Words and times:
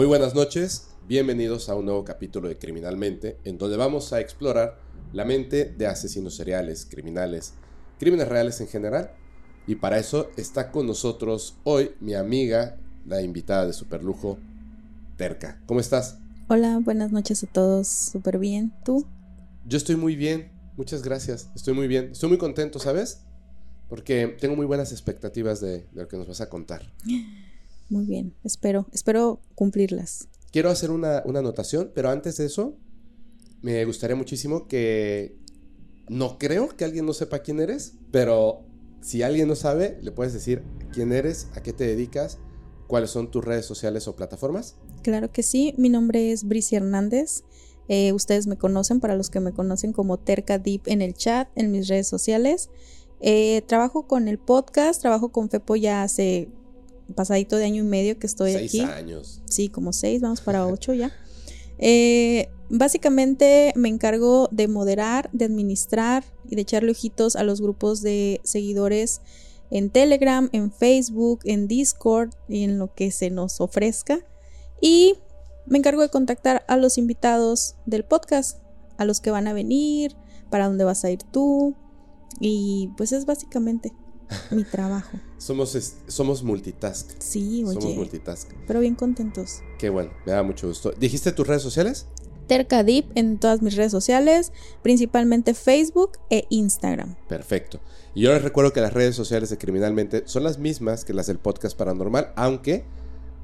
Muy 0.00 0.06
buenas 0.06 0.34
noches, 0.34 0.88
bienvenidos 1.06 1.68
a 1.68 1.74
un 1.74 1.84
nuevo 1.84 2.06
capítulo 2.06 2.48
de 2.48 2.56
Criminalmente, 2.56 3.36
en 3.44 3.58
donde 3.58 3.76
vamos 3.76 4.14
a 4.14 4.20
explorar 4.20 4.80
la 5.12 5.26
mente 5.26 5.66
de 5.76 5.86
asesinos 5.86 6.36
seriales, 6.36 6.86
criminales, 6.86 7.52
crímenes 7.98 8.26
reales 8.26 8.62
en 8.62 8.68
general. 8.68 9.12
Y 9.66 9.74
para 9.74 9.98
eso 9.98 10.30
está 10.38 10.72
con 10.72 10.86
nosotros 10.86 11.58
hoy 11.64 11.90
mi 12.00 12.14
amiga, 12.14 12.78
la 13.04 13.20
invitada 13.20 13.66
de 13.66 13.74
Superlujo, 13.74 14.38
Terca. 15.18 15.60
¿Cómo 15.66 15.80
estás? 15.80 16.16
Hola, 16.48 16.80
buenas 16.82 17.12
noches 17.12 17.44
a 17.44 17.46
todos, 17.46 17.86
súper 17.86 18.38
bien. 18.38 18.72
¿Tú? 18.86 19.04
Yo 19.66 19.76
estoy 19.76 19.96
muy 19.96 20.16
bien, 20.16 20.50
muchas 20.78 21.02
gracias, 21.02 21.50
estoy 21.54 21.74
muy 21.74 21.88
bien, 21.88 22.12
estoy 22.12 22.30
muy 22.30 22.38
contento, 22.38 22.78
¿sabes? 22.78 23.20
Porque 23.90 24.34
tengo 24.40 24.56
muy 24.56 24.64
buenas 24.64 24.92
expectativas 24.92 25.60
de, 25.60 25.80
de 25.92 26.02
lo 26.02 26.08
que 26.08 26.16
nos 26.16 26.26
vas 26.26 26.40
a 26.40 26.48
contar. 26.48 26.90
Muy 27.90 28.06
bien, 28.06 28.34
espero, 28.44 28.86
espero 28.92 29.42
cumplirlas. 29.54 30.28
Quiero 30.52 30.70
hacer 30.70 30.90
una, 30.90 31.22
una 31.26 31.40
anotación, 31.40 31.90
pero 31.94 32.08
antes 32.08 32.36
de 32.38 32.46
eso, 32.46 32.78
me 33.62 33.84
gustaría 33.84 34.16
muchísimo 34.16 34.66
que... 34.66 35.36
No 36.08 36.38
creo 36.38 36.68
que 36.76 36.84
alguien 36.84 37.06
no 37.06 37.12
sepa 37.12 37.40
quién 37.40 37.60
eres, 37.60 37.94
pero 38.10 38.64
si 39.00 39.22
alguien 39.22 39.46
no 39.46 39.54
sabe, 39.54 39.98
le 40.02 40.10
puedes 40.10 40.32
decir 40.32 40.64
quién 40.92 41.12
eres, 41.12 41.48
a 41.54 41.62
qué 41.62 41.72
te 41.72 41.84
dedicas, 41.84 42.38
cuáles 42.88 43.10
son 43.10 43.30
tus 43.30 43.44
redes 43.44 43.64
sociales 43.64 44.08
o 44.08 44.16
plataformas. 44.16 44.74
Claro 45.02 45.30
que 45.30 45.42
sí, 45.42 45.74
mi 45.78 45.88
nombre 45.88 46.32
es 46.32 46.44
Bricia 46.44 46.78
Hernández. 46.78 47.44
Eh, 47.88 48.12
ustedes 48.12 48.46
me 48.46 48.56
conocen, 48.56 49.00
para 49.00 49.16
los 49.16 49.30
que 49.30 49.40
me 49.40 49.52
conocen 49.52 49.92
como 49.92 50.18
Terca 50.18 50.58
Deep 50.58 50.82
en 50.86 51.00
el 51.00 51.14
chat, 51.14 51.48
en 51.54 51.70
mis 51.70 51.88
redes 51.88 52.08
sociales. 52.08 52.70
Eh, 53.20 53.62
trabajo 53.66 54.06
con 54.06 54.28
el 54.28 54.38
podcast, 54.38 55.00
trabajo 55.00 55.30
con 55.30 55.50
Fepo 55.50 55.76
ya 55.76 56.02
hace 56.02 56.48
pasadito 57.14 57.56
de 57.56 57.64
año 57.64 57.82
y 57.82 57.86
medio 57.86 58.18
que 58.18 58.26
estoy 58.26 58.52
seis 58.52 58.70
aquí. 58.70 58.80
años. 58.80 59.42
Sí, 59.46 59.68
como 59.68 59.92
seis, 59.92 60.20
vamos 60.20 60.40
para 60.40 60.66
ocho 60.68 60.92
ya. 60.92 61.12
Eh, 61.78 62.48
básicamente 62.68 63.72
me 63.74 63.88
encargo 63.88 64.48
de 64.52 64.68
moderar, 64.68 65.30
de 65.32 65.46
administrar 65.46 66.24
y 66.48 66.56
de 66.56 66.62
echarle 66.62 66.92
ojitos 66.92 67.36
a 67.36 67.42
los 67.42 67.60
grupos 67.60 68.02
de 68.02 68.40
seguidores 68.44 69.20
en 69.70 69.90
Telegram, 69.90 70.48
en 70.52 70.72
Facebook, 70.72 71.40
en 71.44 71.68
Discord 71.68 72.30
y 72.48 72.64
en 72.64 72.78
lo 72.78 72.92
que 72.94 73.10
se 73.10 73.30
nos 73.30 73.60
ofrezca. 73.60 74.18
Y 74.80 75.14
me 75.66 75.78
encargo 75.78 76.02
de 76.02 76.08
contactar 76.08 76.64
a 76.68 76.76
los 76.76 76.98
invitados 76.98 77.76
del 77.86 78.04
podcast, 78.04 78.58
a 78.98 79.04
los 79.04 79.20
que 79.20 79.30
van 79.30 79.46
a 79.48 79.52
venir, 79.52 80.16
para 80.50 80.66
dónde 80.66 80.84
vas 80.84 81.04
a 81.04 81.10
ir 81.10 81.22
tú. 81.22 81.74
Y 82.40 82.90
pues 82.96 83.12
es 83.12 83.26
básicamente 83.26 83.92
mi 84.50 84.64
trabajo. 84.64 85.18
Somos, 85.40 85.94
somos 86.06 86.42
multitask. 86.42 87.12
Sí, 87.18 87.62
Somos 87.66 87.82
oye. 87.82 87.94
multitask. 87.94 88.50
Pero 88.66 88.80
bien 88.80 88.94
contentos. 88.94 89.62
Qué 89.78 89.88
bueno, 89.88 90.10
me 90.26 90.32
da 90.32 90.42
mucho 90.42 90.68
gusto. 90.68 90.92
¿Dijiste 90.92 91.32
tus 91.32 91.46
redes 91.46 91.62
sociales? 91.62 92.06
Terca 92.46 92.84
Deep 92.84 93.06
en 93.14 93.38
todas 93.38 93.62
mis 93.62 93.74
redes 93.74 93.90
sociales, 93.90 94.52
principalmente 94.82 95.54
Facebook 95.54 96.18
e 96.28 96.44
Instagram. 96.50 97.16
Perfecto. 97.26 97.80
Y 98.14 98.20
yo 98.20 98.34
les 98.34 98.42
recuerdo 98.42 98.74
que 98.74 98.82
las 98.82 98.92
redes 98.92 99.16
sociales 99.16 99.48
de 99.48 99.56
Criminalmente 99.56 100.24
son 100.26 100.42
las 100.42 100.58
mismas 100.58 101.06
que 101.06 101.14
las 101.14 101.26
del 101.26 101.38
podcast 101.38 101.74
paranormal, 101.74 102.32
aunque 102.36 102.84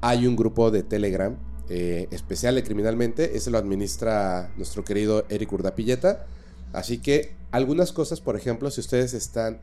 hay 0.01 0.27
un 0.27 0.35
grupo 0.35 0.69
de 0.69 0.83
Telegram 0.83 1.35
eh, 1.67 2.07
especial 2.11 2.53
de 2.53 2.63
Criminalmente. 2.63 3.35
Ese 3.35 3.49
lo 3.49 3.57
administra 3.57 4.53
nuestro 4.55 4.83
querido 4.85 5.25
Eric 5.29 5.51
Urdapilleta. 5.51 6.27
Así 6.73 6.99
que 6.99 7.33
algunas 7.49 7.91
cosas, 7.91 8.21
por 8.21 8.35
ejemplo, 8.35 8.69
si 8.69 8.81
ustedes 8.81 9.15
están 9.15 9.61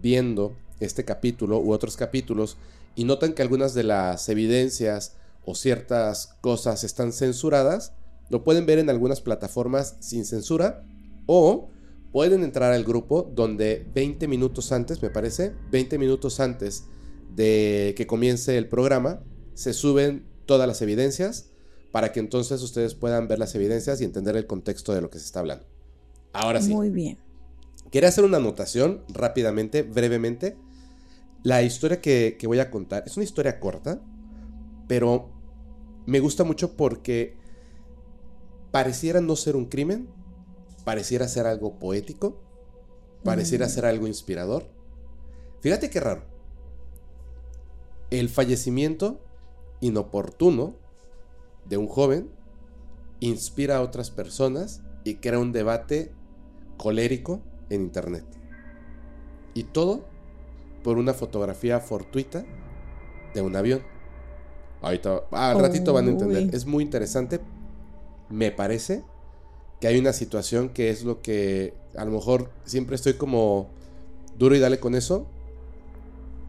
viendo 0.00 0.54
este 0.82 1.04
capítulo 1.04 1.58
u 1.60 1.72
otros 1.72 1.96
capítulos 1.96 2.56
y 2.94 3.04
notan 3.04 3.32
que 3.32 3.42
algunas 3.42 3.74
de 3.74 3.84
las 3.84 4.28
evidencias 4.28 5.16
o 5.44 5.54
ciertas 5.54 6.36
cosas 6.40 6.84
están 6.84 7.12
censuradas, 7.12 7.92
lo 8.28 8.44
pueden 8.44 8.66
ver 8.66 8.78
en 8.78 8.90
algunas 8.90 9.20
plataformas 9.20 9.96
sin 10.00 10.24
censura 10.24 10.84
o 11.26 11.68
pueden 12.12 12.42
entrar 12.44 12.72
al 12.72 12.84
grupo 12.84 13.30
donde 13.34 13.86
20 13.94 14.28
minutos 14.28 14.72
antes, 14.72 15.02
me 15.02 15.10
parece, 15.10 15.54
20 15.70 15.98
minutos 15.98 16.40
antes 16.40 16.84
de 17.34 17.94
que 17.96 18.06
comience 18.06 18.56
el 18.58 18.68
programa, 18.68 19.22
se 19.54 19.72
suben 19.72 20.26
todas 20.46 20.68
las 20.68 20.82
evidencias 20.82 21.50
para 21.90 22.12
que 22.12 22.20
entonces 22.20 22.62
ustedes 22.62 22.94
puedan 22.94 23.28
ver 23.28 23.38
las 23.38 23.54
evidencias 23.54 24.00
y 24.00 24.04
entender 24.04 24.36
el 24.36 24.46
contexto 24.46 24.94
de 24.94 25.00
lo 25.00 25.10
que 25.10 25.18
se 25.18 25.26
está 25.26 25.40
hablando. 25.40 25.66
Ahora 26.32 26.60
sí. 26.60 26.74
Muy 26.74 26.90
bien. 26.90 27.18
Quería 27.90 28.08
hacer 28.08 28.24
una 28.24 28.38
anotación 28.38 29.02
rápidamente, 29.08 29.82
brevemente. 29.82 30.56
La 31.42 31.62
historia 31.62 32.00
que, 32.00 32.36
que 32.38 32.46
voy 32.46 32.60
a 32.60 32.70
contar 32.70 33.02
es 33.06 33.16
una 33.16 33.24
historia 33.24 33.58
corta, 33.58 34.00
pero 34.86 35.30
me 36.06 36.20
gusta 36.20 36.44
mucho 36.44 36.76
porque 36.76 37.36
pareciera 38.70 39.20
no 39.20 39.36
ser 39.36 39.56
un 39.56 39.66
crimen, 39.66 40.08
pareciera 40.84 41.28
ser 41.28 41.46
algo 41.46 41.78
poético, 41.78 42.40
pareciera 43.24 43.66
Mm. 43.66 43.70
ser 43.70 43.86
algo 43.86 44.06
inspirador. 44.06 44.66
Fíjate 45.60 45.90
qué 45.90 46.00
raro. 46.00 46.24
El 48.10 48.28
fallecimiento 48.28 49.20
inoportuno 49.80 50.76
de 51.68 51.76
un 51.76 51.86
joven 51.86 52.30
inspira 53.20 53.76
a 53.76 53.82
otras 53.82 54.10
personas 54.10 54.82
y 55.04 55.16
crea 55.16 55.38
un 55.38 55.52
debate 55.52 56.12
colérico 56.76 57.40
en 57.70 57.82
internet. 57.82 58.24
Y 59.54 59.64
todo 59.64 60.04
por 60.82 60.98
una 60.98 61.14
fotografía 61.14 61.80
fortuita 61.80 62.44
de 63.34 63.42
un 63.42 63.56
avión. 63.56 63.82
Ahorita, 64.80 65.22
al 65.30 65.60
ratito 65.60 65.92
van 65.92 66.08
a 66.08 66.10
entender. 66.10 66.44
Uy. 66.44 66.50
Es 66.52 66.66
muy 66.66 66.82
interesante. 66.82 67.40
Me 68.28 68.50
parece 68.50 69.02
que 69.80 69.86
hay 69.86 69.98
una 69.98 70.12
situación 70.12 70.70
que 70.70 70.90
es 70.90 71.04
lo 71.04 71.22
que 71.22 71.74
a 71.96 72.04
lo 72.04 72.12
mejor 72.12 72.50
siempre 72.64 72.96
estoy 72.96 73.14
como 73.14 73.68
duro 74.38 74.54
y 74.54 74.58
dale 74.58 74.80
con 74.80 74.94
eso. 74.94 75.26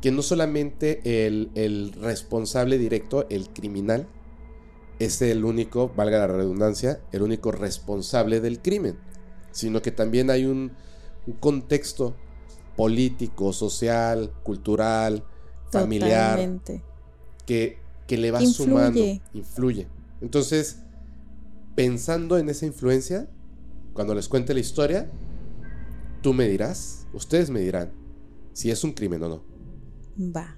Que 0.01 0.11
no 0.11 0.21
solamente 0.21 1.27
el, 1.27 1.51
el 1.55 1.93
responsable 1.93 2.77
directo, 2.77 3.25
el 3.29 3.49
criminal, 3.49 4.07
es 4.99 5.21
el 5.21 5.45
único, 5.45 5.91
valga 5.95 6.19
la 6.19 6.27
redundancia, 6.27 6.99
el 7.11 7.21
único 7.21 7.51
responsable 7.51 8.41
del 8.41 8.61
crimen, 8.61 8.97
sino 9.51 9.81
que 9.81 9.91
también 9.91 10.29
hay 10.29 10.45
un, 10.45 10.73
un 11.25 11.33
contexto 11.33 12.15
político, 12.75 13.53
social, 13.53 14.33
cultural, 14.43 15.23
familiar, 15.71 16.37
Totalmente. 16.37 16.83
que, 17.45 17.77
que 18.07 18.17
le 18.17 18.31
va 18.31 18.41
Influye. 18.41 18.69
sumando, 18.69 18.99
influye. 19.33 19.87
Entonces, 20.21 20.79
pensando 21.75 22.37
en 22.37 22.49
esa 22.49 22.65
influencia, 22.65 23.29
cuando 23.93 24.13
les 24.15 24.27
cuente 24.27 24.53
la 24.53 24.59
historia, 24.59 25.09
tú 26.21 26.33
me 26.33 26.47
dirás, 26.47 27.05
ustedes 27.13 27.49
me 27.49 27.59
dirán, 27.59 27.91
si 28.53 28.71
es 28.71 28.83
un 28.83 28.93
crimen 28.93 29.21
o 29.23 29.29
no. 29.29 29.43
Va. 30.35 30.57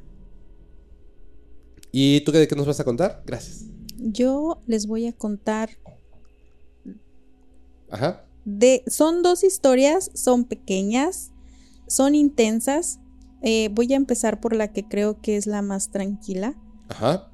¿Y 1.92 2.22
tú 2.22 2.32
qué, 2.32 2.40
de 2.40 2.48
qué 2.48 2.56
nos 2.56 2.68
vas 2.68 2.80
a 2.80 2.84
contar? 2.84 3.24
Gracias. 3.26 3.66
Yo 3.98 4.60
les 4.68 4.86
voy 4.86 5.08
a 5.08 5.14
contar 5.14 5.70
Ajá. 7.90 8.26
de. 8.44 8.84
Son 8.88 9.24
dos 9.24 9.44
historias, 9.44 10.12
son 10.14 10.44
pequeñas, 10.44 11.32
son 11.88 12.16
intensas. 12.16 13.00
Eh, 13.42 13.70
voy 13.74 13.94
a 13.94 13.96
empezar 13.98 14.40
por 14.40 14.56
la 14.56 14.72
que 14.72 14.88
creo 14.88 15.22
que 15.22 15.38
es 15.38 15.46
la 15.46 15.62
más 15.62 15.90
tranquila, 15.92 16.56
Ajá. 16.90 17.30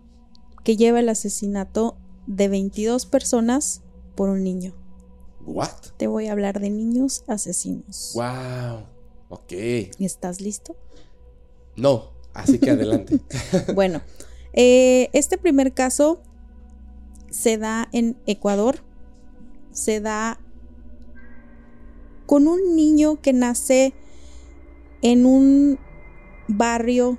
que 0.64 0.76
lleva 0.76 1.00
el 1.00 1.10
asesinato 1.10 1.98
de 2.28 2.48
22 2.50 3.06
personas 3.06 3.82
por 4.16 4.30
un 4.30 4.44
niño. 4.44 4.76
What? 5.46 5.70
Te 5.98 6.08
voy 6.08 6.28
a 6.28 6.34
hablar 6.34 6.60
de 6.60 6.70
niños 6.70 7.24
asesinos. 7.28 8.12
Wow. 8.16 8.86
Ok. 9.30 9.54
¿Estás 10.00 10.42
listo? 10.42 10.76
No, 11.76 12.12
así 12.34 12.60
que 12.60 12.72
adelante. 12.72 13.20
Bueno, 13.74 14.02
eh, 14.54 15.10
este 15.14 15.38
primer 15.38 15.74
caso 15.74 16.22
se 17.30 17.58
da 17.58 17.88
en 17.94 18.18
Ecuador. 18.26 18.80
Se 19.72 20.02
da 20.02 20.40
con 22.26 22.48
un 22.48 22.76
niño 22.76 23.22
que 23.22 23.34
nace 23.34 23.94
en 25.02 25.26
un 25.26 25.80
barrio 26.48 27.18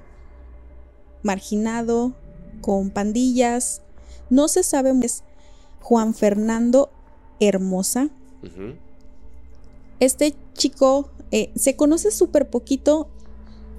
marginado, 1.23 2.15
con 2.61 2.91
pandillas. 2.91 3.83
No 4.31 4.49
se 4.49 4.63
sabe, 4.63 4.93
es 5.03 5.25
Juan 5.81 6.15
Fernando 6.15 6.91
Hermosa. 7.41 8.09
Este 10.01 10.35
chico 10.55 11.11
eh, 11.31 11.51
se 11.55 11.77
conoce 11.77 12.11
súper 12.11 12.49
poquito 12.51 13.09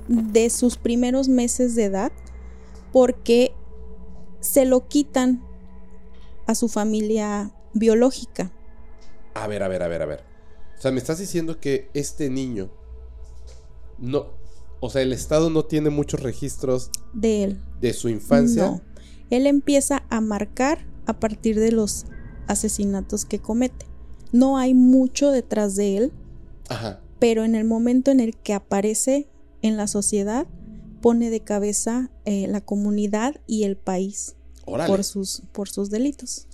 de 0.08 0.50
sus 0.50 0.78
primeros 0.78 1.30
meses 1.30 1.76
de 1.76 1.86
edad 1.86 2.12
porque 2.92 3.54
se 4.42 4.66
lo 4.66 4.88
quitan 4.88 5.42
a 6.46 6.56
su 6.56 6.68
familia 6.68 7.52
biológica. 7.74 8.52
A 9.34 9.48
ver, 9.48 9.64
a 9.64 9.68
ver, 9.68 9.84
a 9.84 9.88
ver, 9.88 10.02
a 10.02 10.06
ver. 10.06 10.24
O 10.78 10.82
sea, 10.82 10.92
me 10.92 11.00
estás 11.00 11.18
diciendo 11.18 11.60
que 11.60 11.90
este 11.94 12.30
niño 12.30 12.70
no, 14.04 14.26
o 14.82 14.90
sea, 14.90 15.02
el 15.02 15.14
Estado 15.14 15.50
no 15.50 15.64
tiene 15.64 15.90
muchos 15.90 16.22
registros 16.22 16.92
de 17.14 17.44
él. 17.46 17.62
de 17.80 17.94
su 17.94 18.10
infancia. 18.10 18.66
No. 18.68 18.82
Él 19.30 19.48
empieza 19.48 20.04
a 20.10 20.20
marcar 20.20 20.86
a 21.06 21.20
partir 21.20 21.58
de 21.60 21.72
los 21.72 22.06
asesinatos 22.48 23.24
que 23.26 23.40
comete. 23.40 23.86
No 24.34 24.58
hay 24.58 24.74
mucho 24.74 25.32
detrás 25.32 25.76
de 25.78 25.98
él, 25.98 26.12
Ajá. 26.68 27.02
pero 27.20 27.46
en 27.46 27.56
el 27.56 27.64
momento 27.64 28.12
en 28.12 28.20
el 28.20 28.36
que 28.36 28.54
aparece 28.54 29.30
en 29.62 29.78
la 29.78 29.88
sociedad, 29.88 30.48
pone 31.02 31.30
de 31.30 31.40
cabeza 31.40 32.12
eh, 32.26 32.48
la 32.48 32.60
comunidad 32.62 33.36
y 33.48 33.64
el 33.64 33.78
país 33.78 34.36
Órale. 34.66 34.90
por 34.90 35.04
sus, 35.06 35.44
por 35.54 35.70
sus 35.70 35.90
delitos. 35.90 36.48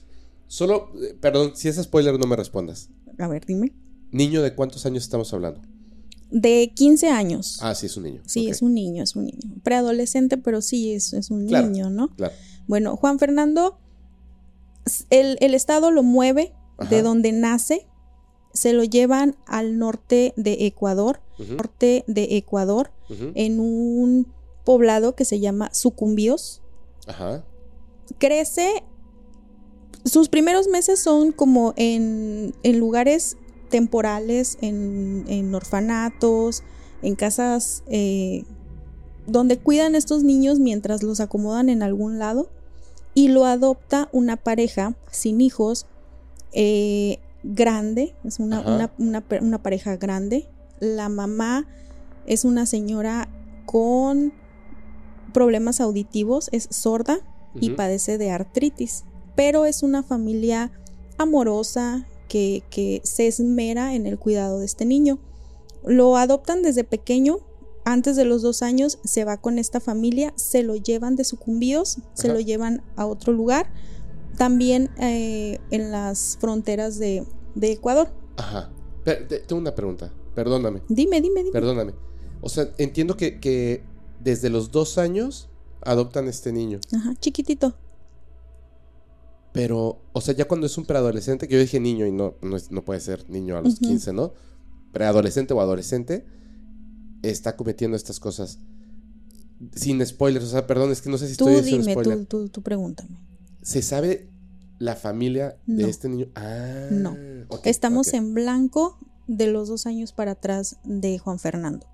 Solo, 0.47 0.89
eh, 1.01 1.15
perdón, 1.19 1.53
si 1.55 1.67
es 1.67 1.77
spoiler 1.81 2.19
no 2.19 2.27
me 2.27 2.35
respondas. 2.35 2.89
A 3.17 3.27
ver, 3.27 3.45
dime. 3.45 3.73
¿Niño 4.11 4.41
de 4.43 4.53
cuántos 4.55 4.85
años 4.85 5.03
estamos 5.03 5.33
hablando? 5.33 5.61
De 6.31 6.71
15 6.75 7.09
años. 7.09 7.57
Ah, 7.61 7.73
sí, 7.73 7.87
es 7.87 7.97
un 7.97 8.03
niño. 8.03 8.21
Sí, 8.25 8.49
es 8.49 8.61
un 8.61 8.73
niño, 8.73 9.03
es 9.03 9.15
un 9.15 9.25
niño. 9.25 9.39
Preadolescente, 9.63 10.37
pero 10.37 10.61
sí, 10.61 10.93
es, 10.93 11.13
es 11.13 11.31
un 11.31 11.47
Claro. 11.47 11.67
niño, 11.67 11.89
¿no? 11.89 12.09
Claro. 12.15 12.33
Bueno, 12.67 12.95
Juan 12.95 13.17
Fernando, 13.17 13.79
el, 15.09 15.37
el 15.41 15.53
Estado 15.55 15.89
lo 15.91 16.03
mueve 16.03 16.53
Ajá. 16.77 16.89
de 16.89 17.01
donde 17.01 17.31
nace, 17.31 17.87
se 18.53 18.73
lo 18.73 18.83
llevan 18.83 19.35
al 19.47 19.77
norte 19.79 20.33
de 20.37 20.65
Ecuador, 20.67 21.21
norte 21.55 22.03
de 22.07 22.37
Ecuador, 22.37 22.91
en 23.33 23.59
un 23.59 24.27
poblado 24.65 25.15
que 25.15 25.25
se 25.25 25.39
llama 25.39 25.69
Sucumbíos. 25.73 26.61
Ajá. 27.07 27.43
Crece, 28.19 28.83
sus 30.05 30.29
primeros 30.29 30.67
meses 30.67 30.99
son 30.99 31.31
como 31.31 31.73
en, 31.75 32.53
en 32.63 32.79
lugares 32.79 33.37
temporales, 33.69 34.57
en, 34.61 35.23
en 35.27 35.53
orfanatos, 35.55 36.63
en 37.01 37.15
casas 37.15 37.83
eh, 37.87 38.43
donde 39.27 39.57
cuidan 39.57 39.95
estos 39.95 40.23
niños 40.23 40.59
mientras 40.59 41.03
los 41.03 41.19
acomodan 41.19 41.69
en 41.69 41.83
algún 41.83 42.19
lado 42.19 42.49
y 43.13 43.27
lo 43.29 43.45
adopta 43.45 44.09
una 44.11 44.35
pareja 44.37 44.95
sin 45.11 45.39
hijos 45.41 45.85
eh, 46.51 47.19
grande, 47.43 48.15
es 48.23 48.39
una, 48.39 48.61
una- 48.97 49.23
una 49.41 49.61
pareja 49.63 49.95
grande. 49.97 50.47
La 50.79 51.09
mamá 51.09 51.65
es 52.25 52.43
una 52.45 52.65
señora 52.65 53.29
con 53.65 54.33
problemas 55.33 55.79
auditivos, 55.79 56.49
es 56.51 56.67
sorda 56.71 57.19
y 57.55 57.69
padece 57.75 58.17
de 58.17 58.31
artritis, 58.31 59.05
pero 59.35 59.65
es 59.65 59.83
una 59.83 60.03
familia 60.03 60.71
amorosa 61.17 62.05
que, 62.29 62.63
que 62.69 63.01
se 63.03 63.27
esmera 63.27 63.93
en 63.95 64.07
el 64.07 64.17
cuidado 64.17 64.59
de 64.59 64.65
este 64.65 64.85
niño. 64.85 65.19
Lo 65.83 66.15
adoptan 66.15 66.61
desde 66.61 66.85
pequeño, 66.85 67.39
antes 67.83 68.15
de 68.15 68.23
los 68.23 68.41
dos 68.41 68.61
años 68.61 68.99
se 69.03 69.25
va 69.25 69.37
con 69.41 69.59
esta 69.59 69.79
familia, 69.81 70.31
se 70.37 70.63
lo 70.63 70.75
llevan 70.77 71.15
de 71.17 71.23
sucumbíos, 71.25 71.97
se 72.13 72.27
lo 72.29 72.39
llevan 72.39 72.83
a 72.95 73.05
otro 73.05 73.33
lugar, 73.33 73.71
también 74.37 74.89
eh, 74.99 75.59
en 75.71 75.91
las 75.91 76.37
fronteras 76.39 76.97
de, 76.99 77.25
de 77.55 77.71
Ecuador. 77.73 78.09
Ajá. 78.37 78.71
Te- 79.03 79.15
tengo 79.39 79.59
una 79.61 79.73
pregunta. 79.75 80.13
Perdóname. 80.35 80.81
Dime, 80.87 81.19
dime, 81.19 81.39
dime. 81.41 81.51
Perdóname. 81.51 81.93
O 82.41 82.47
sea, 82.49 82.69
entiendo 82.77 83.17
que, 83.17 83.39
que 83.39 83.83
desde 84.21 84.49
los 84.49 84.71
dos 84.71 84.97
años 84.97 85.49
adoptan 85.81 86.27
este 86.27 86.51
niño. 86.51 86.79
Ajá, 86.95 87.15
chiquitito. 87.19 87.73
Pero, 89.59 90.05
o 90.13 90.21
sea, 90.21 90.33
ya 90.33 90.47
cuando 90.47 90.67
es 90.67 90.77
un 90.77 90.85
preadolescente, 90.85 91.49
que 91.49 91.55
yo 91.55 91.59
dije 91.59 91.81
niño 91.81 92.05
y 92.07 92.13
no, 92.13 92.35
no, 92.41 92.55
no 92.69 92.85
puede 92.85 93.01
ser 93.01 93.29
niño 93.29 93.57
a 93.57 93.61
los 93.61 93.73
Ujú. 93.73 93.87
15, 93.87 94.13
¿no? 94.13 94.31
Preadolescente 94.93 95.53
o 95.53 95.59
adolescente, 95.59 96.25
está 97.23 97.57
cometiendo 97.57 97.97
estas 97.97 98.21
cosas. 98.21 98.59
Sin 99.75 100.05
spoilers, 100.05 100.45
o 100.45 100.47
sea, 100.47 100.65
perdón, 100.65 100.91
es 100.93 101.01
que 101.01 101.09
no 101.09 101.17
sé 101.17 101.27
si 101.27 101.35
Tú 101.35 101.49
estoy 101.49 101.61
diciendo 101.61 101.81
dime, 101.87 101.91
spoiler. 101.91 102.25
tú, 102.25 102.43
tú, 102.45 102.49
tú 102.49 102.61
pregúntame. 102.61 103.17
¿Se 103.61 103.81
sabe 103.81 104.29
la 104.77 104.95
familia 104.95 105.57
de 105.65 105.83
No. 105.83 105.89
este 105.89 106.07
niño? 106.07 106.27
Ah, 106.35 106.87
No. 106.89 107.17
Estamos 107.65 108.13
en 108.13 108.33
blanco 108.33 108.97
de 109.27 109.47
los 109.47 109.67
dos 109.67 109.85
años 109.87 110.13
para 110.13 110.31
atrás 110.31 110.77
de 110.85 111.19
Juan 111.19 111.37
Fernando. 111.37 111.85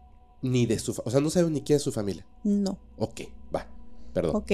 Ni 0.44 0.68
de 0.68 0.78
su... 0.78 0.94
O 1.04 1.10
sea, 1.10 1.20
no 1.20 1.32
sabe 1.32 1.50
ni 1.50 1.62
quién 1.62 1.78
es 1.78 1.82
su 1.82 1.92
familia. 1.92 2.28
No. 2.44 2.78
Ok, 3.00 3.22
va. 3.54 3.66
Perdón. 4.14 4.36
Ok. 4.36 4.52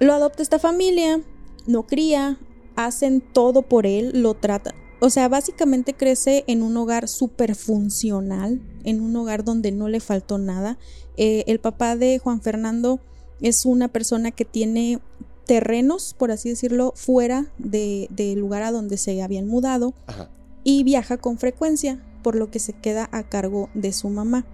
Lo 0.00 0.12
adopta 0.14 0.42
esta 0.42 0.58
familia, 0.58 1.20
lo 1.66 1.86
cría, 1.86 2.38
hacen 2.74 3.20
todo 3.20 3.62
por 3.62 3.86
él, 3.86 4.10
lo 4.22 4.34
tratan. 4.34 4.74
O 5.02 5.08
sea, 5.08 5.28
básicamente 5.28 5.94
crece 5.94 6.44
en 6.46 6.62
un 6.62 6.76
hogar 6.76 7.08
súper 7.08 7.54
funcional, 7.54 8.60
en 8.84 9.00
un 9.00 9.14
hogar 9.16 9.44
donde 9.44 9.72
no 9.72 9.88
le 9.88 10.00
faltó 10.00 10.36
nada. 10.38 10.78
Eh, 11.16 11.44
el 11.46 11.58
papá 11.60 11.96
de 11.96 12.18
Juan 12.18 12.42
Fernando 12.42 13.00
es 13.40 13.64
una 13.64 13.88
persona 13.88 14.30
que 14.30 14.44
tiene 14.44 15.00
terrenos, 15.46 16.14
por 16.18 16.30
así 16.30 16.50
decirlo, 16.50 16.92
fuera 16.96 17.46
de- 17.58 18.08
del 18.10 18.38
lugar 18.38 18.62
a 18.62 18.72
donde 18.72 18.96
se 18.98 19.20
habían 19.22 19.46
mudado 19.46 19.94
Ajá. 20.06 20.28
y 20.64 20.82
viaja 20.84 21.16
con 21.16 21.38
frecuencia, 21.38 22.02
por 22.22 22.34
lo 22.36 22.50
que 22.50 22.58
se 22.58 22.72
queda 22.74 23.08
a 23.12 23.22
cargo 23.22 23.70
de 23.74 23.92
su 23.92 24.08
mamá. 24.10 24.44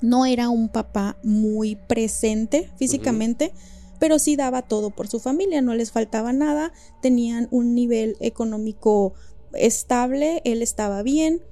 No 0.00 0.24
era 0.26 0.48
un 0.48 0.68
papá 0.68 1.16
muy 1.22 1.76
presente 1.76 2.70
físicamente, 2.76 3.52
pero 3.98 4.18
sí 4.18 4.36
daba 4.36 4.62
todo 4.62 4.90
por 4.90 5.08
su 5.08 5.20
familia, 5.20 5.62
no 5.62 5.74
les 5.74 5.92
faltaba 5.92 6.32
nada, 6.32 6.72
tenían 7.02 7.48
un 7.50 7.74
nivel 7.74 8.16
económico 8.20 9.14
estable, 9.52 10.42
él 10.44 10.62
estaba 10.62 11.02
bien, 11.02 11.42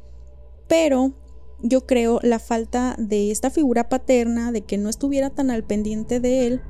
pero 0.69 1.15
yo 1.63 1.87
creo 1.87 2.21
la 2.23 2.39
falta 2.39 2.97
de 2.99 3.31
esta 3.31 3.51
figura 3.51 3.89
paterna, 3.89 4.53
de 4.53 4.63
que 4.63 4.79
no 4.79 4.89
estuviera 4.89 5.31
tan 5.31 5.51
al 5.51 5.65
pendiente 5.65 6.21
de 6.21 6.47
él, 6.47 6.61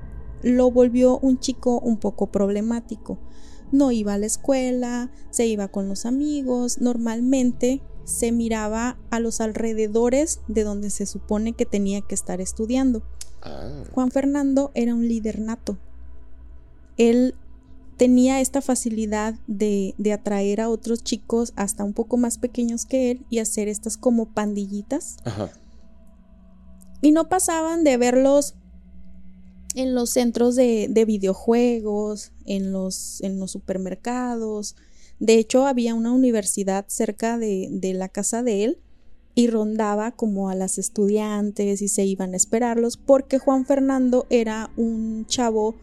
lo 0.43 0.71
volvió 0.71 1.19
un 1.19 1.39
chico 1.39 1.81
un 1.81 1.99
poco 1.99 2.31
problemático 2.31 3.19
no 3.73 3.93
iba 3.93 4.15
a 4.15 4.19
la 4.19 4.27
escuela, 4.27 5.11
se 5.31 5.47
iba 5.47 5.69
con 5.69 5.89
los 5.89 6.07
amigos, 6.07 6.81
normalmente 6.81 7.83
se 8.05 8.33
miraba 8.33 8.99
a 9.11 9.21
los 9.21 9.41
alrededores 9.41 10.41
de 10.47 10.63
donde 10.63 10.91
se 10.91 11.07
supone 11.07 11.53
que 11.53 11.67
tenía 11.67 12.01
que 12.03 12.15
estar 12.15 12.41
estudiando. 12.41 13.03
Ah. 13.47 13.85
Juan 13.93 14.11
Fernando 14.11 14.71
era 14.75 14.95
un 14.95 15.07
líder 15.07 15.41
nato. 15.41 15.79
Él 16.97 17.35
tenía 17.97 18.41
esta 18.41 18.61
facilidad 18.61 19.35
de, 19.47 19.95
de 19.99 20.13
atraer 20.13 20.61
a 20.61 20.69
otros 20.69 21.03
chicos 21.03 21.53
hasta 21.57 21.85
un 21.85 21.95
poco 21.95 22.17
más 22.17 22.39
pequeños 22.39 22.85
que 22.85 23.11
él 23.11 23.27
y 23.31 23.39
hacer 23.39 23.69
estas 23.69 23.97
como 23.97 24.27
pandillitas 24.27 25.17
Ajá. 25.25 25.51
y 27.01 27.13
no 27.13 27.29
pasaban 27.29 27.85
de 27.85 27.97
verlos 27.97 28.55
en 29.75 29.95
los 29.95 30.11
centros 30.11 30.57
de, 30.57 30.89
de 30.91 31.05
videojuegos, 31.05 32.33
en 32.47 32.73
los, 32.73 33.21
en 33.23 33.39
los 33.39 33.51
supermercados. 33.51 34.77
De 35.19 35.35
hecho, 35.35 35.67
había 35.67 35.95
una 35.95 36.13
universidad 36.13 36.87
cerca 36.89 37.39
de, 37.39 37.69
de 37.71 37.95
la 37.95 38.09
casa 38.09 38.43
de 38.43 38.65
él 38.65 38.79
y 39.37 39.49
rondaba 39.49 40.13
como 40.13 40.49
a 40.49 40.55
las 40.55 40.79
estudiantes 40.79 41.83
y 41.83 41.89
se 41.89 42.05
iban 42.05 42.33
a 42.33 42.39
esperarlos 42.39 42.97
porque 42.97 43.39
Juan 43.39 43.67
Fernando 43.67 44.27
era 44.31 44.71
un 44.77 45.27
chavo 45.27 45.75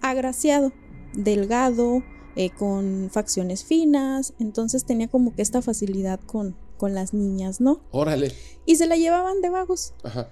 agraciado, 0.00 0.72
delgado, 1.12 2.02
eh, 2.36 2.50
con 2.50 3.10
facciones 3.12 3.64
finas, 3.64 4.32
entonces 4.38 4.84
tenía 4.84 5.08
como 5.08 5.34
que 5.34 5.42
esta 5.42 5.60
facilidad 5.60 6.18
con, 6.20 6.56
con 6.78 6.94
las 6.94 7.12
niñas, 7.12 7.60
¿no? 7.60 7.80
Órale. 7.90 8.32
Y 8.64 8.76
se 8.76 8.86
la 8.86 8.96
llevaban 8.96 9.42
de 9.42 9.50
vagos. 9.50 9.92
Ajá. 10.02 10.30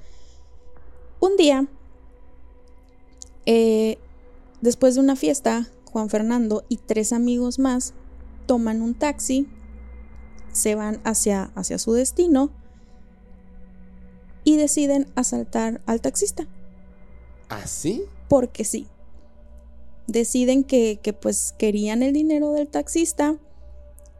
Un 1.20 1.36
día, 1.36 1.68
eh, 3.44 3.98
después 4.62 4.94
de 4.94 5.02
una 5.02 5.16
fiesta, 5.16 5.68
Juan 5.84 6.08
Fernando 6.08 6.64
y 6.70 6.78
tres 6.78 7.12
amigos 7.12 7.58
más 7.58 7.92
toman 8.46 8.80
un 8.80 8.94
taxi, 8.94 9.48
se 10.54 10.74
van 10.76 11.00
hacia, 11.04 11.50
hacia 11.54 11.78
su 11.78 11.92
destino 11.92 12.50
y 14.44 14.56
deciden 14.56 15.10
asaltar 15.16 15.82
al 15.86 16.00
taxista, 16.00 16.46
¿Así? 17.48 18.04
porque 18.28 18.64
sí. 18.64 18.88
Deciden 20.06 20.64
que, 20.64 21.00
que 21.02 21.12
pues 21.14 21.54
querían 21.58 22.02
el 22.02 22.12
dinero 22.12 22.52
del 22.52 22.68
taxista, 22.68 23.38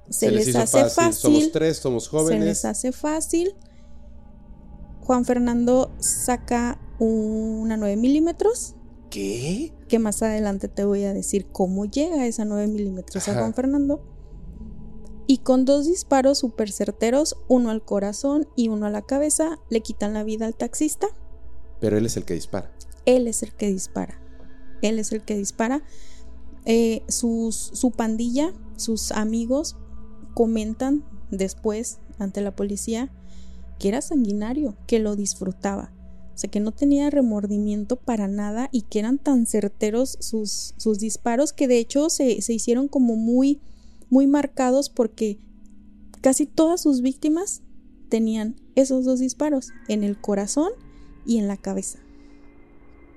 se, 0.09 0.31
les, 0.31 0.55
hace 0.57 0.85
fácil, 0.87 1.13
Somos 1.13 1.53
tres, 1.53 1.77
somos 1.79 2.05
se 2.05 2.11
jóvenes. 2.11 2.45
les 2.45 2.65
hace 2.65 2.93
fácil. 2.93 3.55
Juan 5.01 5.25
Fernando 5.25 5.91
saca 5.99 6.81
una 6.99 7.77
9 7.77 7.97
milímetros, 7.97 8.75
¿Qué? 9.11 9.73
que 9.89 9.99
más 9.99 10.23
adelante 10.23 10.69
te 10.69 10.85
voy 10.85 11.05
a 11.05 11.13
decir 11.13 11.47
cómo 11.53 11.85
llega 11.85 12.27
esa 12.27 12.45
9 12.45 12.67
milímetros 12.69 13.29
a. 13.29 13.35
Juan 13.35 13.53
Fernando. 13.55 14.03
Y 15.27 15.39
con 15.39 15.65
dos 15.65 15.87
disparos 15.87 16.39
súper 16.39 16.71
certeros, 16.71 17.37
uno 17.49 17.71
al 17.71 17.83
corazón 17.83 18.47
y 18.57 18.69
uno 18.69 18.87
a 18.87 18.91
la 18.91 19.03
cabeza, 19.03 19.59
le 19.71 19.81
quitan 19.81 20.13
la 20.13 20.25
vida 20.25 20.47
al 20.47 20.55
taxista. 20.55 21.09
Pero 21.81 21.97
él 21.97 22.07
es 22.07 22.17
el 22.17 22.25
que 22.25 22.35
dispara. 22.35 22.71
Él 23.07 23.27
es 23.27 23.43
el 23.43 23.53
que 23.55 23.69
dispara. 23.69 24.21
Él 24.83 24.99
es 24.99 25.13
el 25.13 25.23
que 25.23 25.37
dispara. 25.37 25.83
Eh, 26.67 27.03
sus, 27.09 27.57
su 27.57 27.91
pandilla, 27.91 28.53
sus 28.77 29.13
amigos, 29.13 29.77
comentan 30.35 31.05
después 31.31 31.99
ante 32.19 32.41
la 32.41 32.55
policía 32.55 33.11
que 33.79 33.89
era 33.89 34.01
sanguinario, 34.01 34.77
que 34.87 34.99
lo 34.99 35.17
disfrutaba. 35.17 35.93
O 36.35 36.39
sea, 36.39 36.51
que 36.51 36.61
no 36.61 36.73
tenía 36.73 37.11
remordimiento 37.11 37.97
para 37.97 38.27
nada 38.27 38.69
y 38.73 38.83
que 38.83 38.99
eran 38.99 39.19
tan 39.19 39.47
certeros 39.47 40.17
sus, 40.21 40.75
sus 40.77 40.99
disparos 40.99 41.53
que 41.53 41.69
de 41.69 41.79
hecho 41.79 42.11
se, 42.11 42.43
se 42.43 42.53
hicieron 42.53 42.89
como 42.89 43.15
muy, 43.15 43.61
muy 44.15 44.29
marcados 44.29 44.91
porque 44.91 45.41
casi 46.21 46.47
todas 46.47 46.81
sus 46.81 47.03
víctimas 47.03 47.63
tenían 48.09 48.55
esos 48.77 49.05
dos 49.05 49.19
disparos 49.19 49.73
en 49.89 50.05
el 50.05 50.21
corazón 50.21 50.71
y 51.27 51.39
en 51.39 51.49
la 51.49 51.57
cabeza. 51.57 51.99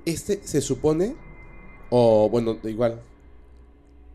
Este 0.06 0.42
se 0.44 0.60
supone, 0.60 1.16
o 1.92 2.30
bueno, 2.32 2.58
igual, 2.63 3.00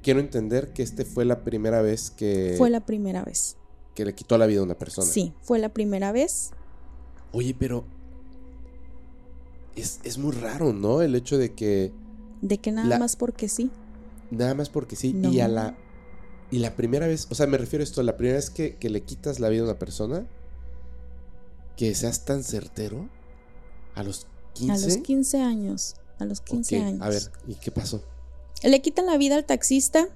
quiero 0.03 0.19
entender 0.19 0.73
que 0.73 0.83
este 0.83 1.05
fue 1.05 1.25
la 1.25 1.45
primera 1.45 1.83
vez 1.83 2.11
que... 2.11 2.57
Fue 2.59 2.69
la 2.69 2.85
primera 2.85 3.23
vez. 3.23 3.57
Que 3.95 4.05
le 4.05 4.17
quitó 4.17 4.37
la 4.37 4.47
vida 4.47 4.59
a 4.59 4.65
una 4.65 4.77
persona. 4.77 5.07
Sí, 5.07 5.35
fue 5.43 5.61
la 5.61 5.69
primera 5.69 6.11
vez. 6.11 6.51
Oye, 7.31 7.55
pero... 7.57 7.85
Es, 9.77 10.01
es 10.03 10.19
muy 10.19 10.33
raro, 10.33 10.73
¿no? 10.73 11.01
El 11.01 11.15
hecho 11.15 11.39
de 11.39 11.53
que... 11.55 11.93
De 12.41 12.59
que 12.59 12.73
nada 12.73 12.99
más 12.99 13.15
porque 13.15 13.49
sí. 13.49 13.71
Nada 14.33 14.55
más 14.55 14.69
porque 14.69 14.97
sí. 14.97 15.17
Y 15.31 15.39
a 15.39 15.47
la... 15.47 15.77
Y 16.53 16.59
la 16.59 16.77
primera 16.77 17.07
vez, 17.07 17.29
o 17.31 17.35
sea, 17.35 17.47
me 17.47 17.57
refiero 17.57 17.83
a 17.83 17.85
esto, 17.85 18.03
la 18.03 18.19
primera 18.19 18.37
vez 18.37 18.51
que, 18.51 18.77
que 18.77 18.91
le 18.91 19.01
quitas 19.01 19.41
la 19.41 19.49
vida 19.49 19.63
a 19.63 19.65
una 19.65 19.79
persona, 19.79 20.27
que 21.79 21.95
seas 21.95 22.27
tan 22.27 22.45
certero, 22.45 23.09
a 23.95 24.03
los 24.03 24.27
15. 24.53 24.73
A 24.73 24.87
los 24.87 24.97
15 24.99 25.41
años. 25.41 25.95
A 26.19 26.27
los 26.27 26.43
15 26.43 26.77
años. 26.77 27.01
A 27.01 27.09
ver, 27.09 27.23
¿y 27.49 27.55
qué 27.55 27.71
pasó? 27.71 28.03
Le 28.63 28.83
quitan 28.83 29.07
la 29.07 29.17
vida 29.17 29.37
al 29.37 29.47
taxista. 29.47 30.09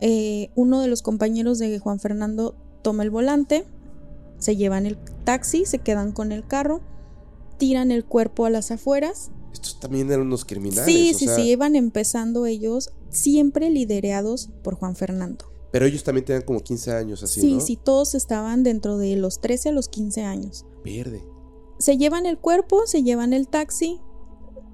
Eh, 0.00 0.50
uno 0.56 0.80
de 0.80 0.88
los 0.88 1.02
compañeros 1.02 1.60
de 1.60 1.78
Juan 1.78 2.00
Fernando 2.00 2.56
toma 2.82 3.04
el 3.04 3.10
volante, 3.10 3.64
se 4.38 4.56
llevan 4.56 4.86
el 4.86 4.98
taxi, 5.22 5.66
se 5.66 5.78
quedan 5.78 6.10
con 6.10 6.32
el 6.32 6.44
carro, 6.44 6.80
tiran 7.58 7.92
el 7.92 8.04
cuerpo 8.04 8.44
a 8.44 8.50
las 8.50 8.72
afueras. 8.72 9.30
Estos 9.52 9.78
también 9.78 10.10
eran 10.10 10.26
unos 10.26 10.44
criminales. 10.44 10.84
Sí, 10.84 11.14
sí, 11.14 11.28
sí, 11.28 11.42
iban 11.42 11.76
empezando 11.76 12.44
ellos, 12.44 12.90
siempre 13.08 13.70
liderados 13.70 14.50
por 14.64 14.74
Juan 14.74 14.96
Fernando. 14.96 15.55
Pero 15.76 15.84
ellos 15.84 16.04
también 16.04 16.24
tenían 16.24 16.42
como 16.42 16.60
15 16.60 16.92
años 16.92 17.22
así, 17.22 17.38
sí, 17.38 17.60
Sí, 17.60 17.76
todos 17.76 18.14
estaban 18.14 18.62
dentro 18.62 18.96
de 18.96 19.14
los 19.16 19.42
13 19.42 19.68
a 19.68 19.72
los 19.72 19.90
15 19.90 20.22
años. 20.22 20.64
Verde. 20.82 21.22
Se 21.78 21.98
llevan 21.98 22.24
el 22.24 22.38
cuerpo, 22.38 22.86
se 22.86 23.02
llevan 23.02 23.34
el 23.34 23.46
taxi, 23.46 24.00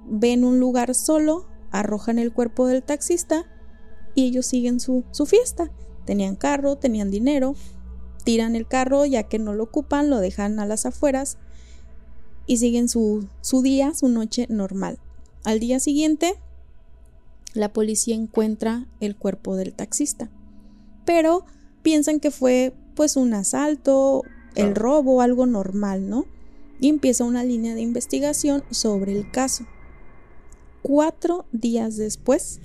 ven 0.06 0.44
un 0.44 0.60
lugar 0.60 0.94
solo, 0.94 1.48
arrojan 1.72 2.20
el 2.20 2.32
cuerpo 2.32 2.68
del 2.68 2.84
taxista 2.84 3.46
y 4.14 4.26
ellos 4.26 4.46
siguen 4.46 4.78
su, 4.78 5.02
fiesta. 5.26 5.72
Tenían 6.04 6.36
carro, 6.36 6.76
tenían 6.76 7.10
dinero, 7.10 7.56
tiran 8.22 8.54
el 8.54 8.68
carro 8.68 9.04
ya 9.04 9.24
que 9.24 9.40
no 9.40 9.54
lo 9.54 9.64
ocupan, 9.64 10.08
lo 10.08 10.20
dejan 10.20 10.60
a 10.60 10.66
las 10.66 10.86
afueras 10.86 11.36
y 12.46 12.58
siguen 12.58 12.88
su, 12.88 13.26
su 13.40 13.60
día, 13.62 13.92
su 13.92 14.08
noche 14.08 14.46
normal. 14.48 15.00
Al 15.42 15.58
día 15.58 15.80
siguiente, 15.80 16.36
la 17.54 17.72
policía 17.72 18.14
encuentra 18.14 18.86
el 19.00 19.16
cuerpo 19.16 19.56
del 19.56 19.74
taxista, 19.74 20.30
pero 21.04 21.44
piensan 21.82 22.20
que 22.20 22.30
fue 22.30 22.74
pues 22.94 23.16
un 23.16 23.34
asalto, 23.34 24.22
el 24.54 24.74
robo, 24.74 25.20
algo 25.20 25.46
normal, 25.46 26.08
¿no? 26.08 26.26
Y 26.80 26.88
empieza 26.88 27.24
una 27.24 27.44
línea 27.44 27.74
de 27.74 27.80
investigación 27.80 28.64
sobre 28.70 29.12
el 29.12 29.30
caso. 29.30 29.66
Cuatro 30.82 31.46
días 31.52 31.96
después, 31.96 32.60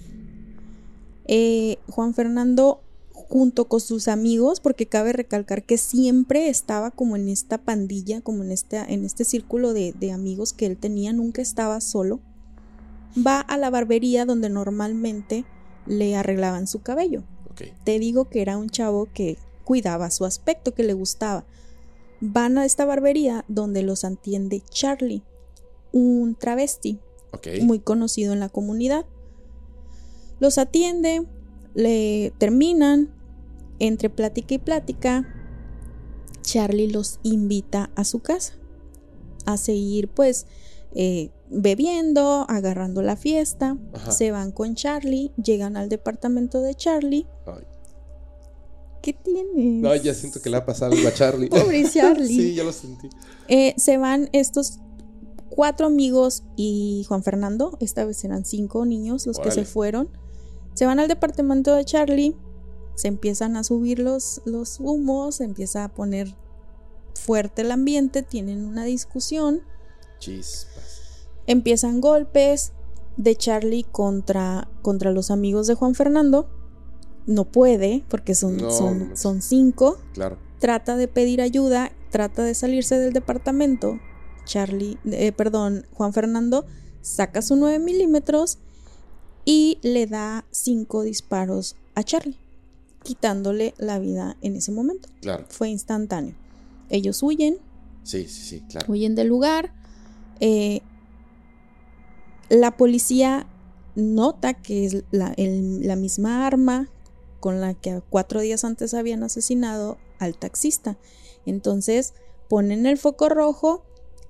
eh, 1.26 1.78
Juan 1.88 2.14
Fernando 2.14 2.82
junto 3.30 3.66
con 3.66 3.82
sus 3.82 4.08
amigos, 4.08 4.60
porque 4.60 4.86
cabe 4.86 5.12
recalcar 5.12 5.64
que 5.64 5.78
siempre 5.78 6.50
estaba 6.50 6.92
como 6.92 7.16
en 7.16 7.28
esta 7.28 7.58
pandilla, 7.58 8.22
como 8.22 8.44
en 8.44 8.52
este, 8.52 8.78
en 8.78 9.04
este 9.04 9.26
círculo 9.26 9.74
de, 9.74 10.12
amigos 10.14 10.54
que 10.54 10.66
él 10.66 10.78
tenía, 10.78 11.12
nunca 11.14 11.42
estaba 11.42 11.82
solo, 11.82 12.22
va 13.16 13.42
a 13.42 13.58
la 13.58 13.70
barbería 13.70 14.26
donde 14.26 14.50
normalmente 14.50 15.46
le 15.86 16.16
arreglaban 16.16 16.68
su 16.68 16.82
cabello. 16.82 17.24
Te 17.84 18.00
digo 18.00 18.30
que 18.30 18.42
era 18.42 18.58
un 18.58 18.70
chavo 18.70 19.08
que 19.14 19.38
cuidaba 19.64 20.12
su 20.12 20.26
aspecto, 20.26 20.74
que 20.74 20.84
le 20.84 20.94
gustaba. 20.94 21.46
Van 22.20 22.58
a 22.58 22.66
esta 22.66 22.86
barbería 22.86 23.46
donde 23.48 23.84
los 23.84 24.04
atiende 24.04 24.62
Charlie, 24.70 25.24
un 25.92 26.36
travesti 26.36 27.00
muy 27.62 27.80
conocido 27.80 28.34
en 28.34 28.40
la 28.40 28.50
comunidad. 28.50 29.06
Los 30.40 30.58
atiende, 30.58 31.26
le 31.74 32.34
terminan, 32.38 33.14
entre 33.80 34.10
plática 34.10 34.56
y 34.56 34.60
plática, 34.60 35.28
Charlie 36.42 36.90
los 36.90 37.20
invita 37.24 37.92
a 37.96 38.04
su 38.04 38.20
casa 38.20 38.54
a 39.46 39.58
seguir 39.58 40.08
pues 40.10 40.46
eh, 41.00 41.30
bebiendo, 41.48 42.48
agarrando 42.50 43.04
la 43.04 43.16
fiesta, 43.16 43.78
se 44.10 44.32
van 44.32 44.52
con 44.52 44.74
Charlie, 44.74 45.32
llegan 45.36 45.78
al 45.78 45.90
departamento 45.90 46.60
de 46.64 46.74
Charlie. 46.74 47.28
¿Qué 49.04 49.14
tienes? 49.14 49.82
No, 49.84 49.96
ya 49.96 50.16
siento 50.16 50.42
que 50.42 50.50
le 50.50 50.58
ha 50.58 50.66
pasado 50.66 50.94
algo 50.94 51.08
a 51.08 51.14
Charlie. 51.14 51.50
Pobre 51.50 51.88
Charlie. 51.94 52.28
sí, 52.28 52.56
ya 52.56 52.64
lo 52.64 52.74
sentí. 52.74 53.10
Eh, 53.48 53.76
se 53.78 53.98
van 54.00 54.30
estos 54.34 54.80
cuatro 55.52 55.86
amigos 55.86 56.44
y 56.56 57.06
Juan 57.08 57.22
Fernando, 57.22 57.78
esta 57.80 58.04
vez 58.04 58.24
eran 58.24 58.44
cinco 58.44 58.84
niños 58.84 59.28
los 59.28 59.38
que 59.38 59.52
se 59.52 59.66
fueron, 59.66 60.10
se 60.74 60.88
van 60.88 61.00
al 61.00 61.08
departamento 61.08 61.76
de 61.76 61.86
Charlie, 61.86 62.36
se 62.96 63.08
empiezan 63.08 63.56
a 63.56 63.64
subir 63.64 64.00
los, 64.00 64.42
los 64.46 64.80
humos, 64.80 65.36
se 65.36 65.44
empieza 65.44 65.84
a 65.84 65.94
poner 65.94 66.36
fuerte 67.14 67.62
el 67.62 67.70
ambiente, 67.70 68.24
tienen 68.24 68.66
una 68.66 68.84
discusión. 68.84 69.62
Empiezan 71.48 72.02
golpes 72.02 72.74
de 73.18 73.36
Charlie 73.36 73.84
contra, 73.84 74.70
contra 74.82 75.12
los 75.12 75.32
amigos 75.32 75.68
de 75.68 75.74
Juan 75.74 75.96
Fernando. 75.96 76.50
No 77.26 77.46
puede, 77.46 78.04
porque 78.10 78.36
son, 78.36 78.60
son, 78.72 79.18
son 79.18 79.42
cinco. 79.42 79.98
Claro. 80.14 80.38
Trata 80.60 80.96
de 80.96 81.08
pedir 81.08 81.42
ayuda, 81.42 81.92
trata 82.10 82.44
de 82.44 82.54
salirse 82.54 82.98
del 83.00 83.14
departamento. 83.14 84.00
Charlie, 84.46 84.98
eh, 85.06 85.32
perdón, 85.34 85.86
Juan 85.94 86.14
Fernando 86.14 86.66
saca 87.02 87.42
su 87.42 87.56
9 87.56 87.80
milímetros 87.80 88.60
y 89.46 89.80
le 89.82 90.08
da 90.08 90.46
cinco 90.52 91.04
disparos 91.04 91.76
a 91.96 92.04
Charlie, 92.04 92.38
quitándole 93.04 93.74
la 93.78 94.00
vida 94.00 94.38
en 94.42 94.56
ese 94.56 94.72
momento. 94.72 95.10
Claro. 95.22 95.46
Fue 95.50 95.70
instantáneo. 95.70 96.36
Ellos 96.90 97.24
huyen. 97.24 97.58
Sí, 98.04 98.28
sí, 98.28 98.42
sí, 98.42 98.62
claro. 98.70 98.92
Huyen 98.92 99.16
del 99.16 99.28
lugar. 99.28 99.74
Eh, 100.40 100.82
la 102.50 102.78
policía 102.78 103.48
nota 103.96 104.54
que 104.54 104.86
es 104.86 105.04
la, 105.12 105.34
la 105.38 105.96
misma 105.96 106.46
arma 106.46 106.90
con 107.40 107.62
la 107.62 107.74
que 107.74 108.02
cuatro 108.10 108.42
días 108.42 108.64
antes 108.64 108.94
habían 108.94 109.24
asesinado 109.24 109.98
al 110.20 110.38
taxista. 110.38 110.98
Entonces 111.46 112.14
ponen 112.50 112.86
el 112.86 112.98
foco 112.98 113.30
rojo 113.30 113.84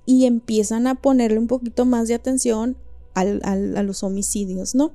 y 0.06 0.26
empiezan 0.26 0.88
a 0.88 0.96
ponerle 0.96 1.40
un 1.40 1.48
poquito 1.48 1.86
más 1.86 2.08
de 2.08 2.16
atención 2.16 2.78
a 3.14 3.82
los 3.84 4.04
homicidios, 4.04 4.76
¿no? 4.76 4.92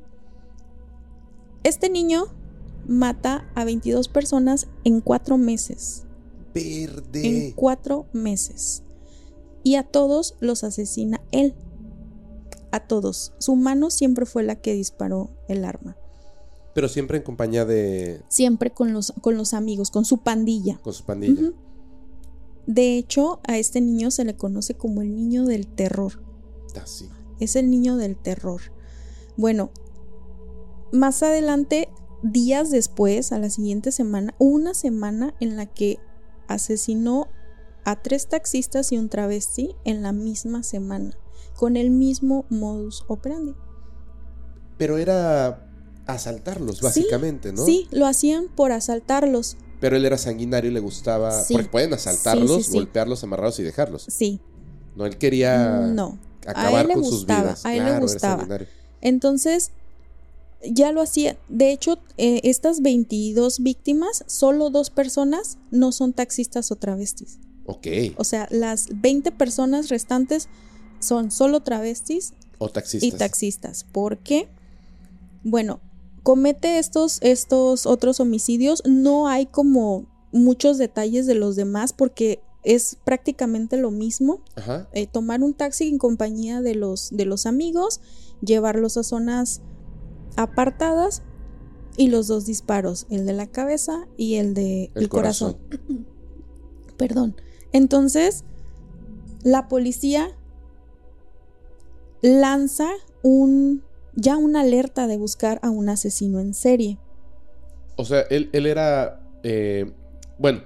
Este 1.65 1.91
niño 1.91 2.27
mata 2.87 3.51
a 3.55 3.65
22 3.65 4.09
personas 4.09 4.69
en 4.85 5.01
cuatro 5.01 5.39
meses. 5.39 6.05
Verde. 6.55 7.27
En 7.27 7.53
cuatro 7.53 8.07
meses. 8.13 8.83
Y 9.65 9.77
a 9.77 9.83
todos 9.83 10.37
los 10.41 10.65
asesina 10.65 11.21
él. 11.31 11.55
A 12.73 12.81
todos. 12.81 13.33
Su 13.39 13.55
mano 13.55 13.91
siempre 13.91 14.27
fue 14.27 14.43
la 14.43 14.57
que 14.57 14.75
disparó 14.75 15.31
el 15.49 15.65
arma. 15.65 15.97
Pero 16.75 16.89
siempre 16.89 17.19
en 17.19 17.23
compañía 17.23 17.65
de... 17.65 18.23
Siempre 18.29 18.71
con 18.71 18.93
los, 18.93 19.13
con 19.21 19.37
los 19.37 19.55
amigos, 19.55 19.91
con 19.91 20.05
su 20.05 20.19
pandilla. 20.19 20.81
Con 20.83 20.95
su 20.95 21.05
pandilla. 21.05 21.53
De 22.67 22.97
hecho, 22.97 23.41
a 23.47 23.59
este 23.59 23.81
niño 23.81 24.11
se 24.11 24.25
le 24.25 24.37
conoce 24.37 24.75
como 24.75 25.03
el 25.03 25.15
niño 25.15 25.45
del 25.45 25.67
terror. 25.67 26.23
Ah, 26.75 26.87
sí. 26.87 27.09
Es 27.41 27.57
el 27.57 27.71
niño 27.71 27.97
del 27.97 28.17
terror. 28.17 28.63
Bueno, 29.37 29.71
más 30.93 31.23
adelante, 31.23 31.89
días 32.23 32.71
después, 32.71 33.33
a 33.33 33.39
la 33.39 33.51
siguiente 33.51 33.93
semana, 33.93 34.35
una 34.39 34.75
semana 34.75 35.35
en 35.41 35.57
la 35.57 35.67
que 35.67 35.99
asesinó 36.49 37.29
a 37.85 38.01
tres 38.01 38.29
taxistas 38.29 38.93
y 38.93 38.99
un 38.99 39.09
travesti 39.09 39.75
en 39.85 40.03
la 40.03 40.13
misma 40.13 40.63
semana, 40.63 41.19
con 41.63 41.77
el 41.77 41.91
mismo 41.91 42.45
modus 42.49 43.05
operandi. 43.07 43.55
Pero 44.79 44.99
era 44.99 45.65
asaltarlos, 46.07 46.81
básicamente, 46.81 47.53
¿no? 47.53 47.65
Sí, 47.65 47.87
lo 47.93 48.07
hacían 48.07 48.49
por 48.49 48.73
asaltarlos. 48.73 49.57
Pero 49.79 49.97
él 49.97 50.05
era 50.05 50.19
sanguinario 50.19 50.73
y 50.73 50.75
le 50.75 50.81
gustaba. 50.81 51.31
Porque 51.49 51.69
pueden 51.69 51.95
asaltarlos, 51.95 52.69
golpearlos, 52.69 53.23
amarrarlos 53.23 53.61
y 53.61 53.63
dejarlos. 53.63 54.07
Sí. 54.09 54.41
No, 54.97 55.07
él 55.07 55.19
quería 55.19 55.87
no. 55.87 56.19
acabar 56.45 56.93
con 56.93 57.05
sus 57.05 57.27
vidas. 57.27 57.65
A 57.65 57.77
él 57.77 57.85
le 57.85 58.01
gustaba. 58.01 58.45
Entonces, 59.01 59.71
ya 60.65 60.91
lo 60.91 61.01
hacía. 61.01 61.37
De 61.49 61.71
hecho, 61.71 62.01
eh, 62.17 62.41
estas 62.43 62.83
22 62.83 63.61
víctimas, 63.61 64.25
solo 64.27 64.71
dos 64.71 64.91
personas 64.91 65.59
no 65.71 65.93
son 65.93 66.13
taxistas 66.13 66.73
o 66.73 66.75
travestis. 66.75 67.39
Ok. 67.67 67.87
O 68.17 68.25
sea, 68.25 68.49
las 68.51 68.89
20 69.01 69.31
personas 69.31 69.91
restantes 69.91 70.49
son 71.03 71.31
solo 71.31 71.61
travestis 71.61 72.33
O 72.59 72.69
taxistas. 72.69 73.09
y 73.09 73.13
taxistas. 73.13 73.85
¿Por 73.85 74.19
qué? 74.19 74.49
Bueno, 75.45 75.81
comete 76.23 76.79
estos, 76.79 77.19
estos 77.21 77.87
otros 77.87 78.21
homicidios. 78.21 78.83
No 78.87 79.29
hay 79.29 79.47
como 79.47 80.07
muchos 80.33 80.79
detalles 80.79 81.27
de 81.27 81.35
los 81.35 81.57
demás 81.57 81.93
porque 81.93 82.41
es 82.63 82.97
prácticamente 83.05 83.77
lo 83.77 83.91
mismo. 83.91 84.41
Ajá. 84.55 84.89
Eh, 84.93 85.07
tomar 85.07 85.43
un 85.43 85.55
taxi 85.55 85.89
en 85.89 85.99
compañía 85.99 86.61
de 86.63 86.75
los, 86.75 87.11
de 87.11 87.25
los 87.25 87.47
amigos, 87.47 88.01
llevarlos 88.41 88.97
a 88.97 89.03
zonas 89.03 89.61
apartadas 90.37 91.23
y 91.97 92.09
los 92.09 92.27
dos 92.29 92.47
disparos, 92.47 93.07
el 93.11 93.27
de 93.27 93.33
la 93.33 93.47
cabeza 93.49 94.07
y 94.17 94.37
el 94.37 94.55
de 94.55 94.91
El 94.95 95.03
el 95.03 95.09
corazón. 95.09 95.59
Perdón. 96.97 97.37
Entonces, 97.73 98.45
la 99.43 99.69
policía 99.69 100.31
lanza 102.23 102.89
un 103.23 103.83
ya 104.15 104.37
una 104.37 104.61
alerta 104.61 105.07
de 105.07 105.17
buscar 105.17 105.59
a 105.63 105.71
un 105.71 105.89
asesino 105.89 106.41
en 106.41 106.55
serie. 106.55 106.99
O 107.97 108.05
sea, 108.05 108.23
él, 108.31 108.51
él 108.53 108.67
era. 108.67 109.21
eh, 109.43 109.93
bueno. 110.39 110.63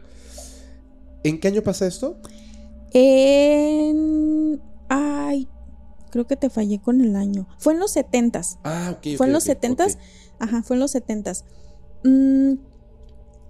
¿En 1.25 1.41
qué 1.41 1.49
año 1.49 1.63
pasa 1.63 1.87
esto? 1.87 2.19
En 2.93 4.61
ay, 4.89 5.49
creo 6.11 6.27
que 6.27 6.37
te 6.37 6.51
fallé 6.51 6.81
con 6.81 7.01
el 7.01 7.17
año. 7.17 7.49
Fue 7.59 7.73
en 7.75 7.81
los 7.81 7.91
setentas. 7.91 8.59
Ah, 8.65 8.95
ok. 8.97 9.17
Fue 9.17 9.27
en 9.27 9.33
los 9.33 9.45
setentas. 9.45 9.95
ok. 9.97 10.01
Ajá, 10.39 10.63
fue 10.63 10.77
en 10.77 10.81
los 10.81 10.93
setentas. 10.93 11.45
Mm, 12.05 12.55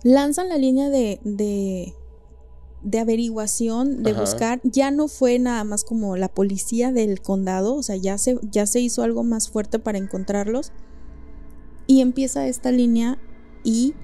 lanzan 0.05 0.49
la 0.49 0.57
línea 0.57 0.89
de, 0.89 1.21
de, 1.25 1.95
de 2.83 2.99
averiguación, 3.01 4.03
de 4.03 4.13
Ajá. 4.13 4.21
buscar. 4.21 4.61
Ya 4.65 4.91
no 4.91 5.09
fue 5.09 5.39
nada 5.39 5.65
más 5.65 5.83
como 5.85 6.17
la 6.17 6.29
policía 6.29 6.93
del 6.93 7.21
condado, 7.21 7.75
o 7.75 7.83
sea, 7.83 7.97
ya 7.97 8.17
se, 8.19 8.39
ya 8.51 8.67
se 8.67 8.81
hizo 8.81 9.03
algo 9.03 9.25
más 9.25 9.49
fuerte 9.49 9.79
para 9.79 9.99
encontrarlos. 9.99 10.73
Y 11.89 12.01
empieza 12.01 12.47
esta 12.49 12.71
línea 12.73 13.19
y 13.65 13.95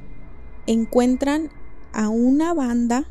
encuentran 0.67 1.51
a 1.93 2.09
una 2.09 2.55
banda 2.55 3.07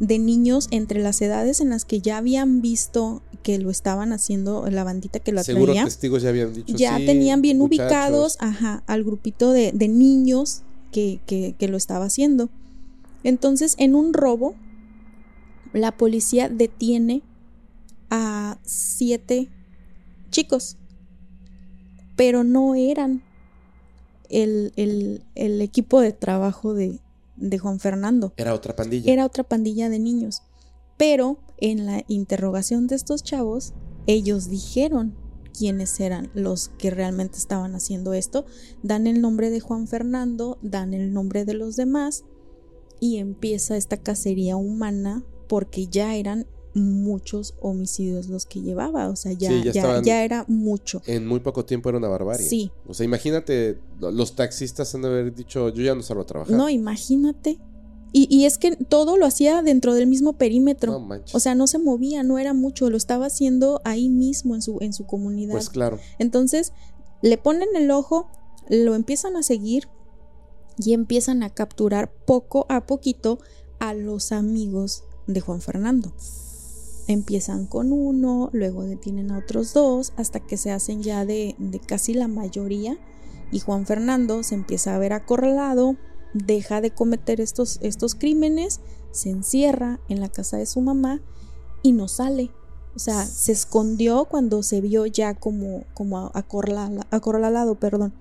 de 0.00 0.18
niños 0.18 0.66
entre 0.70 1.00
las 1.02 1.20
edades 1.22 1.60
en 1.60 1.70
las 1.70 1.84
que 1.84 2.00
ya 2.00 2.16
habían 2.18 2.60
visto 2.60 3.22
que 3.42 3.58
lo 3.58 3.70
estaban 3.70 4.12
haciendo, 4.12 4.66
la 4.70 4.82
bandita 4.84 5.18
que 5.20 5.32
lo 5.32 5.42
Seguro 5.44 5.66
traía 5.72 5.84
testigos 5.84 6.22
ya 6.22 6.28
habían 6.30 6.52
dicho 6.54 6.76
ya 6.76 6.96
sí, 6.98 7.06
tenían 7.06 7.42
bien 7.42 7.58
muchachos. 7.58 7.80
ubicados 7.86 8.36
ajá, 8.40 8.82
al 8.86 9.04
grupito 9.04 9.52
de, 9.52 9.72
de 9.72 9.88
niños 9.88 10.62
que, 10.90 11.20
que- 11.26 11.54
que 11.58 11.68
lo 11.68 11.76
estaba 11.76 12.06
haciendo. 12.06 12.50
Entonces, 13.24 13.74
en 13.78 13.94
un 13.94 14.12
robo, 14.12 14.54
la 15.72 15.96
policía 15.96 16.48
detiene 16.48 17.22
a 18.10 18.58
siete 18.62 19.50
chicos, 20.30 20.76
pero 22.16 22.44
no 22.44 22.74
eran 22.74 23.22
el, 24.28 24.72
el- 24.76 25.24
el 25.34 25.60
equipo 25.60 26.00
de 26.00 26.12
trabajo 26.12 26.74
de, 26.74 27.00
de 27.36 27.58
Juan 27.58 27.80
Fernando. 27.80 28.32
Era 28.36 28.54
otra 28.54 28.74
pandilla. 28.76 29.12
Era 29.12 29.26
otra 29.26 29.44
pandilla 29.44 29.88
de 29.88 29.98
niños. 29.98 30.42
Pero 30.96 31.38
en 31.58 31.86
la 31.86 32.04
interrogación 32.08 32.86
de 32.86 32.96
estos 32.96 33.22
chavos, 33.22 33.72
ellos 34.06 34.48
dijeron 34.48 35.14
quiénes 35.56 35.98
eran 36.00 36.30
los 36.34 36.68
que 36.78 36.90
realmente 36.90 37.38
estaban 37.38 37.74
haciendo 37.74 38.12
esto. 38.14 38.46
Dan 38.82 39.06
el 39.06 39.20
nombre 39.20 39.50
de 39.50 39.60
Juan 39.60 39.86
Fernando, 39.86 40.58
dan 40.62 40.94
el 40.94 41.12
nombre 41.12 41.44
de 41.44 41.54
los 41.54 41.76
demás 41.76 42.24
y 43.00 43.18
empieza 43.18 43.76
esta 43.76 43.96
cacería 43.96 44.56
humana 44.56 45.24
porque 45.52 45.86
ya 45.86 46.14
eran 46.16 46.46
muchos 46.72 47.52
homicidios 47.60 48.28
los 48.28 48.46
que 48.46 48.62
llevaba. 48.62 49.10
O 49.10 49.16
sea, 49.16 49.32
ya, 49.32 49.50
Sí, 49.50 49.58
ya 49.64 49.72
ya, 49.72 49.80
estaban- 49.82 50.02
ya 50.04 50.24
era 50.24 50.46
mucho. 50.48 51.02
En 51.06 51.26
muy 51.26 51.40
poco 51.40 51.66
tiempo 51.66 51.90
era 51.90 51.98
una 51.98 52.08
barbarie. 52.08 52.48
Sí. 52.48 52.70
O 52.86 52.94
sea, 52.94 53.04
imagínate, 53.04 53.78
lo- 54.00 54.10
los 54.10 54.34
taxistas 54.34 54.94
han 54.94 55.02
de 55.02 55.08
haber 55.08 55.34
dicho, 55.34 55.68
yo 55.68 55.82
ya 55.82 55.94
no 55.94 56.02
salgo 56.02 56.22
a 56.22 56.26
trabajar. 56.26 56.56
No, 56.56 56.70
imagínate. 56.70 57.58
Y, 58.14 58.34
y 58.34 58.46
es 58.46 58.56
que 58.56 58.76
todo 58.76 59.18
lo 59.18 59.26
hacía 59.26 59.60
dentro 59.60 59.92
del 59.92 60.06
mismo 60.06 60.32
perímetro. 60.38 60.92
No 60.92 61.00
manches. 61.00 61.34
O 61.34 61.40
sea, 61.40 61.54
no 61.54 61.66
se 61.66 61.78
movía, 61.78 62.22
no 62.22 62.38
era 62.38 62.54
mucho, 62.54 62.88
lo 62.88 62.96
estaba 62.96 63.26
haciendo 63.26 63.82
ahí 63.84 64.08
mismo 64.08 64.54
en 64.54 64.62
su, 64.62 64.78
en 64.80 64.94
su 64.94 65.04
comunidad. 65.04 65.52
pues 65.52 65.68
claro. 65.68 65.98
Entonces, 66.18 66.72
le 67.20 67.36
ponen 67.36 67.68
el 67.76 67.90
ojo, 67.90 68.30
lo 68.70 68.94
empiezan 68.94 69.36
a 69.36 69.42
seguir 69.42 69.88
y 70.78 70.94
empiezan 70.94 71.42
a 71.42 71.50
capturar 71.50 72.10
poco 72.24 72.64
a 72.70 72.86
poquito 72.86 73.38
a 73.80 73.92
los 73.92 74.32
amigos 74.32 75.04
de 75.26 75.40
Juan 75.40 75.60
Fernando. 75.60 76.12
Empiezan 77.08 77.66
con 77.66 77.92
uno, 77.92 78.48
luego 78.52 78.84
detienen 78.84 79.30
a 79.32 79.38
otros 79.38 79.72
dos, 79.74 80.12
hasta 80.16 80.40
que 80.40 80.56
se 80.56 80.70
hacen 80.70 81.02
ya 81.02 81.24
de, 81.24 81.56
de 81.58 81.80
casi 81.80 82.14
la 82.14 82.28
mayoría. 82.28 82.96
Y 83.50 83.60
Juan 83.60 83.86
Fernando 83.86 84.42
se 84.42 84.54
empieza 84.54 84.94
a 84.94 84.98
ver 84.98 85.12
acorralado, 85.12 85.96
deja 86.32 86.80
de 86.80 86.90
cometer 86.90 87.40
estos, 87.40 87.78
estos 87.82 88.14
crímenes, 88.14 88.80
se 89.10 89.30
encierra 89.30 90.00
en 90.08 90.20
la 90.20 90.28
casa 90.28 90.56
de 90.56 90.66
su 90.66 90.80
mamá 90.80 91.20
y 91.82 91.92
no 91.92 92.08
sale. 92.08 92.50
O 92.94 92.98
sea, 92.98 93.26
se 93.26 93.52
escondió 93.52 94.26
cuando 94.26 94.62
se 94.62 94.80
vio 94.80 95.06
ya 95.06 95.34
como, 95.34 95.84
como 95.94 96.30
acorrala- 96.34 97.06
acorralado, 97.10 97.74
perdón. 97.74 98.12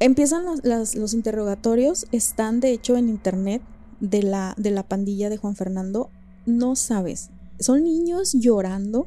Empiezan 0.00 0.44
las- 0.62 0.94
los 0.94 1.12
interrogatorios, 1.12 2.06
están 2.12 2.60
de 2.60 2.70
hecho 2.70 2.96
en 2.96 3.08
internet 3.08 3.62
de 4.00 4.22
la, 4.22 4.54
de 4.56 4.70
la 4.70 4.82
pandilla 4.82 5.28
de 5.30 5.36
Juan 5.36 5.56
Fernando. 5.56 6.10
No 6.46 6.76
sabes, 6.76 7.30
son 7.58 7.84
niños 7.84 8.32
llorando, 8.32 9.06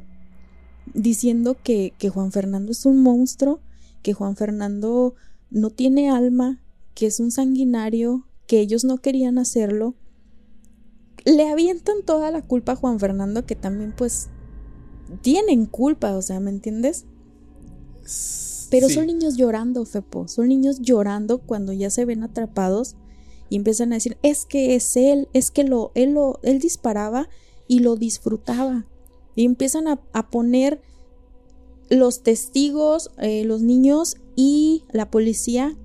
diciendo 0.94 1.56
que, 1.62 1.92
que 1.98 2.08
Juan 2.08 2.32
Fernando 2.32 2.72
es 2.72 2.86
un 2.86 3.02
monstruo, 3.02 3.60
que 4.02 4.12
Juan 4.12 4.36
Fernando 4.36 5.14
no 5.50 5.70
tiene 5.70 6.10
alma, 6.10 6.60
que 6.94 7.06
es 7.06 7.20
un 7.20 7.30
sanguinario, 7.30 8.26
que 8.46 8.60
ellos 8.60 8.84
no 8.84 8.98
querían 8.98 9.38
hacerlo. 9.38 9.94
Le 11.24 11.48
avientan 11.48 12.02
toda 12.04 12.30
la 12.30 12.42
culpa 12.42 12.72
a 12.72 12.76
Juan 12.76 12.98
Fernando, 12.98 13.46
que 13.46 13.54
también 13.54 13.94
pues 13.96 14.28
tienen 15.20 15.66
culpa, 15.66 16.14
o 16.16 16.22
sea, 16.22 16.40
¿me 16.40 16.50
entiendes? 16.50 17.04
Pero 18.70 18.88
Sí. 18.88 18.94
son 18.94 19.06
niños 19.06 19.36
llorando, 19.36 19.84
Fepo, 19.84 20.26
son 20.28 20.48
niños 20.48 20.80
llorando 20.80 21.38
cuando 21.38 21.72
ya 21.72 21.90
se 21.90 22.04
ven 22.04 22.22
atrapados 22.22 22.96
y 23.52 23.56
empiezan 23.56 23.92
a 23.92 23.96
decir, 23.96 24.16
es 24.22 24.46
que 24.46 24.74
es 24.74 24.96
él, 24.96 25.28
es 25.34 25.50
que 25.50 25.62
lo, 25.62 25.92
él, 25.94 26.14
lo, 26.14 26.40
él 26.42 26.58
disparaba 26.58 27.28
y 27.68 27.80
lo 27.80 27.96
disfrutaba. 27.96 28.86
Y 29.34 29.44
empiezan 29.44 29.88
a, 29.88 30.30
poner 30.30 30.80
los 31.90 32.22
testigos, 32.22 33.10
eh, 33.18 33.44
los 33.44 33.60
niños 33.60 34.16
y 34.36 34.84
la 34.90 35.10
policía 35.10 35.76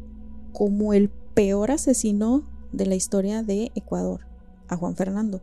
como 0.53 0.93
el 0.93 1.09
peor 1.09 1.71
asesino 1.71 2.49
de 2.71 2.85
la 2.85 2.95
historia 2.95 3.43
de 3.43 3.73
Ecuador, 3.75 4.21
a 4.69 4.77
Juan 4.77 4.95
Fernando. 4.95 5.41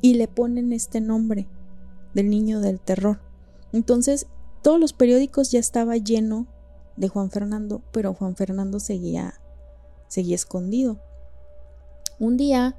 Y 0.00 0.14
le 0.14 0.26
ponen 0.26 0.72
este 0.72 1.00
nombre 1.00 1.46
del 2.14 2.30
niño 2.30 2.58
del 2.58 2.80
terror. 2.80 3.20
Entonces, 3.72 4.26
todos 4.60 4.80
los 4.80 4.92
periódicos 4.92 5.52
ya 5.52 5.60
estaba 5.60 5.96
lleno 5.98 6.48
de 6.96 7.06
Juan 7.06 7.30
Fernando, 7.30 7.80
pero 7.92 8.12
Juan 8.12 8.34
Fernando 8.34 8.80
seguía, 8.80 9.34
seguía 10.08 10.34
escondido. 10.34 11.00
Un 12.20 12.36
día 12.36 12.76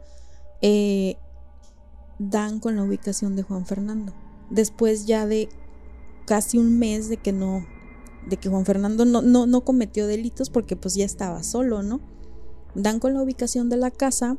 eh, 0.62 1.18
dan 2.20 2.60
con 2.60 2.76
la 2.78 2.84
ubicación 2.84 3.36
de 3.36 3.44
Juan 3.44 3.66
Fernando. 3.66 4.14
Después 4.50 5.06
ya 5.06 5.26
de 5.26 5.50
casi 6.26 6.58
un 6.58 6.78
mes 6.80 7.10
de 7.10 7.18
que 7.18 7.34
no, 7.34 7.66
de 8.30 8.38
que 8.38 8.50
Juan 8.50 8.66
Fernando 8.66 9.04
no, 9.04 9.22
no, 9.22 9.48
no 9.48 9.62
cometió 9.66 10.08
delitos 10.08 10.50
porque 10.50 10.76
pues 10.76 10.94
ya 10.94 11.04
estaba 11.06 11.42
solo, 11.44 11.82
¿no? 11.84 12.00
Dan 12.76 13.00
con 13.00 13.14
la 13.16 13.22
ubicación 13.24 13.70
de 13.70 13.78
la 13.78 13.92
casa, 13.92 14.38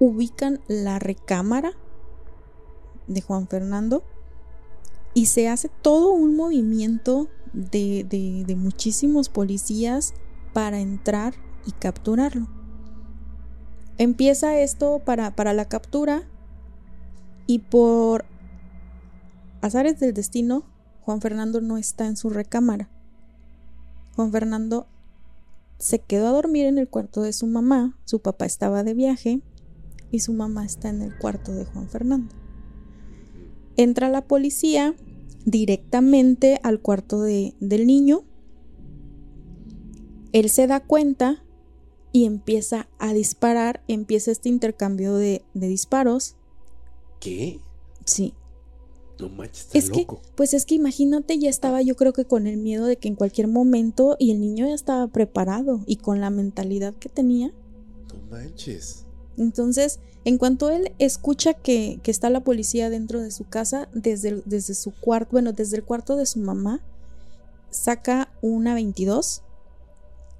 ubican 0.00 0.60
la 0.68 0.98
recámara 0.98 1.72
de 3.06 3.20
Juan 3.22 3.48
Fernando 3.48 4.02
y 5.14 5.26
se 5.26 5.48
hace 5.48 5.70
todo 5.82 6.10
un 6.10 6.36
movimiento 6.36 7.28
de, 7.52 8.04
de- 8.04 8.44
de 8.46 8.56
muchísimos 8.56 9.28
policías 9.28 10.12
para 10.52 10.80
entrar 10.80 11.34
y 11.64 11.72
capturarlo. 11.72 12.48
Empieza 13.98 14.58
esto 14.60 15.00
para, 15.04 15.34
para 15.34 15.52
la 15.52 15.66
captura 15.66 16.22
y 17.46 17.58
por 17.60 18.24
azares 19.60 19.98
del 19.98 20.14
destino, 20.14 20.64
Juan 21.00 21.20
Fernando 21.20 21.60
no 21.60 21.78
está 21.78 22.06
en 22.06 22.16
su 22.16 22.30
recámara. 22.30 22.88
Juan 24.14 24.30
Fernando 24.30 24.86
se 25.78 25.98
quedó 26.00 26.28
a 26.28 26.32
dormir 26.32 26.66
en 26.66 26.78
el 26.78 26.88
cuarto 26.88 27.22
de 27.22 27.32
su 27.32 27.46
mamá, 27.46 27.98
su 28.04 28.20
papá 28.20 28.46
estaba 28.46 28.82
de 28.84 28.94
viaje 28.94 29.40
y 30.10 30.20
su 30.20 30.32
mamá 30.32 30.64
está 30.64 30.88
en 30.90 31.02
el 31.02 31.16
cuarto 31.18 31.52
de 31.52 31.64
Juan 31.64 31.88
Fernando. 31.88 32.34
Entra 33.76 34.08
la 34.08 34.22
policía 34.26 34.94
directamente 35.44 36.60
al 36.62 36.80
cuarto 36.80 37.22
de- 37.22 37.54
del 37.60 37.86
niño. 37.86 38.24
Él 40.32 40.50
se 40.50 40.66
da 40.66 40.80
cuenta 40.80 41.44
y 42.18 42.24
empieza 42.24 42.88
a 42.98 43.12
disparar, 43.12 43.80
empieza 43.86 44.32
este 44.32 44.48
intercambio 44.48 45.14
de, 45.14 45.44
de 45.54 45.68
disparos. 45.68 46.34
¿Qué? 47.20 47.60
Sí. 48.04 48.34
No 49.20 49.28
manches, 49.28 49.66
está 49.66 49.78
Es 49.78 49.90
que, 49.90 50.04
pues 50.34 50.52
es 50.52 50.64
que 50.66 50.74
imagínate, 50.74 51.38
ya 51.38 51.48
estaba 51.48 51.80
yo 51.82 51.94
creo 51.94 52.12
que 52.12 52.24
con 52.24 52.48
el 52.48 52.56
miedo 52.56 52.86
de 52.86 52.96
que 52.96 53.06
en 53.06 53.14
cualquier 53.14 53.46
momento, 53.46 54.16
y 54.18 54.32
el 54.32 54.40
niño 54.40 54.66
ya 54.66 54.74
estaba 54.74 55.06
preparado 55.06 55.80
y 55.86 55.96
con 55.96 56.20
la 56.20 56.30
mentalidad 56.30 56.92
que 56.94 57.08
tenía. 57.08 57.52
No 58.08 58.30
manches. 58.36 59.04
Entonces, 59.36 60.00
en 60.24 60.38
cuanto 60.38 60.70
él 60.70 60.92
escucha 60.98 61.54
que, 61.54 62.00
que 62.02 62.10
está 62.10 62.30
la 62.30 62.42
policía 62.42 62.90
dentro 62.90 63.20
de 63.20 63.30
su 63.30 63.44
casa, 63.48 63.88
desde, 63.92 64.30
el- 64.30 64.42
desde 64.44 64.74
su 64.74 64.92
cuarto, 64.92 65.30
bueno, 65.32 65.52
desde 65.52 65.76
el 65.76 65.84
cuarto 65.84 66.16
de 66.16 66.26
su 66.26 66.40
mamá, 66.40 66.80
saca 67.70 68.32
una 68.42 68.74
22 68.74 69.42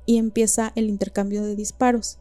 y 0.09 0.17
empieza 0.17 0.73
el 0.75 0.89
intercambio 0.89 1.45
de 1.45 1.55
disparos. 1.55 2.19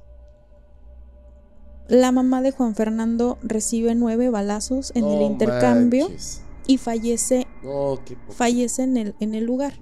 La 1.87 2.11
mamá 2.11 2.41
de 2.41 2.51
Juan 2.51 2.75
Fernando 2.75 3.37
recibe 3.41 3.95
nueve 3.95 4.29
balazos 4.29 4.91
en 4.93 5.05
el 5.05 5.21
intercambio 5.21 6.09
manches. 6.09 6.41
y 6.67 6.77
fallece 6.79 7.47
No, 7.63 7.97
fallece 8.31 8.83
en 8.83 8.97
el, 8.97 9.15
en 9.21 9.35
el 9.35 9.45
lugar. 9.45 9.73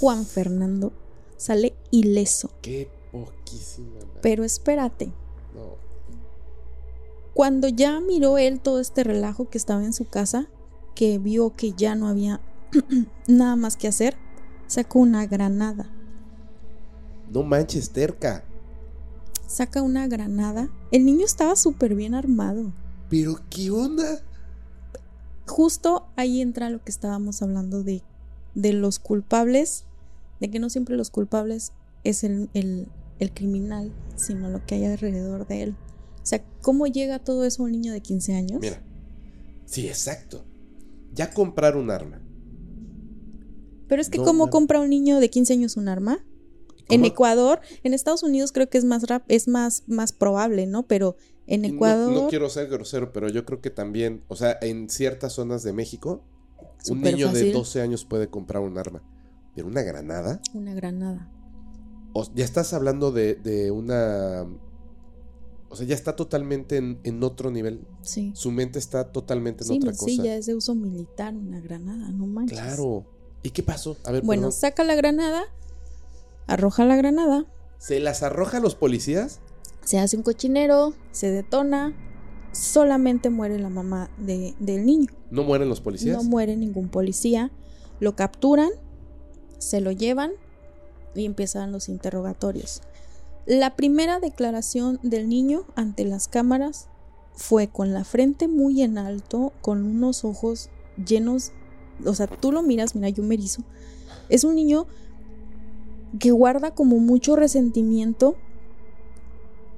Juan 0.00 0.24
Fernando 0.24 0.94
sale 1.36 1.74
ileso. 1.90 2.48
Qué 2.62 2.88
poquísima. 3.12 3.94
madre. 3.96 4.20
Pero 4.22 4.42
espérate, 4.44 5.08
No. 5.54 5.76
cuando 7.34 7.68
ya 7.68 8.00
miró 8.00 8.38
él 8.38 8.60
todo 8.60 8.80
este 8.80 9.04
relajo 9.04 9.50
que 9.50 9.58
estaba 9.58 9.84
en 9.84 9.92
su 9.92 10.06
casa, 10.08 10.48
que 10.94 11.18
vio 11.18 11.54
que 11.56 11.74
ya 11.74 11.94
no 11.94 12.08
había 12.08 12.40
nada 13.28 13.54
más 13.56 13.76
que 13.76 13.86
hacer, 13.88 14.16
sacó 14.66 15.00
una 15.00 15.26
granada. 15.26 15.90
No 17.32 17.42
manches, 17.42 17.90
terca. 17.90 18.44
Saca 19.46 19.82
una 19.82 20.06
granada. 20.06 20.68
El 20.90 21.04
niño 21.04 21.24
estaba 21.24 21.56
súper 21.56 21.94
bien 21.94 22.14
armado. 22.14 22.72
Pero 23.08 23.38
qué 23.50 23.70
onda. 23.70 24.20
Justo 25.46 26.06
ahí 26.16 26.40
entra 26.40 26.70
lo 26.70 26.82
que 26.82 26.90
estábamos 26.90 27.42
hablando 27.42 27.82
de, 27.82 28.02
de 28.54 28.72
los 28.72 28.98
culpables, 28.98 29.84
de 30.40 30.50
que 30.50 30.58
no 30.58 30.70
siempre 30.70 30.96
los 30.96 31.10
culpables 31.10 31.72
es 32.04 32.24
el, 32.24 32.48
el- 32.54 32.88
el 33.18 33.32
criminal, 33.32 33.92
sino 34.16 34.48
lo 34.48 34.64
que 34.66 34.74
hay 34.76 34.84
alrededor 34.86 35.46
de 35.46 35.62
él. 35.62 35.76
O 36.22 36.26
sea, 36.26 36.42
¿cómo 36.60 36.86
llega 36.86 37.18
todo 37.20 37.44
eso 37.44 37.62
a 37.62 37.66
un 37.66 37.72
niño 37.72 37.92
de 37.92 38.00
15 38.00 38.34
años? 38.34 38.60
Mira. 38.60 38.82
Sí, 39.66 39.86
exacto. 39.88 40.44
Ya 41.14 41.32
comprar 41.32 41.76
un 41.76 41.90
arma. 41.90 42.20
Pero 43.88 44.00
es 44.02 44.08
que 44.08 44.18
No, 44.18 44.24
¿cómo 44.24 44.46
no. 44.46 44.50
compra 44.50 44.80
un 44.80 44.90
niño 44.90 45.20
de 45.20 45.30
15 45.30 45.52
años 45.52 45.76
un 45.76 45.88
arma? 45.88 46.18
En. 46.88 47.04
Ecuador, 47.04 47.60
en 47.82 47.94
Estados 47.94 48.22
Unidos 48.22 48.52
creo 48.52 48.68
que 48.68 48.78
es 48.78 48.84
más 48.84 49.04
rap, 49.08 49.22
es 49.28 49.48
más, 49.48 49.82
más 49.86 50.12
probable, 50.12 50.66
¿no? 50.66 50.82
Pero 50.84 51.16
en 51.46 51.64
Ecuador, 51.64 52.12
No, 52.12 52.28
quiero 52.28 52.48
ser 52.48 52.68
grosero, 52.68 53.12
pero 53.12 53.28
yo 53.28 53.44
creo 53.44 53.60
que 53.60 53.70
también, 53.70 54.22
o 54.28 54.36
sea, 54.36 54.56
en 54.62 54.88
ciertas 54.90 55.32
zonas 55.34 55.62
de 55.62 55.72
México, 55.72 56.22
un 56.88 57.00
niño 57.00 57.28
de 57.28 57.32
fácil. 57.34 57.52
12 57.52 57.80
años 57.82 58.04
puede 58.04 58.28
comprar 58.28 58.62
un 58.62 58.78
arma. 58.78 59.02
Pero 59.54 59.66
una 59.68 59.82
granada. 59.82 60.40
una 60.54 60.72
granada. 60.74 61.30
O- 62.14 62.26
ya 62.34 62.44
estás 62.44 62.72
hablando 62.72 63.12
de, 63.12 63.34
de 63.34 63.70
una. 63.70 64.46
O 65.68 65.76
sea, 65.76 65.86
ya 65.86 65.94
está 65.94 66.16
totalmente 66.16 66.76
en, 66.76 66.98
en 67.04 67.22
otro 67.22 67.50
nivel. 67.50 67.80
Sí. 68.02 68.32
Su 68.34 68.50
mente 68.50 68.78
está 68.78 69.10
totalmente 69.12 69.64
en 69.64 69.68
Sí, 69.68 69.76
otra 69.78 69.92
sí, 69.94 69.98
cosa. 70.16 70.22
ya 70.24 70.36
es 70.36 70.46
de 70.46 70.54
uso 70.54 70.74
militar 70.74 71.34
una 71.34 71.60
granada, 71.60 72.10
no 72.10 72.26
manches. 72.26 72.58
Claro. 72.58 73.06
¿Y 73.42 73.50
qué 73.50 73.62
pasó? 73.62 73.96
A 74.04 74.12
ver, 74.12 74.22
Bueno, 74.22 74.42
perdón. 74.42 74.52
saca 74.52 74.84
la 74.84 74.94
granada, 74.94 75.42
arroja 76.46 76.84
la 76.84 76.96
granada, 76.96 77.46
¿Se 77.78 77.98
las 78.00 78.22
arroja 78.22 78.58
a 78.58 78.60
los 78.60 78.74
policías? 78.76 79.40
se 79.84 79.98
hace 79.98 80.16
un 80.16 80.22
cochinero, 80.22 80.94
se 81.10 81.30
detona, 81.30 81.92
solamente 82.52 83.30
muere 83.30 83.58
la 83.58 83.68
mamá 83.70 84.10
de- 84.18 84.54
del 84.60 84.86
niño. 84.86 85.08
¿No 85.30 85.42
mueren 85.42 85.68
los 85.68 85.80
policías? 85.80 86.16
No 86.16 86.22
muere 86.22 86.56
ningún 86.56 86.88
policía, 86.88 87.50
lo 87.98 88.14
capturan, 88.14 88.70
se 89.58 89.80
lo 89.80 89.90
llevan 89.90 90.30
y 91.14 91.24
empiezan 91.24 91.72
los 91.72 91.88
interrogatorios. 91.88 92.82
La 93.46 93.74
primera 93.74 94.20
declaración 94.20 95.00
del 95.02 95.28
niño 95.28 95.64
ante 95.74 96.04
las 96.04 96.28
cámaras 96.28 96.88
fue 97.34 97.66
con 97.68 97.92
la 97.92 98.04
frente 98.04 98.46
muy 98.46 98.82
en 98.82 98.98
alto, 98.98 99.52
con 99.62 99.82
unos 99.84 100.24
ojos 100.24 100.70
llenos, 101.04 101.50
o 102.04 102.14
sea, 102.14 102.26
tú 102.28 102.52
lo 102.52 102.62
miras, 102.62 102.94
mira, 102.94 103.08
yo 103.08 103.22
me 103.24 103.34
erizo. 103.34 103.62
Es 104.28 104.44
un 104.44 104.54
niño 104.54 104.86
que 106.18 106.30
guarda 106.30 106.74
como 106.74 106.98
mucho 106.98 107.36
resentimiento 107.36 108.36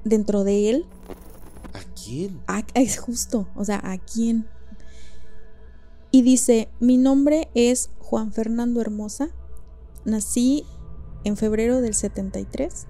dentro 0.03 0.43
de 0.43 0.69
él 0.69 0.85
¿A 1.73 1.79
quién? 2.03 2.39
a- 2.47 2.63
es 2.73 2.97
justo, 2.99 3.47
o 3.55 3.63
sea, 3.65 3.79
¿a 3.83 3.97
quién? 3.97 4.47
Y 6.11 6.21
dice, 6.21 6.69
mi 6.79 6.97
nombre 6.97 7.49
es 7.55 7.89
Juan 7.99 8.31
Fernando 8.31 8.79
Hermosa, 8.81 9.29
nací 10.05 10.63
en 11.23 11.35
febrero 11.37 11.81
del 11.81 11.93
73 11.93 12.87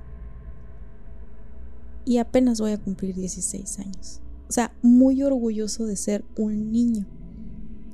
y 2.06 2.18
apenas 2.18 2.60
voy 2.62 2.72
a 2.74 2.78
cumplir 2.78 3.16
16 3.16 3.80
años. 3.80 4.22
O 4.48 4.52
sea, 4.52 4.76
muy 4.84 5.24
orgulloso 5.24 5.86
de 5.86 5.96
ser 5.96 6.24
un 6.38 6.72
niño. 6.72 7.08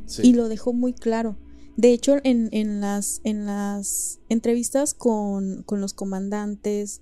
Sí. 0.05 0.23
Y 0.27 0.33
lo 0.33 0.49
dejó 0.49 0.73
muy 0.73 0.91
claro. 0.93 1.37
De 1.81 1.93
hecho, 1.93 2.17
en, 2.23 2.47
en 2.51 2.79
las, 2.79 3.21
en 3.23 3.47
las 3.47 4.19
entrevistas 4.29 4.93
con, 4.93 5.63
con 5.63 5.81
los 5.81 5.93
comandantes, 5.93 7.01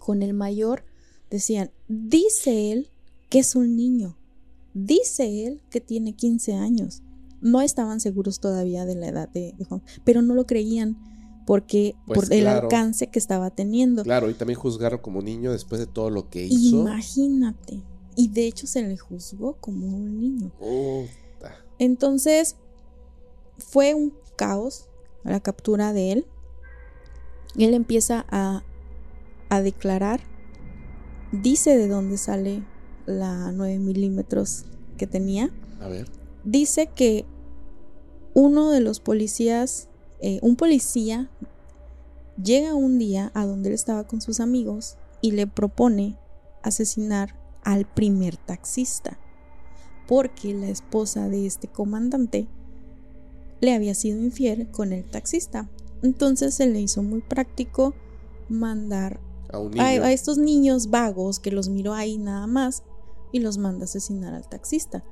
con 0.00 0.20
el 0.22 0.34
mayor, 0.34 0.84
decían, 1.30 1.70
dice 1.86 2.72
él 2.72 2.90
que 3.30 3.38
es 3.38 3.54
un 3.54 3.76
niño. 3.76 4.18
Dice 4.74 5.46
él 5.46 5.62
que 5.70 5.80
tiene 5.80 6.16
15 6.16 6.54
años. 6.54 7.04
No 7.40 7.60
estaban 7.60 8.00
seguros 8.00 8.40
todavía 8.40 8.84
de 8.84 8.96
la 8.96 9.06
edad 9.06 9.28
de, 9.28 9.54
de 9.56 9.64
Juan, 9.64 9.80
pero 10.02 10.22
no 10.22 10.34
lo 10.34 10.44
creían 10.44 10.98
porque 11.46 11.94
Pues 12.04 12.18
por 12.18 12.32
el 12.32 12.48
alcance 12.48 13.06
que 13.06 13.20
estaba 13.20 13.50
teniendo. 13.50 14.02
Claro, 14.02 14.28
y 14.28 14.34
también 14.34 14.58
juzgarlo 14.58 15.02
como 15.02 15.22
niño 15.22 15.52
después 15.52 15.80
de 15.80 15.86
todo 15.86 16.10
lo 16.10 16.28
que 16.30 16.44
hizo. 16.46 16.80
Imagínate. 16.80 17.80
Y 18.16 18.26
de 18.26 18.48
hecho 18.48 18.66
se 18.66 18.82
le 18.82 18.96
juzgó 18.98 19.54
como 19.60 19.86
un 19.86 20.18
niño. 20.18 20.52
Puta. 20.58 21.64
Entonces, 21.78 22.56
fue 23.66 23.94
un 23.94 24.14
caos 24.36 24.88
la 25.24 25.40
captura 25.40 25.92
de 25.92 26.12
él. 26.12 26.26
Él 27.56 27.74
empieza 27.74 28.26
a, 28.30 28.62
a 29.48 29.62
declarar, 29.62 30.20
dice 31.32 31.76
de 31.76 31.88
dónde 31.88 32.18
sale 32.18 32.62
la 33.06 33.52
9 33.52 33.78
milímetros 33.78 34.64
que 34.96 35.06
tenía. 35.06 35.50
A 35.80 35.88
ver. 35.88 36.08
Dice 36.44 36.88
que 36.88 37.24
uno 38.34 38.70
de 38.70 38.80
los 38.80 39.00
policías, 39.00 39.88
eh, 40.20 40.38
un 40.42 40.56
policía, 40.56 41.30
llega 42.42 42.74
un 42.74 42.98
día 42.98 43.30
a 43.34 43.46
donde 43.46 43.68
él 43.68 43.74
estaba 43.74 44.04
con 44.04 44.20
sus 44.20 44.40
amigos 44.40 44.96
y 45.20 45.30
le 45.32 45.46
propone 45.46 46.18
asesinar 46.62 47.38
al 47.62 47.86
primer 47.86 48.36
taxista, 48.36 49.18
porque 50.06 50.52
la 50.52 50.68
esposa 50.68 51.28
de 51.28 51.46
este 51.46 51.68
comandante 51.68 52.48
le 53.64 53.74
había 53.74 53.94
sido 53.94 54.18
infiel 54.20 54.70
con 54.70 54.92
el 54.92 55.04
taxista. 55.04 55.68
Entonces 56.02 56.54
se 56.54 56.66
le 56.66 56.80
hizo 56.80 57.02
muy 57.02 57.20
práctico 57.22 57.94
mandar 58.48 59.20
A 59.52 59.58
un 59.58 59.78
a, 59.80 59.90
niño. 59.92 60.02
a 60.04 60.12
estos 60.12 60.38
niños 60.38 60.90
vagos 60.90 61.38
que 61.40 61.50
los 61.50 61.68
miró 61.68 61.94
ahí 61.94 62.18
nada 62.18 62.46
más 62.46 62.82
y 63.32 63.40
los 63.40 63.58
manda 63.58 63.82
a 63.82 63.84
asesinar 63.84 64.34
al 64.34 64.48
taxista. 64.48 65.02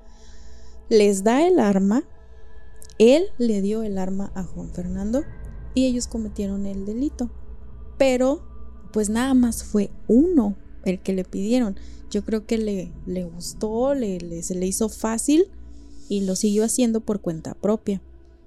Les 0.89 1.25
da 1.25 1.47
el 1.47 1.59
arma, 1.59 2.05
él 2.99 3.25
le 3.39 3.63
dio 3.63 3.83
el 3.83 3.99
arma 3.99 4.31
a 4.35 4.45
Juan 4.45 4.71
Fernando 4.73 5.23
y 5.75 5.87
ellos 5.87 6.07
cometieron 6.07 6.67
el 6.67 6.85
delito. 6.85 7.31
Pero, 7.99 8.43
pues 8.93 9.09
nada 9.09 9.33
más 9.35 9.65
fue 9.65 9.91
uno 10.09 10.57
el 10.85 11.01
que 11.01 11.13
le 11.15 11.25
pidieron. 11.25 11.77
Yo 12.11 12.25
creo 12.25 12.47
que 12.47 12.59
le, 12.59 12.93
le 13.07 13.25
gustó, 13.25 13.95
le, 13.95 14.19
le- 14.19 14.43
se 14.43 14.55
le 14.55 14.67
hizo 14.67 14.89
fácil 14.91 15.47
y 16.09 16.23
lo 16.27 16.37
siguió 16.37 16.65
haciendo 16.65 17.01
por 17.01 17.21
cuenta 17.23 17.55
propia. 17.55 18.03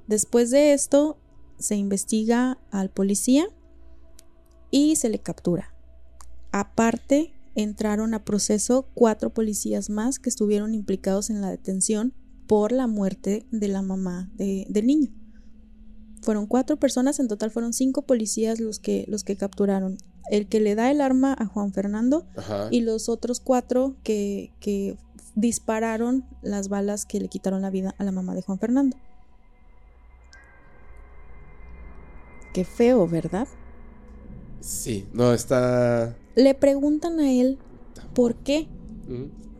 Después 0.08 0.52
de 0.52 0.74
esto, 0.74 1.18
se 1.58 1.76
investiga 1.76 2.58
al 2.72 2.90
policía 2.90 3.48
y 4.72 4.96
se 4.98 5.10
le 5.10 5.20
captura. 5.20 5.74
Aparte, 6.52 7.34
entraron 7.56 8.14
a 8.14 8.24
proceso 8.26 8.88
cuatro 8.94 9.30
policías 9.34 9.90
más 9.90 10.20
que 10.20 10.30
estuvieron 10.30 10.74
implicados 10.74 11.30
en 11.30 11.42
la 11.42 11.50
detención 11.50 12.14
por 12.48 12.72
la 12.72 12.88
muerte 12.88 13.46
de 13.52 13.68
la 13.68 13.82
mamá 13.82 14.30
de- 14.36 14.66
del 14.70 14.86
niño. 14.88 15.12
Fueron 16.22 16.48
cuatro 16.48 16.78
personas, 16.78 17.20
en 17.20 17.28
total 17.28 17.52
fueron 17.52 17.72
cinco 17.74 18.02
policías 18.04 18.60
los 18.60 18.80
que, 18.80 19.06
los 19.08 19.24
que 19.24 19.36
capturaron. 19.38 19.98
El 20.32 20.48
que 20.48 20.60
le 20.60 20.76
da 20.76 20.90
el 20.92 21.02
arma 21.02 21.36
a 21.38 21.46
Juan 21.46 21.72
Fernando 21.72 22.26
Ajá. 22.36 22.68
y 22.72 22.82
los 22.82 23.10
otros 23.10 23.40
cuatro 23.40 23.96
que, 24.04 24.52
que 24.60 24.98
dispararon 25.36 26.26
las 26.42 26.68
balas 26.68 27.06
que 27.06 27.20
le 27.20 27.28
quitaron 27.28 27.62
la 27.62 27.70
vida 27.70 27.94
a 28.00 28.04
la 28.04 28.12
mamá 28.12 28.34
de 28.36 28.42
Juan 28.42 28.58
Fernando. 28.60 28.98
Qué 32.56 32.64
feo, 32.64 33.06
¿verdad? 33.06 33.50
Sí, 34.62 35.06
no, 35.12 35.34
está. 35.34 36.16
Le 36.36 36.54
preguntan 36.54 37.20
a 37.20 37.30
él 37.30 37.58
por 38.14 38.34
qué, 38.36 38.70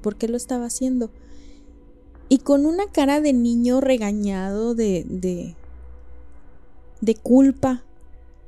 por 0.02 0.16
qué 0.16 0.30
lo 0.30 0.38
estaba 0.38 0.68
haciendo. 0.68 1.12
Y 2.30 2.38
con 2.38 2.66
una 2.66 2.90
cara 2.90 3.20
de 3.20 3.34
niño 3.34 3.82
regañado 3.82 4.76
de, 4.76 5.06
de, 5.10 5.58
de 7.02 7.16
culpa, 7.16 7.84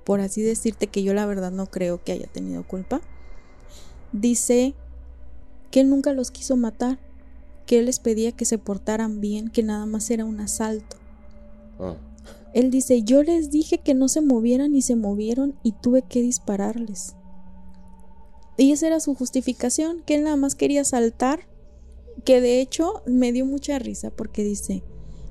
por 0.06 0.22
así 0.22 0.42
decirte 0.42 0.88
que 0.88 1.04
yo 1.04 1.14
la 1.14 1.26
verdad 1.26 1.52
no 1.52 1.66
creo 1.66 2.02
que 2.02 2.14
haya 2.14 2.28
tenido 2.28 2.66
culpa, 2.66 3.02
dice 4.14 4.76
que 5.72 5.82
él 5.82 5.90
nunca 5.90 6.14
los 6.14 6.32
quiso 6.32 6.56
matar, 6.56 7.00
que 7.66 7.80
él 7.80 7.88
les 7.88 8.00
pedía 8.00 8.32
que 8.32 8.46
se 8.46 8.58
portaran 8.58 9.20
bien, 9.20 9.50
que 9.50 9.62
nada 9.62 9.86
más 9.86 10.10
era 10.10 10.24
un 10.24 10.40
asalto. 10.40 10.96
Ah. 11.82 11.98
Él 12.58 12.72
dice, 12.72 13.04
yo 13.04 13.22
les 13.22 13.52
dije 13.52 13.78
que 13.78 13.94
no 13.94 14.08
se 14.08 14.20
movieran 14.20 14.74
y 14.74 14.82
se 14.82 14.96
movieron 14.96 15.60
y 15.62 15.74
tuve 15.74 16.02
que 16.02 16.24
dispararles. 16.24 17.16
Y 18.58 18.72
esa 18.72 18.88
era 18.88 19.00
su 19.00 19.14
justificación, 19.14 20.02
que 20.08 20.16
él 20.16 20.24
nada 20.24 20.38
más 20.38 20.56
quería 20.56 20.84
saltar, 20.84 21.48
que 22.26 22.42
de 22.42 22.60
hecho 22.60 23.04
me 23.06 23.32
dio 23.32 23.46
mucha 23.46 23.78
risa 23.78 24.10
porque 24.10 24.44
dice, 24.44 24.84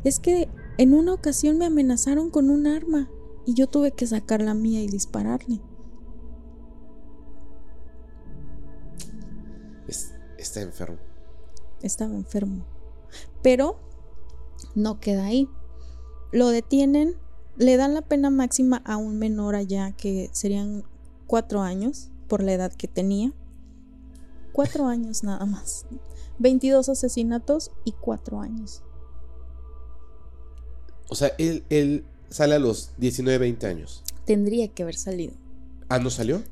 es 0.05 0.21
que 0.21 0.49
en 0.79 0.95
una 0.95 1.15
ocasión 1.15 1.59
me 1.59 1.67
amenazaron 1.67 2.31
con 2.31 2.49
un 2.49 2.69
arma 2.69 3.11
y 3.45 3.55
yo 3.55 3.67
tuve 3.67 3.91
que 3.91 4.07
sacar 4.07 4.41
la 4.41 4.55
mía 4.55 4.81
y 4.85 4.87
dispararle. 4.87 5.61
Es- 9.89 10.13
está 10.39 10.61
enfermo. 10.61 10.99
Estaba 11.83 12.15
enfermo. 12.15 12.65
Pero 13.43 13.81
no 14.77 15.01
queda 15.01 15.25
ahí. 15.27 15.49
Lo 16.33 16.49
detienen, 16.49 17.15
le 17.57 17.77
dan 17.77 17.95
la 17.95 18.03
pena 18.03 18.31
máxima 18.31 18.83
a 18.85 18.97
un 18.97 19.19
menor 19.19 19.55
allá 19.55 19.93
que 19.93 20.29
serían 20.33 20.85
cuatro 21.27 21.63
años 21.63 22.11
por 22.29 22.43
la 22.43 22.53
edad 22.53 22.73
que 22.73 22.89
tenía. 22.89 23.33
Cuatro 24.53 24.87
años 24.89 25.23
nada 25.25 25.47
más. 25.47 25.87
22 26.39 26.89
asesinatos 26.89 27.71
y 27.85 27.93
cuatro 27.93 28.41
años. 28.41 28.83
O 31.09 31.15
sea, 31.15 31.33
él, 31.39 31.65
él 31.71 32.05
sale 32.29 32.57
a 32.57 32.59
los 32.59 32.91
19, 32.99 33.39
20 33.39 33.67
años. 33.67 34.03
Tendría 34.25 34.69
que 34.69 34.83
haber 34.83 34.97
salido. 34.97 35.33
Ah, 35.89 35.99
¿no 36.01 36.11
salió? 36.11 36.43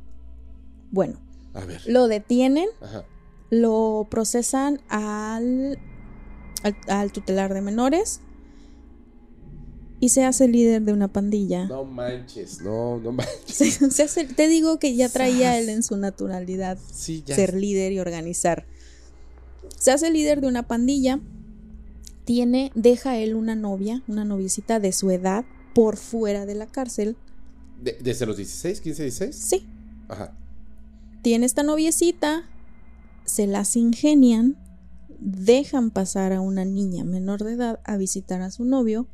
Bueno, 0.93 1.19
A 1.55 1.65
ver. 1.65 1.83
lo 1.87 2.07
detienen, 2.07 2.69
Ajá. 2.81 3.05
lo 3.51 4.07
procesan 4.09 4.81
al, 4.89 5.79
al, 6.63 6.77
al 6.89 7.11
tutelar 7.13 7.53
de 7.53 7.61
menores 7.63 8.21
y 10.05 10.11
se 10.11 10.23
hace 10.25 10.49
líder 10.49 10.83
de 10.83 10.93
una 10.93 11.09
pandilla. 11.09 11.65
No 11.65 11.87
manches, 11.87 12.61
no, 12.61 12.99
no 12.99 13.11
manches. 13.13 13.47
Se, 13.47 13.91
se 13.91 14.03
hace- 14.03 14.25
te 14.25 14.49
digo 14.49 14.79
que 14.79 14.95
ya 14.95 15.09
traía 15.09 15.59
él 15.59 15.71
en 15.71 15.83
su 15.83 15.97
naturalidad 15.97 16.77
Sí, 16.93 17.23
ya. 17.25 17.35
ser 17.35 17.55
líder 17.55 17.93
y 17.93 18.01
organizar. 18.01 18.67
Se 19.79 19.93
hace 19.93 20.11
líder 20.11 20.43
de 20.43 20.49
una 20.49 20.65
pandilla. 20.65 21.21
Tiene, 22.27 22.71
deja 22.75 23.17
él 23.17 23.35
una 23.35 23.55
novia, 23.55 24.03
una 24.07 24.27
noviecita 24.27 24.79
de 24.79 24.93
su 24.93 25.11
edad, 25.11 25.47
por 25.75 25.97
fuera 25.97 26.45
de 26.45 26.55
la 26.55 26.67
cárcel. 26.67 27.17
De- 27.83 27.97
¿Desde 28.03 28.27
los 28.27 28.37
16, 28.37 28.83
15, 28.83 29.03
16? 29.05 29.35
Sí, 29.37 29.67
Ajá. 30.09 30.37
tiene 31.23 31.47
esta 31.47 31.63
noviecita, 31.63 32.45
se 33.25 33.47
las 33.47 33.75
ingenian, 33.77 34.57
dejan 35.19 35.91
pasar 35.91 36.35
a 36.35 36.43
una 36.43 36.67
niña 36.67 37.05
menor 37.05 37.43
de 37.43 37.53
edad 37.55 37.81
a 37.85 37.97
visitar 37.97 38.43
a 38.43 38.51
su 38.51 38.67
novio, 38.67 39.07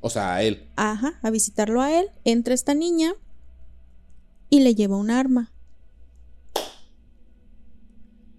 O 0.00 0.08
sea, 0.10 0.34
a 0.34 0.42
él. 0.42 0.70
ajá, 0.76 1.18
a 1.22 1.30
visitarlo 1.30 1.82
a 1.82 1.92
él, 1.98 2.08
entra 2.24 2.54
esta 2.54 2.74
niña 2.74 3.12
y 4.48 4.60
le 4.60 4.74
lleva 4.74 4.96
un 4.96 5.10
arma. 5.10 5.52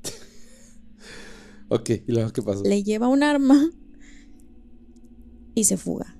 Ok, 1.70 1.90
¿y 1.90 2.12
luego 2.12 2.32
qué 2.34 2.42
pasó? 2.42 2.64
le 2.64 2.84
lleva 2.84 3.08
un 3.08 3.24
arma 3.24 3.72
y 5.56 5.64
se 5.64 5.78
fuga. 5.78 6.18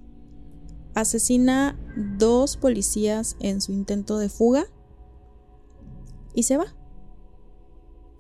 Asesina 0.94 1.78
dos 2.18 2.56
policías 2.58 3.36
en 3.42 3.60
su 3.62 3.74
intento 3.74 4.18
de 4.18 4.30
fuga 4.30 4.66
y 6.34 6.44
se 6.44 6.56
va. 6.58 6.74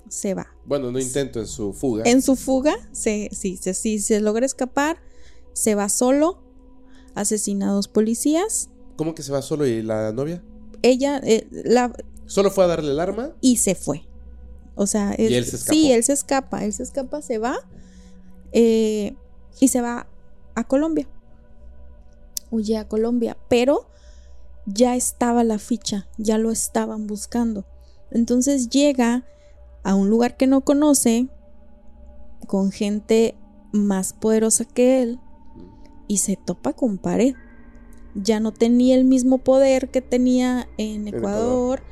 Se 0.10 0.34
va. 0.34 0.48
Bueno, 0.66 0.92
no 0.92 1.00
intento 1.00 1.40
en 1.40 1.48
su 1.48 1.72
fuga. 1.72 2.04
En 2.06 2.22
su 2.22 2.36
fuga, 2.36 2.76
se, 2.92 3.30
sí, 3.32 3.56
se, 3.56 3.74
sí, 3.74 4.00
se 4.00 4.20
logra 4.20 4.46
escapar, 4.46 4.98
se 5.54 5.74
va 5.76 5.88
solo, 5.88 6.44
asesina 7.16 7.70
a 7.70 7.74
dos 7.74 7.88
policías. 7.88 8.70
¿Cómo 8.96 9.16
que 9.16 9.24
se 9.24 9.32
va 9.32 9.42
solo 9.42 9.66
y 9.66 9.82
la 9.82 10.12
novia? 10.12 10.44
Ella, 10.82 11.20
eh, 11.24 11.48
la, 11.52 11.94
¿Solo 12.26 12.52
fue 12.52 12.64
a 12.64 12.68
darle 12.68 12.92
el 12.92 13.00
arma? 13.00 13.32
y 13.42 13.58
se 13.58 13.76
fue. 13.76 14.08
O 14.76 14.88
sea, 14.88 15.16
Y 15.18 15.34
él 15.34 15.46
se 15.46 15.58
escapó. 15.58 15.74
sí, 15.74 15.92
él 15.92 16.04
se 16.04 16.14
escapa, 16.14 16.64
él 16.66 16.74
se 16.74 16.84
escapa, 16.84 17.22
se 17.22 17.38
va 17.38 17.58
eh, 18.54 19.16
y 19.60 19.68
se 19.68 19.82
va 19.82 20.08
a 20.56 20.64
Colombia. 20.68 21.08
Huye 22.50 22.78
a 22.78 22.88
Colombia, 22.88 23.38
pero 23.50 23.88
ya 24.66 24.96
estaba 24.96 25.44
la 25.44 25.60
ficha, 25.60 26.08
ya 26.18 26.38
lo 26.38 26.52
estaban 26.52 27.08
buscando. 27.08 27.66
Entonces 28.12 28.70
llega 28.70 29.26
a 29.84 29.96
un 29.96 30.10
lugar 30.10 30.38
que 30.38 30.48
no 30.48 30.62
conoce, 30.62 31.28
con 32.48 32.72
gente 32.72 33.36
más 33.72 34.14
poderosa 34.14 34.66
que 34.66 35.02
él, 35.02 35.20
y 36.12 36.18
se 36.18 36.36
topa 36.36 36.74
con 36.74 36.98
pared. 36.98 37.36
Ya 38.16 38.42
no 38.42 38.52
tenía 38.52 38.96
el 38.96 39.06
mismo 39.06 39.38
poder 39.38 39.90
que 39.92 40.02
tenía 40.02 40.68
en 40.78 41.08
Ecuador. 41.08 41.80
Ecuador, 41.80 41.84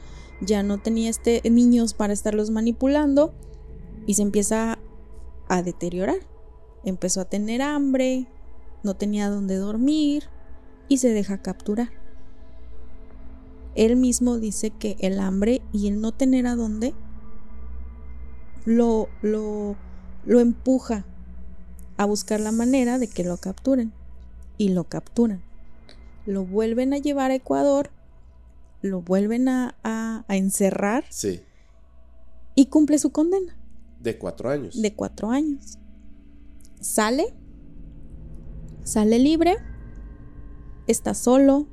ya 0.41 0.61
no 0.61 0.77
tenía 0.77 1.09
este 1.09 1.41
niños 1.49 1.93
para 1.93 2.11
estarlos 2.11 2.51
manipulando 2.51 3.33
y 4.05 4.15
se 4.15 4.23
empieza 4.23 4.77
a 5.47 5.63
deteriorar. 5.63 6.17
Empezó 6.83 7.21
a 7.21 7.29
tener 7.29 7.61
hambre, 7.61 8.27
no 8.83 8.97
tenía 8.97 9.29
dónde 9.29 9.55
dormir 9.55 10.25
y 10.89 10.97
se 10.97 11.13
deja 11.13 11.41
capturar. 11.41 11.89
Él 13.73 13.95
mismo 13.95 14.37
dice 14.37 14.69
que 14.69 14.97
el 14.99 15.21
hambre 15.21 15.61
y 15.71 15.87
el 15.87 16.01
no 16.01 16.11
tener 16.11 16.45
a 16.45 16.57
dónde 16.57 16.93
lo, 18.65 19.07
lo, 19.21 19.77
lo 20.25 20.41
empuja 20.41 21.05
a 21.95 22.03
buscar 22.03 22.41
la 22.41 22.51
manera 22.51 22.99
de 22.99 23.07
que 23.07 23.23
lo 23.23 23.37
capturen. 23.37 23.93
Y 24.59 24.69
lo 24.69 24.83
capturan. 24.83 25.41
Lo 26.27 26.45
vuelven 26.45 26.93
a 26.93 26.99
llevar 26.99 27.31
a 27.31 27.35
Ecuador, 27.35 27.89
lo 28.83 29.01
vuelven 29.01 29.47
a, 29.49 29.75
a- 29.83 30.25
a 30.27 30.35
encerrar 30.37 31.05
Sí. 31.09 31.41
y 32.53 32.67
cumple 32.67 32.99
su 32.99 33.11
condena 33.11 33.57
De 33.99 34.17
cuatro 34.19 34.49
años. 34.49 34.79
de 34.79 34.93
cuatro 34.95 35.31
años. 35.31 35.79
Sale, 36.79 37.33
sale 38.83 39.17
libre, 39.19 39.57
está 40.87 41.13
solo, 41.13 41.67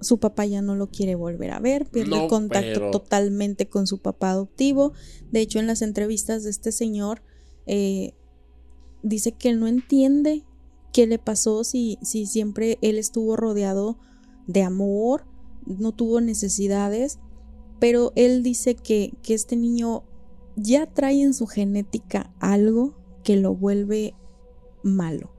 su 0.00 0.18
papá 0.18 0.44
ya 0.46 0.60
no 0.62 0.74
lo 0.76 0.88
quiere 0.90 1.14
volver 1.14 1.50
a 1.50 1.58
ver, 1.60 1.86
pierde 1.86 2.10
No, 2.10 2.22
el 2.24 2.28
contacto 2.28 2.70
pero- 2.74 2.90
totalmente 2.90 3.68
con 3.68 3.86
su 3.86 3.98
papá 4.00 4.30
adoptivo. 4.30 4.92
De 5.32 5.40
hecho, 5.40 5.58
en 5.58 5.66
las 5.66 5.82
entrevistas 5.82 6.44
de 6.44 6.50
este 6.50 6.70
señor, 6.72 7.22
eh, 7.66 8.14
dice 9.02 9.32
que 9.32 9.48
él 9.50 9.60
no 9.60 9.66
entiende 9.66 10.44
qué 10.94 11.08
le 11.08 11.18
pasó 11.18 11.64
si, 11.64 11.98
si 12.02 12.24
siempre 12.24 12.78
él 12.80 12.98
estuvo 12.98 13.36
rodeado 13.36 13.98
de 14.46 14.62
amor, 14.62 15.26
no 15.66 15.90
tuvo 15.90 16.20
necesidades, 16.20 17.18
pero 17.80 18.12
él 18.14 18.44
dice 18.44 18.76
que, 18.76 19.12
que 19.22 19.34
este 19.34 19.56
niño 19.56 20.04
ya 20.54 20.86
trae 20.86 21.20
en 21.20 21.34
su 21.34 21.48
genética 21.48 22.32
algo 22.38 22.94
que 23.24 23.36
lo 23.36 23.56
vuelve 23.56 24.14
malo. 24.84 25.32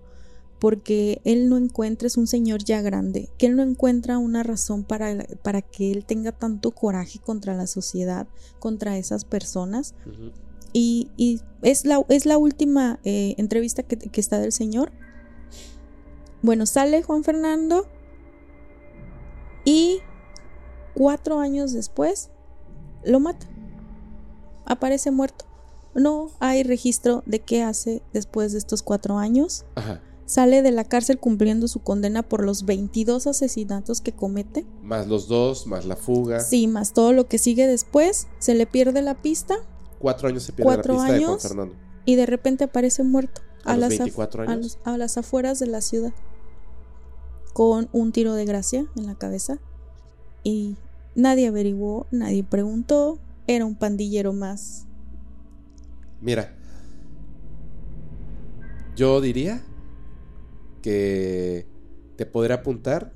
Porque 0.59 1.21
él 1.23 1.47
no 1.47 1.57
encuentra, 1.57 2.07
es 2.07 2.17
un 2.17 2.27
señor 2.27 2.65
ya 2.65 2.81
grande, 2.81 3.29
que 3.37 3.45
él 3.45 3.55
no 3.55 3.63
encuentra 3.63 4.17
una 4.17 4.43
razón 4.43 4.83
para, 4.83 5.25
para 5.41 5.61
que 5.61 5.91
él 5.91 6.05
tenga 6.05 6.33
tanto 6.33 6.71
coraje 6.71 7.19
contra 7.19 7.55
la 7.55 7.67
sociedad, 7.67 8.27
contra 8.59 8.97
esas 8.97 9.23
personas. 9.23 9.95
Y, 10.73 11.11
y 11.15 11.39
es, 11.61 11.85
la, 11.85 12.03
es 12.09 12.25
la 12.25 12.37
última 12.37 12.99
eh, 13.05 13.35
entrevista 13.37 13.83
que, 13.83 13.95
que 13.97 14.19
está 14.19 14.39
del 14.39 14.51
señor. 14.51 14.91
Bueno, 16.45 16.67
sale 16.67 17.01
Juan 17.01 17.23
Fernando 17.23 17.87
y 19.63 19.99
cuatro 20.93 21.39
años 21.39 21.73
después 21.73 22.29
lo 23.03 23.19
mata. 23.19 23.47
Aparece 24.65 25.09
muerto. 25.09 25.45
No 25.95 26.29
hay 26.39 26.61
registro 26.63 27.23
de 27.25 27.39
qué 27.39 27.63
hace 27.63 28.03
después 28.13 28.51
de 28.51 28.59
estos 28.59 28.83
cuatro 28.83 29.17
años. 29.17 29.65
Ajá. 29.73 30.01
Sale 30.27 30.61
de 30.61 30.71
la 30.71 30.83
cárcel 30.83 31.19
cumpliendo 31.19 31.67
su 31.67 31.79
condena 31.81 32.21
por 32.21 32.43
los 32.43 32.65
22 32.65 33.25
asesinatos 33.27 34.01
que 34.01 34.11
comete. 34.11 34.67
Más 34.83 35.07
los 35.07 35.27
dos, 35.27 35.65
más 35.65 35.85
la 35.85 35.95
fuga. 35.95 36.41
Sí, 36.41 36.67
más 36.67 36.93
todo 36.93 37.11
lo 37.13 37.27
que 37.27 37.39
sigue 37.39 37.65
después. 37.67 38.27
Se 38.39 38.53
le 38.53 38.67
pierde 38.67 39.01
la 39.01 39.15
pista 39.15 39.55
Cuatro 39.99 40.27
años 40.27 40.43
se 40.43 40.53
pierde 40.53 40.69
la 40.71 40.75
Cuatro 40.75 40.93
pista 40.93 41.11
de 41.11 41.19
Juan 41.19 41.29
años. 41.31 41.41
Fernando. 41.41 41.75
y 42.05 42.15
de 42.15 42.25
repente 42.27 42.65
aparece 42.65 43.01
muerto. 43.03 43.41
¿A 43.63 43.71
los 43.77 43.79
las 43.81 43.93
af- 43.93 43.97
24 43.97 44.43
a 44.43 44.45
años? 44.51 44.63
los- 44.63 44.79
a 44.83 44.97
las 44.97 45.17
afueras 45.17 45.57
de 45.59 45.65
la 45.67 45.81
ciudad. 45.81 46.13
Con 47.55 47.87
un 47.93 48.11
tiro 48.11 48.33
de 48.33 48.43
gracia 48.43 48.85
en 48.97 49.05
la 49.05 49.15
cabeza. 49.15 49.59
Y 50.43 50.75
nadie 51.15 51.47
averiguó, 51.47 52.05
nadie 52.11 52.43
preguntó. 52.43 53.17
Era 53.47 53.63
un 53.65 53.75
pandillero 53.75 54.33
más. 54.33 54.87
Mira. 56.19 56.53
Yo 58.97 59.21
diría 59.21 59.63
que 60.81 61.65
te 62.17 62.25
podré 62.25 62.53
apuntar 62.53 63.13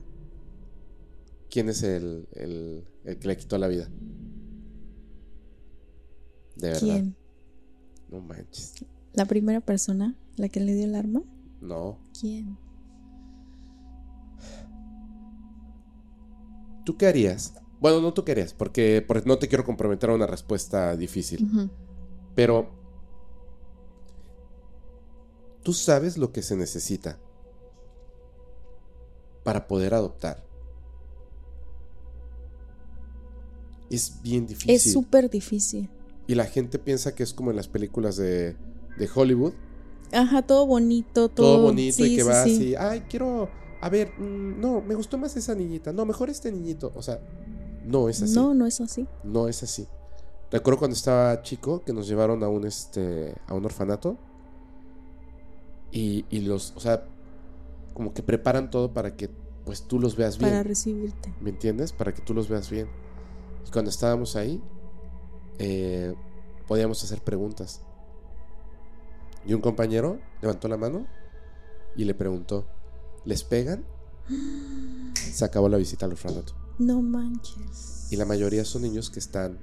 quién 1.50 1.68
es 1.68 1.84
el, 1.84 2.30
el, 2.32 2.88
el 3.04 3.20
que 3.20 3.28
le 3.28 3.36
quitó 3.36 3.58
la 3.58 3.68
vida. 3.68 3.90
De 6.56 6.70
verdad. 6.70 6.80
¿Quién? 6.80 7.16
No 8.10 8.22
manches. 8.22 8.86
¿La 9.12 9.26
primera 9.26 9.60
persona? 9.60 10.16
¿La 10.38 10.48
que 10.48 10.62
le 10.62 10.76
dio 10.76 10.86
el 10.86 10.96
arma? 10.96 11.24
No. 11.60 12.00
¿Quién? 12.18 12.58
¿Tú 16.90 16.98
qué 16.98 17.06
harías? 17.06 17.54
Bueno, 17.80 18.02
no 18.02 18.16
tú 18.16 18.26
qué 18.26 18.32
harías, 18.32 18.56
porque, 18.56 19.06
porque 19.08 19.28
no 19.28 19.38
te 19.38 19.48
quiero 19.48 19.64
comprometer 19.64 20.10
a 20.10 20.16
una 20.16 20.26
respuesta 20.26 20.98
difícil. 20.98 21.70
Pero 22.34 22.72
tú 25.62 25.74
sabes 25.74 26.18
lo 26.18 26.32
que 26.32 26.42
se 26.42 26.56
necesita 26.56 27.20
para 29.44 29.68
poder 29.68 29.94
adoptar. 29.94 30.44
Es 33.92 34.20
bien 34.24 34.48
difícil. 34.48 34.72
Es 34.72 34.92
súper 34.92 35.30
difícil. 35.30 35.92
Y 36.26 36.34
la 36.34 36.46
gente 36.46 36.80
piensa 36.80 37.14
que 37.14 37.22
es 37.22 37.36
como 37.36 37.52
en 37.52 37.58
las 37.58 37.68
películas 37.68 38.18
de, 38.18 38.58
de 38.98 39.10
Hollywood. 39.14 39.54
Ajá, 40.12 40.42
todo 40.42 40.66
bonito, 40.66 41.30
todo, 41.30 41.58
Todo, 41.58 41.64
bonito 41.66 42.04
y 42.04 42.16
que 42.16 42.24
sí, 42.24 42.28
va 42.28 42.44
sí. 42.46 42.56
así. 42.56 42.76
Ay, 42.76 43.02
quiero... 43.02 43.48
A 43.82 43.90
ver, 43.90 44.12
mm, 44.18 44.60
no, 44.60 44.82
me 44.82 44.96
gustó 44.96 45.18
más 45.18 45.36
esa 45.36 45.56
niñita. 45.56 45.94
No, 45.94 46.06
mejor 46.06 46.30
este 46.30 46.52
niñito. 46.52 46.92
O 46.96 47.02
sea, 47.02 47.20
no 47.86 48.10
es 48.10 48.22
así. 48.22 48.34
No, 48.36 48.54
no 48.54 48.66
es 48.66 48.82
así. 48.82 49.08
No 49.24 49.48
es 49.48 49.64
así. 49.64 49.88
Recuerdo 50.52 50.80
cuando 50.80 50.96
estaba 50.96 51.42
chico 51.42 51.84
que 51.84 51.94
nos 51.94 52.08
llevaron 52.08 52.44
a 52.44 52.50
un 52.50 52.66
este 52.66 53.36
a 53.48 53.54
un 53.54 53.66
orfanato 53.66 54.18
y, 55.92 56.26
y 56.30 56.40
los, 56.40 56.74
o 56.76 56.80
sea, 56.80 57.06
como 57.94 58.14
que 58.14 58.24
preparan 58.24 58.70
todo 58.70 58.92
para 58.92 59.16
que 59.16 59.30
pues 59.66 59.84
tú 59.84 60.00
los 60.00 60.16
veas 60.16 60.38
bien, 60.40 60.50
Para 60.50 60.64
recibirte. 60.64 61.34
¿me 61.40 61.52
entiendes? 61.52 61.94
Para 61.94 62.14
que 62.14 62.22
tú 62.22 62.34
los 62.34 62.50
veas 62.50 62.70
bien. 62.70 62.88
Y 63.68 63.72
cuando 63.72 63.92
estábamos 63.92 64.36
ahí 64.36 64.62
eh, 65.60 66.16
podíamos 66.68 67.04
hacer 67.04 67.22
preguntas. 67.22 67.82
Y 69.46 69.54
un 69.54 69.62
compañero 69.62 70.20
levantó 70.42 70.68
la 70.68 70.78
mano 70.78 71.06
y 71.96 72.06
le 72.06 72.14
preguntó, 72.14 72.66
¿les 73.26 73.44
pegan? 73.44 73.84
Se 75.14 75.44
acabó 75.46 75.70
la 75.70 75.78
visita 75.78 76.06
al 76.06 76.12
orfanato. 76.14 76.54
No 76.78 77.02
manches. 77.02 78.08
Y 78.12 78.16
la 78.16 78.26
mayoría 78.26 78.64
son 78.66 78.84
niños 78.84 79.10
que 79.10 79.20
están 79.20 79.58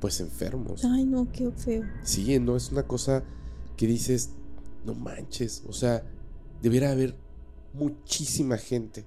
pues 0.00 0.20
enfermos. 0.20 0.84
Ay, 0.84 1.04
no, 1.04 1.30
qué 1.32 1.50
feo. 1.50 1.84
Sí, 2.02 2.38
no 2.38 2.56
es 2.56 2.70
una 2.70 2.86
cosa 2.86 3.24
que 3.76 3.86
dices, 3.86 4.30
no 4.84 4.94
manches, 4.94 5.62
o 5.66 5.72
sea, 5.72 6.04
debiera 6.62 6.90
haber 6.92 7.16
muchísima 7.74 8.56
gente 8.56 9.04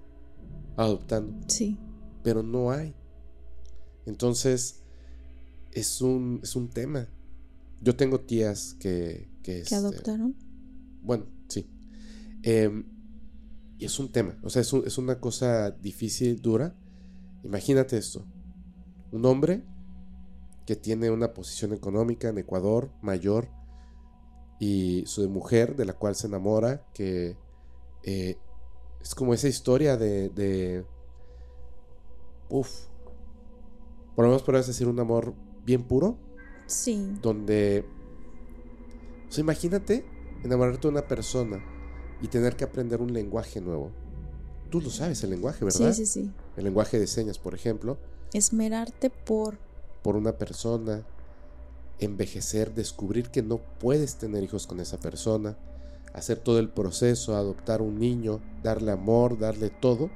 adoptando, 0.75 1.34
Sí. 1.47 1.78
pero 2.23 2.43
no 2.43 2.71
hay. 2.71 2.93
Entonces, 4.06 4.82
es 5.71 6.02
un, 6.02 6.39
es 6.43 6.56
un 6.56 6.69
tema. 6.69 7.08
Yo 7.82 7.95
tengo 7.95 8.19
tías 8.21 8.75
que... 8.80 9.30
Que, 9.43 9.54
¿Que 9.54 9.60
este, 9.62 9.75
adoptaron? 9.75 10.36
Bueno, 11.02 11.25
sí. 11.47 11.69
Em, 12.43 12.84
y 13.80 13.86
es 13.86 13.98
un 14.00 14.12
tema, 14.12 14.38
o 14.44 14.50
sea, 14.50 14.62
es, 14.62 14.72
un- 14.74 14.86
es 14.86 14.98
una 14.98 15.20
cosa 15.20 15.72
difícil, 15.72 16.42
dura. 16.42 16.76
Imagínate 17.44 17.98
esto. 17.98 18.26
Un 19.12 19.26
hombre 19.26 19.63
que 20.68 20.76
tiene 20.76 21.10
una 21.10 21.34
posición 21.34 21.74
económica 21.74 22.30
en 22.30 22.38
Ecuador 22.38 22.92
mayor 23.02 23.48
y 24.60 25.04
su 25.08 25.28
mujer 25.30 25.76
de 25.78 25.86
la 25.86 25.94
cual 25.94 26.15
se 26.15 26.28
enamora, 26.28 26.86
que 26.94 27.38
eh, 28.04 28.38
es 29.02 29.15
como 29.15 29.34
esa 29.34 29.48
historia 29.48 29.96
de... 29.98 30.30
de 30.30 30.86
uf. 32.50 32.70
Por 34.15 34.26
lo 34.26 34.30
menos 34.32 34.44
podrías 34.44 34.68
decir 34.68 34.88
un 34.88 35.00
amor 35.00 35.34
bien 35.65 35.84
puro, 35.84 36.18
Sí. 36.65 37.18
donde... 37.22 37.86
O 39.30 39.32
sea, 39.32 39.42
imagínate 39.42 40.06
enamorarte 40.44 40.82
de 40.82 40.88
una 40.89 41.08
persona 41.08 41.63
y 42.22 42.28
tener 42.28 42.56
que 42.56 42.64
aprender 42.64 43.02
un 43.02 43.14
lenguaje 43.14 43.62
nuevo. 43.62 43.92
Tú 44.70 44.82
lo 44.82 44.90
sabes, 44.90 45.24
el 45.24 45.32
lenguaje, 45.32 45.66
¿verdad? 45.66 45.94
Sí, 45.94 46.06
sí, 46.06 46.24
sí. 46.24 46.32
El 46.56 46.64
lenguaje 46.66 47.00
de 47.00 47.08
señas, 47.08 47.40
por 47.40 47.56
ejemplo, 47.56 47.98
Esmerarte 48.34 49.10
por. 49.10 49.58
por 50.04 50.16
una 50.16 50.34
persona, 50.34 51.04
envejecer, 52.00 52.74
descubrir 52.74 53.30
que 53.30 53.42
no 53.42 53.58
puedes 53.58 54.18
tener 54.18 54.44
hijos 54.44 54.68
con 54.68 54.80
esa 54.80 55.00
persona, 55.00 55.58
hacer 56.14 56.40
todo 56.40 56.60
el 56.60 56.70
proceso, 56.70 57.36
adoptar 57.36 57.82
un 57.82 58.00
niño, 58.00 58.40
darle 58.62 58.92
amor, 58.92 59.40
darle 59.40 59.70
todo. 59.70 60.10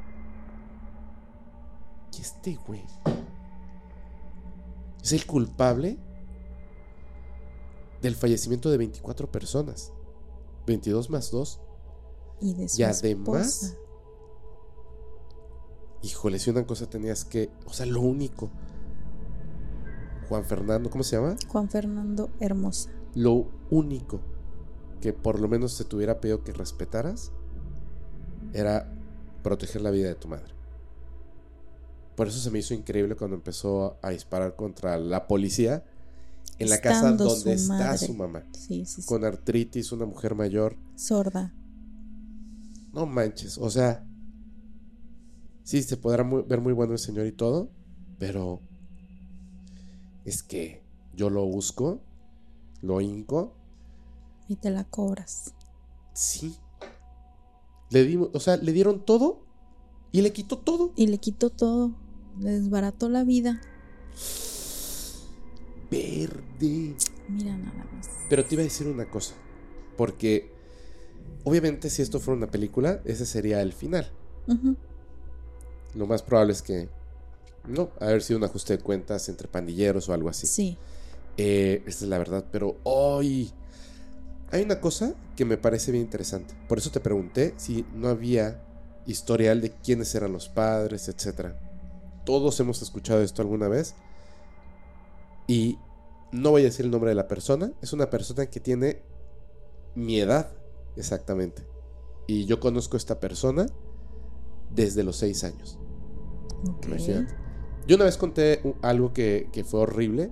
Y 2.16 2.22
este 2.22 2.60
güey 2.68 2.84
es 5.02 5.12
el 5.12 5.26
culpable 5.26 5.98
del 8.02 8.16
fallecimiento 8.16 8.70
de 8.70 8.78
24 8.78 9.32
personas. 9.32 9.92
22 10.68 11.10
más 11.10 11.32
2. 11.32 11.60
Y 12.44 12.54
de 12.56 12.68
su 12.68 12.82
Y 12.82 12.84
además, 12.84 13.64
esposa. 13.64 13.78
híjole, 16.02 16.40
si 16.40 16.50
una 16.50 16.66
cosa 16.68 16.90
tenías 16.90 17.24
que, 17.26 17.50
o 17.66 17.74
sea, 17.74 17.86
lo 17.86 18.02
único. 18.02 18.50
Juan 20.30 20.46
Fernando, 20.46 20.90
¿cómo 20.90 21.04
se 21.04 21.16
llama? 21.16 21.36
Juan 21.48 21.70
Fernando 21.70 22.30
Hermosa. 22.40 22.90
Lo 23.16 23.48
único 23.70 24.20
que 25.02 25.14
por 25.14 25.40
lo 25.40 25.48
menos 25.48 25.74
se 25.74 25.86
te 25.86 25.96
hubiera 25.96 26.20
pedido 26.20 26.44
que 26.44 26.52
respetaras 26.54 27.32
era 28.54 28.92
proteger 29.44 29.82
la 29.82 29.92
vida 29.92 30.08
de 30.10 30.16
tu 30.16 30.28
madre. 30.28 30.54
Por 32.16 32.28
eso 32.28 32.40
se 32.40 32.52
me 32.52 32.60
hizo 32.60 32.74
increíble 32.74 33.16
cuando 33.16 33.36
empezó 33.36 33.98
a 34.02 34.10
disparar 34.12 34.56
contra 34.56 34.98
la 34.98 35.28
policía 35.28 35.84
en 36.60 36.70
la 36.70 36.80
casa 36.80 37.12
donde 37.12 37.36
su 37.36 37.50
está 37.50 37.74
madre. 37.78 37.98
su 37.98 38.14
mamá. 38.14 38.44
Sí, 38.54 38.86
sí, 38.86 39.02
sí. 39.02 39.08
Con 39.08 39.26
artritis, 39.26 39.92
una 39.92 40.06
mujer 40.06 40.36
mayor. 40.36 40.76
Sorda. 40.96 41.54
No 42.94 43.06
manches, 43.08 43.58
o 43.58 43.70
sea, 43.70 44.06
sí, 45.64 45.82
se 45.84 45.98
podrá 45.98 46.24
muy- 46.24 46.44
ver 46.44 46.62
muy 46.62 46.74
bueno 46.74 46.94
el 46.94 47.00
señor 47.00 47.26
y 47.26 47.32
todo, 47.32 47.70
pero 48.20 48.62
es 50.26 50.44
que 50.44 50.84
yo 51.16 51.30
lo 51.30 51.46
busco, 51.46 52.02
lo 52.82 53.02
hinco, 53.02 53.56
Y 54.48 54.56
te 54.58 54.70
la 54.70 54.84
cobras. 54.84 55.54
sí. 56.14 56.56
Le 57.90 58.04
dimos, 58.06 58.30
o 58.34 58.40
sea, 58.40 58.58
le 58.58 58.72
dieron 58.74 59.06
todo 59.06 59.46
y 60.12 60.22
le 60.22 60.34
quitó 60.34 60.58
todo. 60.58 60.94
Y 60.96 61.06
le 61.08 61.20
quitó 61.20 61.52
todo. 61.52 61.92
Le 62.40 62.50
desbarató 62.52 63.08
la 63.08 63.24
vida. 63.24 63.62
Verde. 65.92 66.96
Mira 67.30 67.56
nada 67.58 67.86
más. 67.96 68.10
Pero 68.30 68.44
te 68.46 68.56
iba 68.56 68.62
a 68.62 68.64
decir 68.64 68.88
una 68.88 69.10
cosa, 69.10 69.36
porque 69.98 70.53
obviamente 71.44 71.90
si 71.90 72.02
esto 72.02 72.20
fuera 72.20 72.38
una 72.38 72.52
película, 72.52 73.02
ese 73.06 73.26
sería 73.26 73.62
el 73.62 73.74
final. 73.74 74.12
Lo 75.96 76.08
más 76.08 76.24
probable 76.24 76.54
es 76.54 76.62
que 76.62 76.90
no, 77.68 77.92
haber 78.00 78.22
sido 78.22 78.40
un 78.40 78.44
ajuste 78.44 78.78
de 78.78 78.84
cuentas 78.84 79.30
entre 79.30 79.48
pandilleros 79.48 80.10
o 80.10 80.14
algo 80.14 80.30
así. 80.30 80.48
Sí. 80.48 80.78
Eh, 81.38 81.84
esta 81.88 82.06
es 82.06 82.10
la 82.10 82.18
verdad, 82.18 82.46
pero 82.52 82.78
hoy 82.84 83.52
hay 84.52 84.64
una 84.64 84.80
cosa 84.80 85.16
que 85.36 85.46
me 85.46 85.58
parece 85.58 85.92
bien 85.92 86.04
interesante. 86.04 86.54
Por 86.68 86.78
eso 86.78 86.92
te 86.92 87.00
pregunté 87.00 87.54
si 87.58 87.86
no 87.94 88.10
había 88.10 88.62
historial 89.06 89.62
de 89.62 89.72
quiénes 89.72 90.14
eran 90.16 90.32
los 90.32 90.50
padres, 90.50 91.08
etc. 91.08 91.54
Todos 92.26 92.60
hemos 92.60 92.82
escuchado 92.82 93.22
esto 93.22 93.42
alguna 93.42 93.68
vez. 93.68 93.96
Y 95.48 95.78
no 96.32 96.52
voy 96.52 96.62
a 96.62 96.66
decir 96.66 96.86
el 96.86 96.92
nombre 96.92 97.10
de 97.10 97.16
la 97.16 97.28
persona. 97.28 97.72
Es 97.82 97.94
una 97.94 98.10
persona 98.10 98.46
que 98.46 98.60
tiene 98.60 99.02
mi 99.96 100.20
edad 100.20 100.52
exactamente. 100.96 101.66
Y 102.28 102.46
yo 102.46 102.60
conozco 102.60 102.96
a 102.96 103.00
esta 103.00 103.20
persona 103.20 103.66
desde 104.70 105.04
los 105.04 105.18
seis 105.18 105.44
años. 105.44 105.78
Imagínate. 106.86 107.36
Yo 107.88 107.98
una 107.98 108.06
vez 108.06 108.18
conté 108.18 108.62
algo 108.82 109.14
que, 109.14 109.50
que 109.52 109.64
fue 109.64 109.82
horrible. 109.82 110.32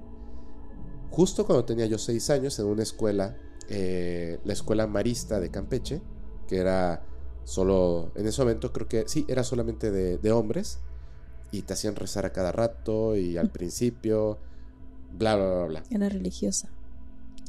Justo 1.10 1.46
cuando 1.46 1.66
tenía 1.66 1.86
yo 1.86 1.98
seis 1.98 2.30
años 2.30 2.58
en 2.60 2.68
una 2.68 2.84
escuela, 2.84 3.36
eh, 3.68 4.40
la 4.46 4.54
escuela 4.54 4.88
marista 4.88 5.40
de 5.42 5.52
Campeche, 5.52 6.02
que 6.48 6.58
era 6.58 7.06
solo, 7.44 8.12
en 8.16 8.28
ese 8.28 8.42
momento 8.42 8.72
creo 8.72 8.88
que 8.88 9.04
sí, 9.08 9.26
era 9.28 9.44
solamente 9.44 9.92
de, 9.92 10.18
de 10.18 10.32
hombres, 10.32 10.80
y 11.52 11.64
te 11.64 11.74
hacían 11.74 11.96
rezar 11.98 12.26
a 12.26 12.32
cada 12.32 12.54
rato 12.54 13.18
y 13.18 13.38
al 13.38 13.50
principio, 13.52 14.40
bla, 15.12 15.36
bla, 15.36 15.46
bla, 15.48 15.66
bla. 15.66 15.84
Era 15.90 16.08
religiosa. 16.08 16.70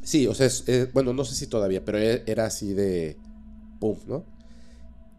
Sí, 0.03 0.27
o 0.27 0.35
sea, 0.35 0.47
es- 0.47 0.93
bueno, 0.93 1.13
no 1.13 1.25
sé 1.25 1.35
si 1.35 1.47
todavía, 1.47 1.85
pero 1.85 1.99
e- 1.99 2.23
era 2.27 2.47
así 2.47 2.73
de 2.75 3.17
pum, 3.81 3.99
¿no? 4.07 4.25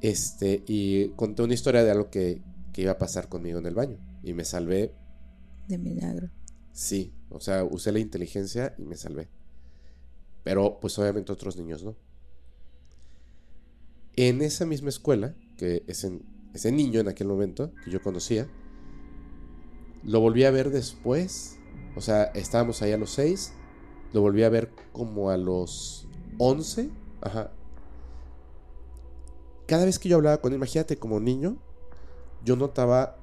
Este, 0.01 0.63
y 0.67 1.09
conté 1.09 1.43
una 1.43 1.53
historia 1.53 1.83
de 1.83 1.91
algo 1.91 2.09
que, 2.09 2.41
que 2.73 2.81
iba 2.83 2.91
a 2.93 2.97
pasar 2.97 3.29
conmigo 3.29 3.59
en 3.59 3.65
el 3.65 3.75
baño. 3.75 3.97
Y 4.23 4.33
me 4.33 4.45
salvé, 4.45 4.93
De 5.67 5.77
milagro. 5.77 6.29
sí, 6.73 7.13
o 7.29 7.39
sea, 7.39 7.63
usé 7.63 7.91
la 7.91 7.99
inteligencia 7.99 8.75
y 8.77 8.83
me 8.83 8.95
salvé. 8.97 9.29
Pero, 10.43 10.79
pues 10.81 10.97
obviamente 10.99 11.31
otros 11.31 11.55
niños 11.57 11.83
no. 11.83 11.95
En 14.15 14.41
esa 14.41 14.65
misma 14.65 14.89
escuela, 14.89 15.35
que 15.57 15.83
ese, 15.87 16.19
ese 16.53 16.71
niño 16.71 16.99
en 16.99 17.07
aquel 17.07 17.27
momento 17.27 17.73
que 17.83 17.91
yo 17.91 18.01
conocía, 18.01 18.47
lo 20.03 20.19
volví 20.19 20.43
a 20.43 20.51
ver 20.51 20.69
después. 20.69 21.57
O 21.95 22.01
sea, 22.01 22.25
estábamos 22.35 22.81
ahí 22.81 22.91
a 22.91 22.97
los 22.97 23.11
6. 23.11 23.53
Lo 24.13 24.21
volví 24.21 24.43
a 24.43 24.49
ver 24.49 24.69
como 24.91 25.29
a 25.29 25.37
los 25.37 26.07
11. 26.37 26.89
Ajá. 27.21 27.51
Cada 29.67 29.85
vez 29.85 29.97
que 29.97 30.07
yo 30.07 30.17
hablaba 30.17 30.37
con 30.37 30.51
él, 30.51 30.57
imagínate 30.57 30.97
como 30.97 31.19
niño, 31.19 31.57
yo 32.45 32.55
notaba 32.55 33.17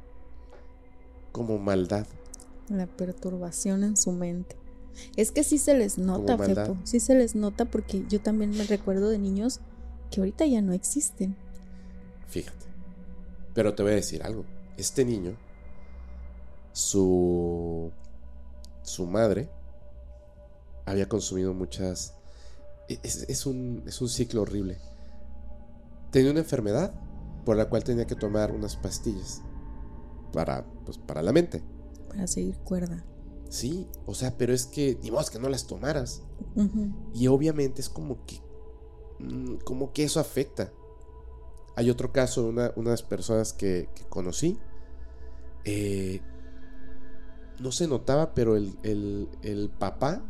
como 1.33 1.59
maldad. 1.59 2.07
La 2.69 2.87
perturbación 2.87 3.85
en 3.85 3.97
su 3.97 4.13
mente. 4.13 4.57
Es 5.17 5.31
que 5.31 5.45
sí 5.45 5.59
se 5.59 5.75
les 5.75 5.97
nota. 5.99 6.37
Fepo. 6.37 6.77
Sí 6.85 6.99
se 6.99 7.15
les 7.15 7.35
nota 7.35 7.65
porque 7.67 8.05
yo 8.09 8.21
también 8.21 8.51
me 8.51 8.65
recuerdo 8.65 9.09
de 9.09 9.19
niños 9.19 9.61
que 10.11 10.21
ahorita 10.21 10.45
ya 10.47 10.61
no 10.61 10.73
existen. 10.73 11.37
Fíjate. 12.29 12.67
Pero 13.55 13.75
te 13.75 13.83
voy 13.83 13.93
a 13.93 13.97
decir 13.97 14.23
algo. 14.23 14.45
Este 14.77 15.05
niño, 15.05 15.37
su, 16.73 17.93
su 18.83 19.07
madre, 19.07 19.51
había 20.87 21.09
consumido 21.09 21.55
muchas... 21.55 22.15
Es, 22.89 23.25
es 23.29 23.47
un, 23.47 23.85
es 23.87 24.01
un 24.01 24.09
ciclo 24.09 24.43
horrible. 24.43 24.79
Tenía 26.11 26.31
una 26.33 26.41
enfermedad 26.41 26.93
por 27.45 27.57
la 27.57 27.69
cual 27.69 27.85
tenía 27.85 28.07
que 28.07 28.17
tomar 28.17 28.51
unas 28.53 28.77
pastillas 28.77 29.43
para, 30.33 30.65
pues, 30.85 30.99
para 30.99 31.23
la 31.23 31.33
mente. 31.33 31.63
Para 32.09 32.27
seguir 32.27 32.59
cuerda. 32.59 33.05
Sí, 33.49 33.87
o 34.07 34.15
sea, 34.15 34.37
pero 34.37 34.53
es 34.53 34.67
que 34.67 34.99
ni 35.03 35.11
modo 35.11 35.25
que 35.31 35.39
no 35.39 35.49
las 35.49 35.67
tomaras. 35.69 36.23
Y 37.15 37.29
obviamente 37.29 37.81
es 37.81 37.89
como 37.89 38.25
que. 38.27 38.41
mm, 39.21 39.57
Como 39.65 39.93
que 39.93 40.03
eso 40.05 40.19
afecta. 40.19 40.73
Hay 41.77 41.91
otro 41.91 42.13
caso 42.13 42.43
de 42.43 42.49
una, 42.49 42.73
unas 42.77 43.03
personas 43.05 43.53
que, 43.53 43.89
que 43.95 44.03
conocí. 44.05 44.59
eh, 45.65 46.21
no 47.61 47.71
se 47.73 47.87
notaba, 47.87 48.35
pero 48.35 48.57
el, 48.57 48.77
el- 48.83 49.29
el 49.43 49.69
papá 49.71 50.25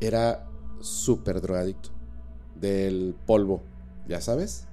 era 0.00 0.48
súper 0.80 1.40
drogadicto. 1.40 1.90
Del 2.54 3.14
polvo, 3.26 3.62
ya 4.06 4.20
sabes. 4.20 4.66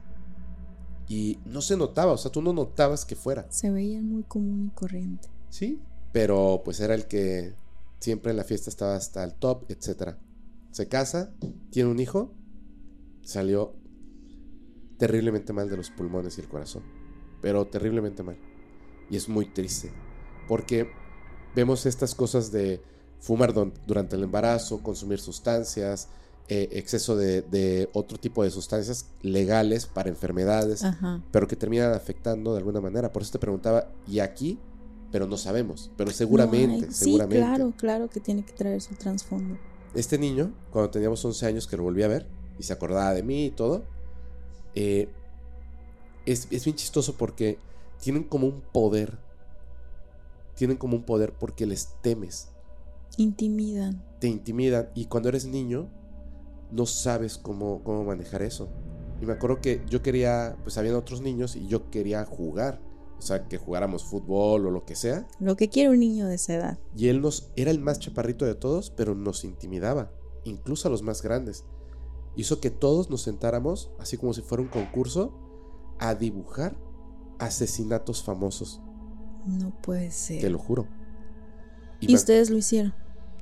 Y 1.07 1.39
no 1.45 1.61
se 1.61 1.78
notaba, 1.78 2.11
o 2.11 2.17
sea, 2.17 2.32
tú 2.32 2.41
no 2.41 2.51
notabas 2.51 3.05
que 3.05 3.15
fuera. 3.15 3.45
Se 3.49 3.71
veían 3.71 4.09
muy 4.09 4.23
común 4.23 4.65
y 4.65 4.69
corriente. 4.71 5.30
Sí, 5.49 5.82
pero 6.11 6.61
pues 6.65 6.80
era 6.82 6.95
el 6.95 7.07
que 7.07 7.55
siempre 7.99 8.32
en 8.32 8.38
la 8.38 8.43
fiesta 8.43 8.69
estaba 8.69 8.95
hasta 8.95 9.23
el 9.23 9.34
top, 9.36 9.65
etcétera. 9.69 10.19
Se 10.71 10.88
casa, 10.88 11.34
tiene 11.69 11.89
un 11.89 11.99
hijo, 11.99 12.34
salió 13.21 13.75
terriblemente 14.97 15.53
mal 15.53 15.69
de 15.69 15.78
los 15.78 15.91
pulmones 15.91 16.38
y 16.38 16.41
el 16.41 16.49
corazón, 16.49 16.84
pero 17.41 17.67
terriblemente 17.67 18.23
mal. 18.23 18.38
Y 19.09 19.15
es 19.15 19.30
muy 19.30 19.45
triste, 19.45 19.91
porque 20.47 20.89
vemos 21.55 21.86
estas 21.86 22.15
cosas 22.15 22.51
de 22.51 22.82
fumar 23.20 23.53
durante 23.86 24.15
el 24.15 24.24
embarazo, 24.24 24.82
consumir 24.84 25.20
sustancias, 25.20 26.07
eh, 26.49 26.70
exceso 26.72 27.15
de, 27.18 27.41
de 27.41 27.89
otro 27.93 28.18
tipo 28.18 28.43
de 28.43 28.49
sustancias 28.51 29.07
legales 29.22 29.86
para 29.86 30.07
enfermedades 30.09 30.82
Ajá. 30.84 31.22
pero 31.32 31.45
que 31.47 31.57
terminan 31.57 31.93
afectando 31.93 32.53
de 32.53 32.59
alguna 32.59 32.80
manera. 32.80 33.11
Por 33.11 33.22
eso 33.22 33.34
te 33.34 33.39
preguntaba, 33.39 33.89
¿y 34.07 34.20
aquí? 34.20 34.57
Pero 35.11 35.26
no 35.28 35.36
sabemos, 35.38 35.89
pero 35.97 36.11
seguramente, 36.11 36.82
No 36.82 36.88
hay- 36.88 36.93
seguramente. 36.93 37.38
Sí, 37.38 37.41
claro, 37.49 37.74
claro 37.78 38.09
que 38.09 38.20
tiene 38.20 38.45
que 38.45 38.53
traer 38.53 38.82
su 38.82 38.95
trasfondo. 38.95 39.57
Este 39.93 40.18
niño, 40.18 40.53
cuando 40.72 40.89
teníamos 40.91 41.24
11 41.26 41.45
años 41.45 41.65
que 41.68 41.76
lo 41.78 41.84
volví 41.84 42.03
a 42.03 42.07
ver 42.07 42.28
y 42.59 42.63
se 42.63 42.74
acordaba 42.74 43.13
de 43.13 43.24
mí 43.24 43.45
y 43.47 43.51
todo, 43.51 43.84
eh, 44.76 45.09
es, 46.26 46.47
es 46.51 46.65
bien 46.65 46.76
chistoso 46.76 47.15
porque 47.15 47.57
tienen 48.01 48.24
como 48.24 48.47
un 48.47 48.61
poder. 48.61 49.18
Tienen 50.55 50.78
como 50.78 50.95
un 50.97 51.03
poder 51.03 51.34
porque 51.34 51.65
les 51.65 51.89
temes, 52.01 52.49
Intimidan. 53.18 54.03
te 54.20 54.28
intimidan 54.28 54.89
y 54.95 55.05
cuando 55.05 55.30
eres 55.30 55.45
niño 55.45 55.89
no 56.72 56.86
sabes 56.86 57.38
cómo, 57.38 57.84
cómo 57.84 58.03
manejar 58.03 58.41
eso. 58.41 58.68
Y 59.22 59.26
me 59.26 59.34
acuerdo 59.34 59.62
que 59.62 59.84
yo 59.89 60.01
quería, 60.03 60.58
pues 60.64 60.78
habían 60.78 60.95
otros 60.95 61.22
niños 61.22 61.55
y 61.55 61.68
yo 61.68 61.89
quería 61.89 62.26
jugar, 62.26 62.82
o 63.18 63.22
sea, 63.22 63.47
que 63.47 63.58
jugáramos 63.58 64.03
fútbol 64.03 64.68
o 64.68 64.72
lo 64.72 64.86
que 64.86 64.95
sea. 64.95 65.28
Lo 65.39 65.55
que 65.55 65.70
quiere 65.70 65.89
un 65.89 65.99
niño 65.99 66.28
de 66.28 66.36
esa 66.36 66.53
edad. 66.55 66.80
Y 66.95 67.08
él 67.08 67.22
nos 67.22 67.51
era 67.55 67.72
el 67.72 67.80
más 67.80 67.99
chaparrito 67.99 68.45
de 68.45 68.53
todos, 68.55 68.91
pero 68.91 69.16
nos 69.16 69.43
intimidaba, 69.43 70.12
incluso 70.43 70.88
a 70.88 70.91
los 70.91 71.01
más 71.01 71.22
grandes. 71.24 71.66
Hizo 72.36 72.60
que 72.60 72.70
todos 72.70 73.10
nos 73.10 73.22
sentáramos, 73.24 73.89
así 73.97 74.18
como 74.18 74.34
si 74.34 74.41
fuera 74.41 74.62
un 74.62 74.70
concurso, 74.70 75.34
a 75.99 76.14
dibujar 76.14 76.78
asesinatos 77.39 78.24
famosos, 78.24 78.82
No 79.47 79.72
puede 79.82 80.12
ser. 80.12 80.41
te 80.41 80.49
lo 80.49 80.60
juro. 80.60 80.88
Y 81.99 82.13
ustedes 82.15 82.49
lo 82.49 82.57
hicieron. 82.57 82.93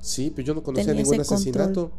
Sí, 0.02 0.32
pero 0.36 0.46
yo 0.48 0.54
no 0.54 0.64
conocía 0.64 0.86
tenía 0.88 1.04
ningún 1.04 1.18
control. 1.18 1.36
asesinato. 1.38 1.92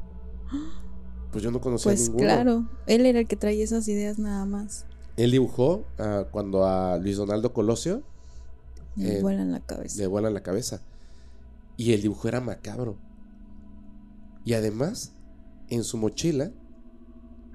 Pues 1.33 1.43
yo 1.45 1.51
no 1.51 1.61
conocía 1.61 1.91
Pues 1.91 2.03
ninguno. 2.09 2.19
claro, 2.25 2.69
él 2.87 3.05
era 3.05 3.19
el 3.19 3.27
que 3.29 3.37
traía 3.37 3.63
esas 3.63 3.87
ideas 3.89 4.19
nada 4.19 4.47
más. 4.47 4.87
Él 5.19 5.33
dibujó 5.33 5.85
ah, 5.99 6.25
cuando 6.31 6.65
a 6.65 6.97
Luis 6.97 7.17
Donaldo 7.19 7.53
Colosio 7.53 8.03
Le 8.95 9.19
Eh, 9.19 9.21
vuelan 9.21 9.53
la 9.53 9.61
cabeza. 9.61 9.99
le 9.99 10.07
vuelan 10.07 10.33
la 10.33 10.43
cabeza. 10.43 10.81
Y 11.77 11.93
el 11.93 12.01
dibujo 12.01 12.27
era 12.29 12.41
macabro. 12.41 12.97
Y 14.47 14.55
además, 14.55 15.13
en 15.69 15.85
su 15.85 15.99
mochila 15.99 16.53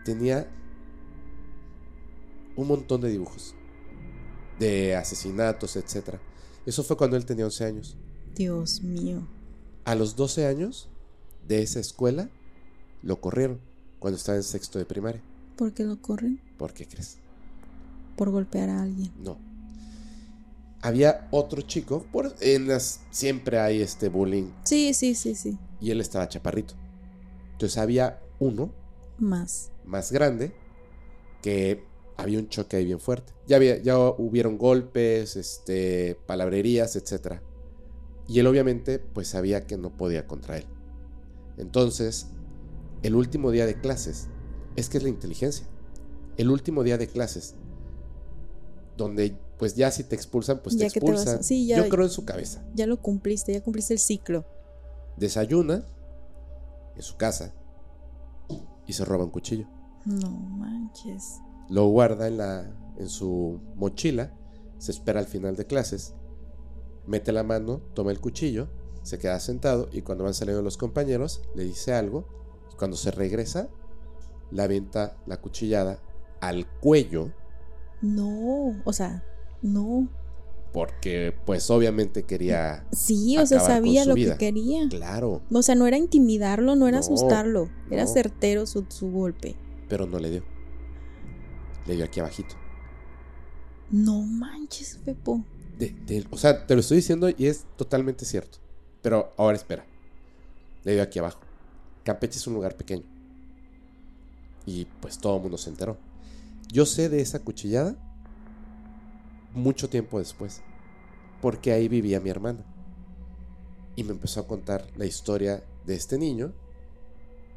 tenía 0.05 0.47
un 2.55 2.67
montón 2.67 3.01
de 3.01 3.09
dibujos. 3.09 3.55
De 4.59 4.95
asesinatos, 4.95 5.75
etc. 5.75 6.17
Eso 6.67 6.83
fue 6.83 6.97
cuando 6.97 7.17
él 7.17 7.25
tenía 7.25 7.45
11 7.45 7.65
años. 7.65 7.97
Dios 8.35 8.81
mío. 8.81 9.27
A 9.85 9.95
los 9.95 10.15
12 10.15 10.45
años 10.47 10.89
de 11.47 11.61
esa 11.61 11.79
escuela 11.79 12.29
lo 13.03 13.19
corrieron 13.19 13.59
cuando 13.99 14.17
estaba 14.17 14.37
en 14.37 14.43
sexto 14.43 14.79
de 14.79 14.85
primaria. 14.85 15.21
¿Por 15.57 15.73
qué 15.73 15.83
lo 15.83 16.01
corren? 16.01 16.39
¿Por 16.57 16.73
qué 16.73 16.87
crees? 16.87 17.17
Por 18.15 18.29
golpear 18.29 18.69
a 18.69 18.81
alguien. 18.83 19.11
No. 19.23 19.37
Había 20.81 21.27
otro 21.31 21.61
chico, 21.61 22.05
por, 22.11 22.35
en 22.39 22.67
las 22.67 23.01
siempre 23.11 23.59
hay 23.59 23.81
este 23.81 24.09
bullying 24.09 24.49
Sí, 24.63 24.95
sí, 24.95 25.13
sí, 25.13 25.35
sí. 25.35 25.59
y 25.79 25.91
él 25.91 26.01
estaba 26.01 26.27
chaparrito. 26.27 26.73
Entonces 27.53 27.77
había 27.77 28.19
uno 28.39 28.71
Más. 29.19 29.69
más 29.85 30.11
grande 30.11 30.53
que 31.43 31.83
había 32.17 32.39
un 32.39 32.49
choque 32.49 32.77
ahí 32.77 32.85
bien 32.85 32.99
fuerte. 32.99 33.33
Ya, 33.47 33.57
había, 33.57 33.77
ya 33.81 33.97
hubieron 33.99 34.57
golpes, 34.57 35.35
este, 35.35 36.17
palabrerías, 36.25 36.95
etc. 36.95 37.41
Y 38.31 38.39
él 38.39 38.47
obviamente 38.47 38.97
pues 38.99 39.27
sabía 39.27 39.67
que 39.67 39.77
no 39.77 39.95
podía 39.97 40.25
contra 40.25 40.57
él. 40.57 40.65
Entonces, 41.57 42.27
el 43.03 43.15
último 43.15 43.51
día 43.51 43.65
de 43.65 43.75
clases, 43.81 44.27
es 44.77 44.87
que 44.87 44.97
es 44.99 45.03
la 45.03 45.09
inteligencia. 45.09 45.67
El 46.37 46.49
último 46.49 46.83
día 46.83 46.97
de 46.97 47.07
clases, 47.07 47.55
donde 48.95 49.37
pues 49.59 49.75
ya 49.75 49.91
si 49.91 50.03
te 50.05 50.15
expulsan, 50.15 50.61
pues 50.63 50.75
Ya 50.75 50.79
te 50.79 50.85
vas 50.85 50.95
expulsan. 50.95 51.43
sí, 51.43 51.67
ya- 51.67 51.77
Yo 51.83 51.89
creo 51.89 52.05
en 52.05 52.11
su 52.11 52.23
cabeza. 52.25 52.63
Ya 52.73 52.87
lo 52.87 53.01
cumpliste, 53.01 53.53
ya 53.53 53.61
cumpliste 53.61 53.93
el 53.93 53.99
ciclo. 53.99 54.45
Desayuna 55.17 55.83
en 56.95 57.01
su 57.01 57.17
casa 57.17 57.53
y 58.87 58.93
se 58.93 59.03
roba 59.05 59.25
un 59.25 59.29
cuchillo. 59.31 59.67
No 60.05 60.31
manches. 60.31 61.39
Lo 61.69 61.87
guarda 61.89 62.27
en, 62.27 62.37
la, 62.37 62.71
en 62.97 63.09
su 63.09 63.59
mochila, 63.75 64.33
se 64.77 64.91
espera 64.91 65.19
al 65.19 65.27
final 65.27 65.55
de 65.57 65.67
clases, 65.67 66.15
mete 67.07 67.31
la 67.31 67.43
mano, 67.43 67.81
toma 67.93 68.11
el 68.11 68.19
cuchillo, 68.19 68.67
se 69.03 69.17
queda 69.19 69.39
sentado 69.39 69.89
y 69.91 70.01
cuando 70.01 70.23
van 70.23 70.33
saliendo 70.33 70.61
los 70.61 70.77
compañeros 70.77 71.41
le 71.55 71.63
dice 71.63 71.93
algo 71.93 72.25
y 72.71 72.75
cuando 72.75 72.95
se 72.97 73.11
regresa 73.11 73.69
le 74.51 74.61
avienta 74.61 75.17
la 75.25 75.37
cuchillada 75.41 75.99
al 76.41 76.67
cuello 76.79 77.31
No, 78.01 78.75
o 78.83 78.93
sea, 78.93 79.23
no. 79.61 80.07
porque 80.73 81.33
pues 81.45 81.69
obviamente 81.71 82.23
quería... 82.23 82.85
Sí, 82.91 83.37
o 83.37 83.45
sea, 83.45 83.59
sabía 83.59 84.05
lo 84.05 84.13
vida. 84.15 84.33
que 84.37 84.45
quería. 84.47 84.87
Claro, 84.89 85.41
O 85.51 85.61
sea, 85.61 85.75
no 85.75 85.85
era 85.87 85.97
intimidarlo, 85.97 86.75
no 86.75 86.87
era 86.87 86.97
No, 86.97 87.03
asustarlo. 87.03 87.69
Era 87.89 88.03
no. 88.05 88.09
certero 88.09 88.65
su, 88.65 88.85
su 88.89 89.11
golpe. 89.11 89.55
pero 89.89 90.05
no 90.05 90.17
le 90.19 90.29
dio. 90.29 90.43
Le 91.87 91.95
dio 91.95 92.05
aquí 92.05 92.19
abajito. 92.19 92.55
No 93.89 94.21
manches, 94.21 94.97
Pepo. 95.03 95.43
De- 95.81 95.95
de- 96.05 96.27
o 96.29 96.37
sea, 96.37 96.67
te 96.67 96.75
lo 96.75 96.81
estoy 96.81 96.97
diciendo 96.97 97.29
y 97.35 97.47
es 97.47 97.65
totalmente 97.75 98.23
cierto. 98.25 98.59
Pero 99.01 99.31
ahora 99.37 99.57
espera. 99.57 99.83
Le 100.83 100.93
dio 100.93 101.01
aquí 101.01 101.17
abajo. 101.19 101.39
Campeche 102.03 102.37
es 102.37 102.45
un 102.47 102.53
lugar 102.53 102.75
pequeño. 102.77 103.03
Y 104.65 104.85
pues 105.01 105.17
todo 105.17 105.37
el 105.37 105.41
mundo 105.41 105.57
se 105.57 105.69
enteró. 105.71 105.97
Yo 106.71 106.85
sé 106.85 107.09
de 107.09 107.19
esa 107.21 107.39
cuchillada 107.39 107.95
mucho 109.53 109.89
tiempo 109.89 110.19
después. 110.19 110.61
Porque 111.41 111.71
ahí 111.71 111.87
vivía 111.87 112.19
mi 112.19 112.29
hermana. 112.29 112.63
Y 113.95 114.03
me 114.03 114.11
empezó 114.11 114.39
a 114.41 114.47
contar 114.47 114.85
la 114.95 115.05
historia 115.05 115.63
de 115.85 115.95
este 115.95 116.17
niño. 116.19 116.53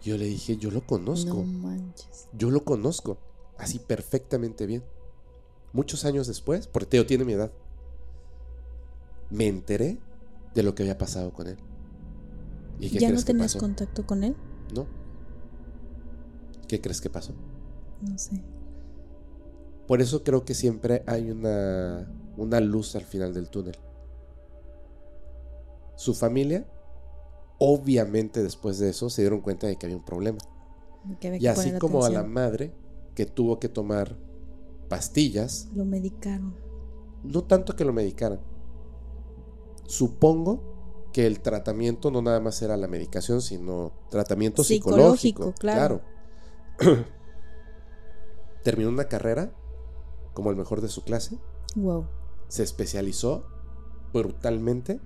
Yo 0.03 0.17
le 0.17 0.25
dije, 0.25 0.57
yo 0.57 0.71
lo 0.71 0.87
conozco. 0.87 1.45
No. 1.47 1.93
Yo 2.33 2.51
lo 2.51 2.65
conozco. 2.65 3.19
así 3.59 3.79
perfectamente 3.79 4.67
bien. 4.67 4.83
Muchos 5.73 6.05
años 6.05 6.27
después, 6.27 6.67
porque 6.67 6.87
Teo 6.87 7.07
tiene 7.07 7.25
mi 7.25 7.35
edad, 7.35 7.53
me 9.31 9.47
enteré 9.47 9.99
de 10.55 10.63
lo 10.63 10.75
que 10.75 10.83
había 10.83 10.99
pasado 10.99 11.33
con 11.33 11.49
él. 11.49 11.57
¿Y 12.79 12.91
qué 12.91 12.99
¿Ya 12.99 13.13
no 13.13 13.23
tenías 13.23 13.57
contacto 13.57 14.07
con 14.07 14.25
él? 14.25 14.37
No. 14.75 14.87
¿Qué 16.69 16.81
crees 16.81 17.01
que 17.01 17.11
pasó? 17.11 17.33
No 18.01 18.19
sé. 18.19 18.43
Por 19.87 20.01
eso 20.01 20.25
creo 20.25 20.45
que 20.45 20.55
siempre 20.55 21.03
hay 21.07 21.31
una, 21.31 22.11
una 22.37 22.61
luz 22.61 22.97
al 22.97 23.05
final 23.05 23.35
del 23.35 23.51
túnel. 23.51 23.77
Su 25.97 26.15
familia, 26.15 26.67
obviamente 27.59 28.43
después 28.43 28.79
de 28.79 28.91
eso, 28.91 29.11
se 29.11 29.23
dieron 29.23 29.41
cuenta 29.41 29.67
de 29.67 29.77
que 29.77 29.87
había 29.87 29.97
un 29.97 30.05
problema. 30.05 30.39
y 31.39 31.47
así 31.47 31.73
como 31.79 32.05
a 32.05 32.11
la 32.11 32.25
madre 32.25 32.73
que 33.15 33.27
tuvo 33.27 33.61
que 33.61 33.69
tomar 33.69 34.17
pastillas. 34.89 35.69
Lo 35.75 35.85
medicaron. 35.85 36.55
No 37.23 37.45
tanto 37.45 37.77
que 37.77 37.85
lo 37.85 37.93
medicaran. 37.93 38.41
Supongo 39.87 40.75
que 41.13 41.27
el 41.27 41.41
tratamiento 41.41 42.11
no 42.11 42.23
nada 42.23 42.41
más 42.41 42.61
era 42.63 42.77
la 42.77 42.89
medicación, 42.89 43.41
sino 43.41 43.93
tratamiento 44.11 44.65
psicológico. 44.65 45.55
claro. 45.59 46.03
claro. 46.77 47.05
Terminó 48.65 48.89
una 48.89 49.05
carrera 49.05 49.55
como 50.33 50.51
el 50.51 50.57
mejor 50.57 50.81
de 50.81 50.89
su 50.89 51.05
clase. 51.05 51.39
Wow. 51.77 52.07
Se 52.49 52.63
especializó 52.63 53.45
brutalmente. 54.13 55.01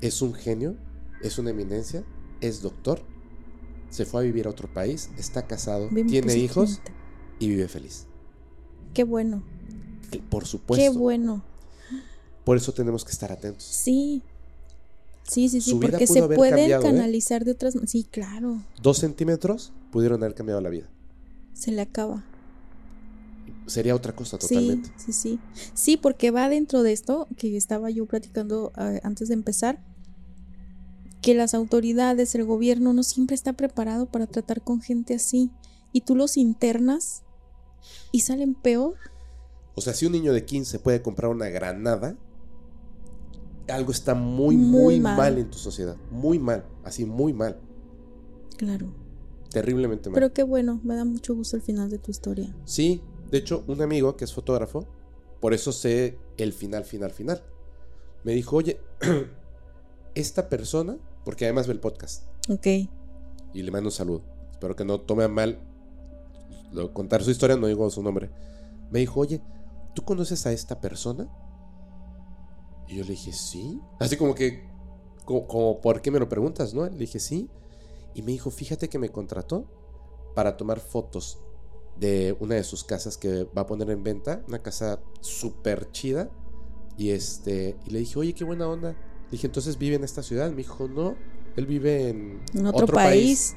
Es 0.00 0.22
un 0.22 0.34
genio, 0.34 0.76
es 1.22 1.38
una 1.38 1.50
eminencia, 1.50 2.04
es 2.40 2.62
doctor. 2.62 3.00
Se 3.90 4.04
fue 4.06 4.22
a 4.22 4.24
vivir 4.24 4.46
a 4.46 4.50
otro 4.50 4.72
país, 4.72 5.10
está 5.18 5.46
casado, 5.46 5.88
tiene 6.08 6.36
hijos 6.36 6.80
y 7.38 7.48
vive 7.48 7.68
feliz. 7.68 8.06
Qué 8.94 9.04
bueno. 9.04 9.42
Por 10.28 10.46
supuesto. 10.46 10.82
Qué 10.82 10.96
bueno. 10.96 11.44
Por 12.44 12.56
eso 12.56 12.72
tenemos 12.72 13.04
que 13.04 13.12
estar 13.12 13.30
atentos. 13.32 13.64
Sí. 13.64 14.22
Sí, 15.22 15.48
sí, 15.48 15.60
sí, 15.60 15.78
porque 15.80 16.06
se 16.06 16.22
pueden 16.22 16.72
¿eh? 16.72 16.78
canalizar 16.82 17.44
de 17.44 17.52
otras 17.52 17.74
Sí, 17.86 18.04
claro. 18.10 18.64
Dos 18.82 18.98
centímetros 18.98 19.72
pudieron 19.92 20.22
haber 20.22 20.34
cambiado 20.34 20.60
la 20.60 20.70
vida. 20.70 20.88
Se 21.54 21.70
le 21.70 21.82
acaba 21.82 22.24
sería 23.70 23.94
otra 23.94 24.14
cosa 24.14 24.38
totalmente. 24.38 24.90
Sí, 24.96 25.12
sí, 25.12 25.12
sí. 25.12 25.38
Sí, 25.74 25.96
porque 25.96 26.30
va 26.30 26.48
dentro 26.48 26.82
de 26.82 26.92
esto 26.92 27.28
que 27.36 27.56
estaba 27.56 27.88
yo 27.90 28.06
platicando 28.06 28.72
eh, 28.76 29.00
antes 29.02 29.28
de 29.28 29.34
empezar, 29.34 29.82
que 31.22 31.34
las 31.34 31.54
autoridades, 31.54 32.34
el 32.34 32.44
gobierno 32.44 32.92
no 32.92 33.02
siempre 33.02 33.34
está 33.34 33.52
preparado 33.52 34.06
para 34.06 34.26
tratar 34.26 34.62
con 34.62 34.80
gente 34.80 35.14
así. 35.14 35.50
Y 35.92 36.02
tú 36.02 36.14
los 36.14 36.36
internas 36.36 37.22
y 38.12 38.20
salen 38.20 38.54
peor. 38.54 38.94
O 39.74 39.80
sea, 39.80 39.94
si 39.94 40.06
un 40.06 40.12
niño 40.12 40.32
de 40.32 40.44
15 40.44 40.78
puede 40.78 41.02
comprar 41.02 41.30
una 41.30 41.48
granada, 41.48 42.16
algo 43.70 43.92
está 43.92 44.14
muy, 44.14 44.56
muy, 44.56 45.00
mal. 45.00 45.16
mal 45.16 45.38
en 45.38 45.50
tu 45.50 45.58
sociedad. 45.58 45.96
Muy 46.10 46.38
mal, 46.38 46.64
así 46.84 47.04
muy 47.04 47.32
mal. 47.32 47.58
Claro. 48.56 48.86
Terriblemente 49.50 50.08
mal. 50.10 50.14
Pero 50.14 50.32
qué 50.32 50.42
bueno, 50.42 50.80
me 50.84 50.94
da 50.94 51.04
mucho 51.04 51.34
gusto 51.34 51.56
el 51.56 51.62
final 51.62 51.90
de 51.90 51.98
tu 51.98 52.10
historia. 52.10 52.54
Sí, 52.64 53.02
de 53.30 53.38
hecho, 53.38 53.64
un 53.66 53.80
amigo 53.82 54.16
que 54.16 54.24
es 54.24 54.32
fotógrafo, 54.32 54.86
por 55.40 55.54
eso 55.54 55.72
sé 55.72 56.18
el 56.36 56.52
final, 56.52 56.84
final, 56.84 57.10
final. 57.10 57.42
Me 58.24 58.32
dijo, 58.32 58.56
oye, 58.56 58.80
esta 60.14 60.48
persona, 60.48 60.98
porque 61.24 61.44
además 61.44 61.66
ve 61.66 61.72
el 61.72 61.80
podcast. 61.80 62.26
Ok. 62.48 62.66
Y 63.54 63.62
le 63.62 63.70
mando 63.70 63.88
un 63.88 63.92
saludo. 63.92 64.22
Espero 64.52 64.76
que 64.76 64.84
no 64.84 65.00
tome 65.00 65.24
a 65.24 65.28
mal 65.28 65.58
contar 66.92 67.22
su 67.22 67.30
historia, 67.30 67.56
no 67.56 67.66
digo 67.66 67.88
su 67.90 68.02
nombre. 68.02 68.30
Me 68.90 69.00
dijo, 69.00 69.20
oye, 69.20 69.40
¿tú 69.94 70.02
conoces 70.02 70.46
a 70.46 70.52
esta 70.52 70.80
persona? 70.80 71.28
Y 72.90 72.96
yo 72.96 73.04
le 73.04 73.10
dije, 73.10 73.32
sí. 73.32 73.80
Así 74.00 74.16
como 74.16 74.34
que, 74.34 74.64
como, 75.24 75.46
como, 75.46 75.80
¿por 75.80 76.02
qué 76.02 76.10
me 76.10 76.18
lo 76.18 76.28
preguntas, 76.28 76.74
no? 76.74 76.84
Le 76.88 76.98
dije, 76.98 77.20
sí. 77.20 77.48
Y 78.14 78.22
me 78.22 78.32
dijo, 78.32 78.50
fíjate 78.50 78.88
que 78.88 78.98
me 78.98 79.10
contrató 79.10 79.64
para 80.34 80.56
tomar 80.56 80.80
fotos 80.80 81.38
de 81.96 82.36
una 82.40 82.56
de 82.56 82.64
sus 82.64 82.82
casas 82.82 83.16
que 83.16 83.44
va 83.56 83.62
a 83.62 83.66
poner 83.66 83.90
en 83.90 84.02
venta, 84.02 84.42
una 84.48 84.60
casa 84.60 85.00
súper 85.20 85.92
chida. 85.92 86.30
Y 86.96 87.10
este, 87.10 87.76
y 87.86 87.90
le 87.90 88.00
dije, 88.00 88.18
oye, 88.18 88.32
qué 88.32 88.42
buena 88.42 88.68
onda. 88.68 88.90
Le 88.90 89.30
dije, 89.30 89.46
entonces 89.46 89.78
vive 89.78 89.94
en 89.94 90.02
esta 90.02 90.24
ciudad. 90.24 90.50
Me 90.50 90.56
dijo, 90.56 90.88
no, 90.88 91.14
él 91.56 91.66
vive 91.66 92.08
en, 92.08 92.42
otro, 92.66 92.88
país. 92.88 93.54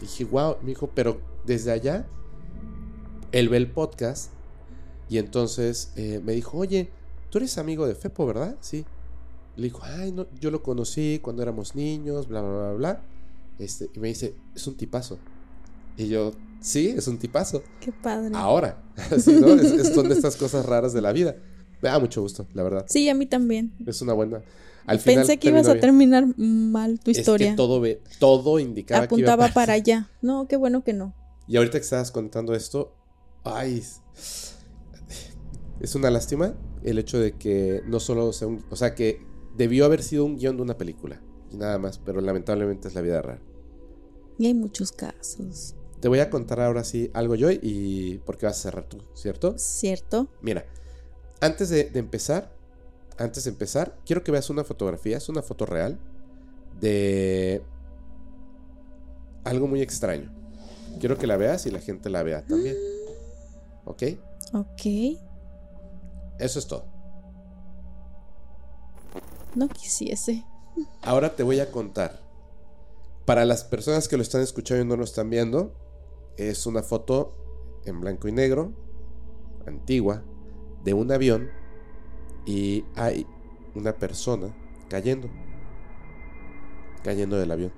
dije, 0.00 0.24
wow, 0.24 0.56
me 0.62 0.68
dijo, 0.68 0.88
pero 0.94 1.20
desde 1.44 1.72
allá, 1.72 2.08
él 3.32 3.50
ve 3.50 3.58
el 3.58 3.70
podcast. 3.70 4.32
Y 5.10 5.18
entonces 5.18 5.92
eh, 5.96 6.22
me 6.24 6.32
dijo, 6.32 6.56
oye, 6.56 6.90
tú 7.36 7.40
eres 7.40 7.58
amigo 7.58 7.86
de 7.86 7.94
Fepo, 7.94 8.24
¿verdad? 8.24 8.56
Sí. 8.62 8.86
Le 9.56 9.64
dijo, 9.64 9.82
ay, 9.82 10.10
no, 10.10 10.26
yo 10.40 10.50
lo 10.50 10.62
conocí 10.62 11.20
cuando 11.22 11.42
éramos 11.42 11.74
niños, 11.74 12.28
bla, 12.28 12.40
bla, 12.40 12.50
bla, 12.50 12.72
bla. 12.72 13.02
Este, 13.58 13.90
y 13.94 13.98
me 13.98 14.08
dice, 14.08 14.34
es 14.54 14.66
un 14.66 14.74
tipazo. 14.74 15.18
Y 15.98 16.08
yo, 16.08 16.32
Sí, 16.60 16.94
es 16.96 17.06
un 17.08 17.18
tipazo. 17.18 17.62
Qué 17.78 17.92
padre. 17.92 18.30
Ahora, 18.34 18.82
¿sí, 19.18 19.34
no? 19.38 19.48
es, 19.48 19.92
son 19.92 20.08
de 20.08 20.14
estas 20.14 20.36
cosas 20.36 20.64
raras 20.64 20.94
de 20.94 21.02
la 21.02 21.12
vida. 21.12 21.36
Me 21.82 21.90
da 21.90 21.98
mucho 21.98 22.22
gusto, 22.22 22.46
la 22.54 22.62
verdad. 22.62 22.86
Sí, 22.88 23.06
a 23.10 23.14
mí 23.14 23.26
también. 23.26 23.74
Es 23.84 24.00
una 24.00 24.14
buena. 24.14 24.40
Al 24.86 24.98
Pensé 24.98 25.36
que 25.36 25.48
ibas 25.48 25.68
a 25.68 25.78
terminar 25.78 26.26
mal 26.38 26.98
tu 27.00 27.10
historia. 27.10 27.48
Es 27.48 27.52
que 27.52 27.56
todo, 27.58 27.80
ve, 27.80 28.00
todo 28.18 28.58
indicaba 28.58 29.04
Apuntaba 29.04 29.44
que 29.44 29.50
iba 29.50 29.54
para 29.54 29.72
allá. 29.74 30.08
No, 30.22 30.48
qué 30.48 30.56
bueno 30.56 30.82
que 30.82 30.94
no. 30.94 31.14
Y 31.46 31.58
ahorita 31.58 31.76
que 31.78 31.84
estabas 31.84 32.10
contando 32.10 32.54
esto, 32.54 32.94
ay, 33.44 33.84
es 35.80 35.94
una 35.94 36.10
lástima 36.10 36.54
el 36.82 36.98
hecho 36.98 37.18
de 37.18 37.32
que 37.32 37.82
no 37.86 38.00
solo 38.00 38.32
sea 38.32 38.48
un, 38.48 38.64
o 38.70 38.76
sea, 38.76 38.94
que 38.94 39.20
debió 39.56 39.84
haber 39.84 40.02
sido 40.02 40.24
un 40.24 40.36
guion 40.36 40.56
de 40.56 40.62
una 40.62 40.78
película 40.78 41.20
y 41.50 41.56
nada 41.56 41.78
más, 41.78 41.98
pero 41.98 42.20
lamentablemente 42.20 42.88
es 42.88 42.94
la 42.94 43.00
vida 43.00 43.22
rara. 43.22 43.40
Y 44.38 44.46
hay 44.46 44.54
muchos 44.54 44.92
casos. 44.92 45.74
Te 46.00 46.08
voy 46.08 46.20
a 46.20 46.30
contar 46.30 46.60
ahora 46.60 46.84
sí 46.84 47.10
algo 47.14 47.34
yo 47.34 47.50
y 47.50 48.20
porque 48.26 48.46
vas 48.46 48.58
a 48.58 48.62
cerrar 48.62 48.88
tú, 48.88 48.98
¿cierto? 49.14 49.58
Cierto. 49.58 50.28
Mira, 50.42 50.66
antes 51.40 51.70
de, 51.70 51.90
empezar, 51.94 52.52
antes 53.18 53.44
de 53.44 53.50
empezar, 53.50 53.98
quiero 54.04 54.22
que 54.22 54.30
veas 54.30 54.50
una 54.50 54.62
fotografía, 54.62 55.16
es 55.16 55.28
una 55.28 55.42
foto 55.42 55.64
real 55.64 55.98
de 56.80 57.62
algo 59.44 59.66
muy 59.66 59.80
extraño. 59.80 60.32
Quiero 61.00 61.16
que 61.18 61.26
la 61.26 61.36
veas 61.36 61.66
y 61.66 61.70
la 61.70 61.80
gente 61.80 62.10
la 62.10 62.22
vea 62.22 62.46
también. 62.46 62.76
¿Ok? 63.84 64.02
Ok. 64.52 65.18
Eso 66.38 66.58
es 66.58 66.66
todo. 66.66 66.84
No 69.54 69.68
quisiese. 69.68 70.44
Ahora 71.02 71.34
te 71.34 71.42
voy 71.42 71.60
a 71.60 71.70
contar. 71.72 72.20
Para 73.24 73.44
las 73.44 73.64
personas 73.64 74.06
que 74.06 74.16
lo 74.16 74.22
están 74.22 74.42
escuchando 74.42 74.84
y 74.84 74.86
no 74.86 74.96
lo 74.96 75.04
están 75.04 75.30
viendo, 75.30 75.74
es 76.36 76.66
una 76.66 76.82
foto 76.82 77.32
en 77.86 78.00
blanco 78.00 78.28
y 78.28 78.32
negro, 78.32 78.72
antigua, 79.66 80.22
de 80.84 80.94
un 80.94 81.10
avión 81.10 81.50
y 82.44 82.84
hay 82.94 83.26
una 83.74 83.92
persona 83.94 84.54
cayendo, 84.88 85.28
cayendo 87.02 87.38
del 87.38 87.50
avión. 87.50 87.72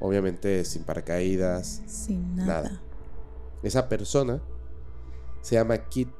Obviamente 0.00 0.64
sin 0.64 0.82
paracaídas, 0.82 1.82
sin 1.86 2.34
nada. 2.34 2.82
Esa 3.62 3.88
persona 3.88 4.42
se 5.40 5.54
llama 5.54 5.78
Kit 5.88 6.10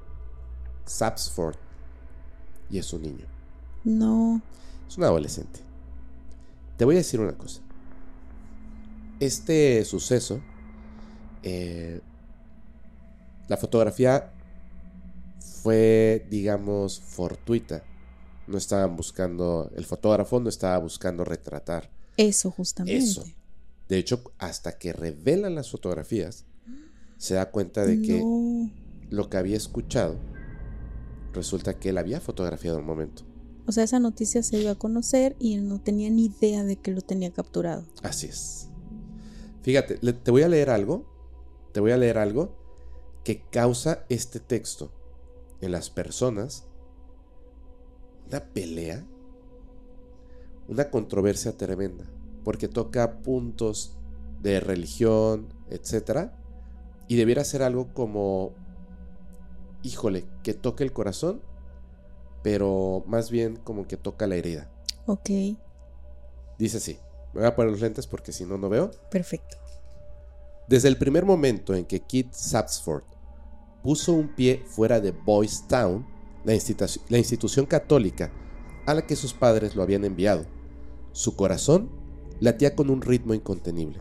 Sapsford 0.86 1.63
y 2.70 2.78
es 2.78 2.92
un 2.92 3.02
niño. 3.02 3.26
No. 3.84 4.40
Es 4.88 4.96
un 4.98 5.04
adolescente. 5.04 5.60
Te 6.76 6.84
voy 6.84 6.96
a 6.96 6.98
decir 6.98 7.20
una 7.20 7.36
cosa. 7.36 7.60
Este 9.20 9.84
suceso 9.84 10.40
eh, 11.44 12.00
la 13.48 13.58
fotografía 13.58 14.32
fue, 15.62 16.26
digamos, 16.30 16.98
fortuita. 17.00 17.84
No 18.46 18.58
estaban 18.58 18.96
buscando, 18.96 19.70
el 19.76 19.84
fotógrafo 19.84 20.40
no 20.40 20.48
estaba 20.48 20.78
buscando 20.78 21.24
retratar. 21.24 21.90
Eso, 22.16 22.50
justamente. 22.50 23.04
Eso. 23.04 23.24
De 23.88 23.98
hecho, 23.98 24.22
hasta 24.38 24.78
que 24.78 24.92
revelan 24.94 25.54
las 25.54 25.70
fotografías, 25.70 26.44
se 27.18 27.34
da 27.34 27.50
cuenta 27.50 27.84
de 27.84 28.00
que 28.00 28.22
lo 29.10 29.28
que 29.28 29.36
había 29.36 29.56
escuchado 29.56 30.16
resulta 31.34 31.78
que 31.78 31.90
él 31.90 31.98
había 31.98 32.20
fotografiado 32.20 32.78
un 32.78 32.86
momento. 32.86 33.24
O 33.66 33.72
sea, 33.72 33.84
esa 33.84 33.98
noticia 33.98 34.42
se 34.42 34.58
dio 34.58 34.70
a 34.70 34.74
conocer 34.74 35.36
y 35.38 35.54
él 35.54 35.68
no 35.68 35.80
tenía 35.80 36.10
ni 36.10 36.26
idea 36.26 36.64
de 36.64 36.76
que 36.76 36.90
lo 36.90 37.00
tenía 37.00 37.32
capturado. 37.32 37.84
Así 38.02 38.26
es. 38.26 38.68
Fíjate, 39.62 39.96
te 39.96 40.30
voy 40.30 40.42
a 40.42 40.48
leer 40.48 40.70
algo 40.70 41.14
te 41.74 41.80
voy 41.80 41.90
a 41.90 41.96
leer 41.96 42.18
algo 42.18 42.54
que 43.24 43.42
causa 43.50 44.06
este 44.08 44.38
texto 44.38 44.92
en 45.60 45.72
las 45.72 45.90
personas 45.90 46.68
una 48.28 48.44
pelea, 48.44 49.04
una 50.68 50.88
controversia 50.88 51.56
tremenda, 51.56 52.04
porque 52.44 52.68
toca 52.68 53.22
puntos 53.22 53.96
de 54.40 54.60
religión, 54.60 55.48
etc. 55.68 56.30
Y 57.08 57.16
debiera 57.16 57.42
ser 57.42 57.64
algo 57.64 57.92
como 57.92 58.54
híjole, 59.84 60.26
que 60.42 60.54
toque 60.54 60.82
el 60.82 60.92
corazón, 60.92 61.42
pero 62.42 63.04
más 63.06 63.30
bien 63.30 63.56
como 63.56 63.86
que 63.86 63.96
toca 63.96 64.26
la 64.26 64.34
herida. 64.34 64.70
Ok. 65.06 65.30
Dice 66.58 66.78
así, 66.78 66.98
me 67.32 67.40
voy 67.40 67.48
a 67.48 67.54
poner 67.54 67.70
los 67.70 67.80
lentes 67.80 68.06
porque 68.06 68.32
si 68.32 68.44
no, 68.44 68.58
no 68.58 68.68
veo. 68.68 68.90
Perfecto. 69.10 69.56
Desde 70.66 70.88
el 70.88 70.96
primer 70.96 71.24
momento 71.24 71.74
en 71.74 71.84
que 71.84 72.00
Kit 72.00 72.32
Sapsford 72.32 73.04
puso 73.82 74.14
un 74.14 74.34
pie 74.34 74.64
fuera 74.66 75.00
de 75.00 75.12
Boys 75.12 75.68
Town, 75.68 76.06
la, 76.44 76.54
la 77.08 77.18
institución 77.18 77.66
católica 77.66 78.32
a 78.86 78.94
la 78.94 79.06
que 79.06 79.16
sus 79.16 79.34
padres 79.34 79.76
lo 79.76 79.82
habían 79.82 80.04
enviado, 80.04 80.46
su 81.12 81.36
corazón 81.36 81.90
latía 82.40 82.74
con 82.74 82.90
un 82.90 83.02
ritmo 83.02 83.34
incontenible. 83.34 84.00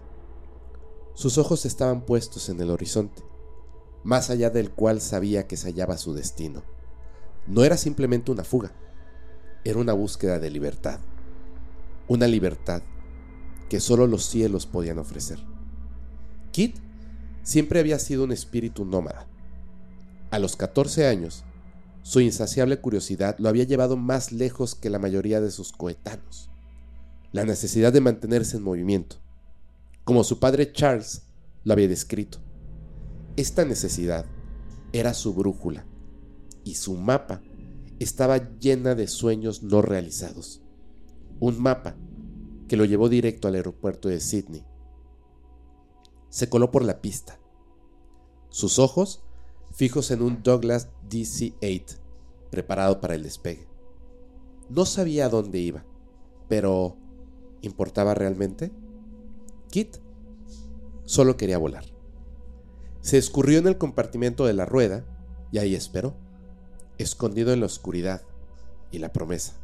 Sus 1.13 1.37
ojos 1.37 1.65
estaban 1.65 2.05
puestos 2.05 2.49
en 2.49 2.59
el 2.59 2.69
horizonte, 2.69 3.23
más 4.03 4.29
allá 4.29 4.49
del 4.49 4.71
cual 4.71 5.01
sabía 5.01 5.47
que 5.47 5.57
se 5.57 5.67
hallaba 5.67 5.97
su 5.97 6.13
destino. 6.13 6.63
No 7.47 7.63
era 7.63 7.77
simplemente 7.77 8.31
una 8.31 8.43
fuga, 8.43 8.71
era 9.63 9.79
una 9.79 9.93
búsqueda 9.93 10.39
de 10.39 10.49
libertad. 10.49 10.99
Una 12.07 12.27
libertad 12.27 12.83
que 13.69 13.79
solo 13.79 14.07
los 14.07 14.25
cielos 14.25 14.65
podían 14.65 14.99
ofrecer. 14.99 15.39
Kit 16.51 16.77
siempre 17.43 17.79
había 17.79 17.97
sido 17.97 18.23
un 18.23 18.31
espíritu 18.31 18.85
nómada. 18.85 19.27
A 20.31 20.39
los 20.39 20.55
14 20.55 21.07
años, 21.07 21.43
su 22.01 22.19
insaciable 22.19 22.79
curiosidad 22.81 23.37
lo 23.39 23.47
había 23.47 23.63
llevado 23.63 23.95
más 23.95 24.31
lejos 24.31 24.75
que 24.75 24.89
la 24.89 24.99
mayoría 24.99 25.39
de 25.39 25.51
sus 25.51 25.71
coetanos. 25.71 26.49
La 27.31 27.45
necesidad 27.45 27.93
de 27.93 28.01
mantenerse 28.01 28.57
en 28.57 28.63
movimiento, 28.63 29.15
como 30.03 30.23
su 30.23 30.39
padre 30.39 30.71
Charles 30.73 31.23
lo 31.63 31.73
había 31.73 31.87
descrito. 31.87 32.39
Esta 33.35 33.65
necesidad 33.65 34.25
era 34.91 35.15
su 35.15 35.33
brújula 35.33 35.85
y 36.63 36.75
su 36.75 36.95
mapa 36.95 37.41
estaba 37.99 38.37
llena 38.59 38.93
de 38.93 39.07
sueños 39.07 39.63
no 39.63 39.81
realizados. 39.81 40.61
Un 41.39 41.59
mapa 41.59 41.95
que 42.67 42.77
lo 42.77 42.85
llevó 42.85 43.09
directo 43.09 43.47
al 43.47 43.55
aeropuerto 43.55 44.07
de 44.07 44.19
Sydney. 44.19 44.63
Se 46.29 46.47
coló 46.47 46.69
por 46.69 46.83
la 46.83 47.01
pista. 47.01 47.39
Sus 48.49 48.77
ojos 48.77 49.23
fijos 49.71 50.11
en 50.11 50.21
un 50.21 50.43
Douglas 50.43 50.89
DC-8 51.09 51.97
preparado 52.51 53.01
para 53.01 53.15
el 53.15 53.23
despegue. 53.23 53.67
No 54.69 54.85
sabía 54.85 55.25
a 55.25 55.29
dónde 55.29 55.57
iba, 55.57 55.83
pero 56.47 56.97
¿importaba 57.61 58.13
realmente? 58.13 58.71
Kit 59.71 59.97
solo 61.03 61.35
quería 61.35 61.57
volar. 61.57 61.92
Se 63.03 63.17
escurrió 63.17 63.59
en 63.59 63.67
el 63.67 63.77
compartimento 63.77 64.45
de 64.45 64.53
la 64.53 64.65
rueda 64.65 65.03
y 65.51 65.57
ahí 65.57 65.75
esperó, 65.75 66.15
escondido 66.97 67.51
en 67.51 67.59
la 67.59 67.65
oscuridad 67.65 68.21
y 68.91 68.99
la 68.99 69.11
promesa. 69.11 69.55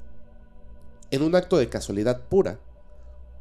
En 1.09 1.21
un 1.21 1.33
acto 1.35 1.57
de 1.57 1.69
casualidad 1.69 2.27
pura, 2.27 2.59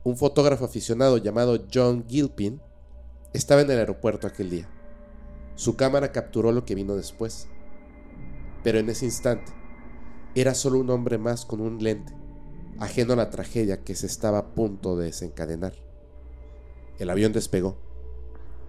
un 0.05 0.16
fotógrafo 0.16 0.64
aficionado 0.64 1.18
llamado 1.18 1.64
John 1.74 2.05
Gilpin 2.09 2.61
estaba 3.32 3.62
en 3.62 3.72
el 3.72 3.78
aeropuerto 3.80 4.28
aquel 4.28 4.51
día. 4.51 4.68
Su 5.57 5.74
cámara 5.74 6.12
capturó 6.12 6.53
lo 6.53 6.64
que 6.64 6.76
vino 6.76 6.94
después. 6.94 7.49
Pero 8.62 8.78
en 8.78 8.90
ese 8.90 9.05
instante, 9.05 9.53
era 10.36 10.55
solo 10.55 10.78
un 10.78 10.90
hombre 10.90 11.18
más 11.18 11.44
con 11.44 11.61
un 11.61 11.82
lente, 11.82 12.14
ajeno 12.78 13.14
a 13.14 13.16
la 13.16 13.30
tragedia 13.30 13.82
que 13.82 13.96
se 13.96 14.07
estaba 14.07 14.38
a 14.38 14.55
punto 14.55 14.96
de 14.96 15.07
desencadenar. 15.07 15.72
El 17.01 17.11
avión 17.11 17.32
despegó 17.32 17.76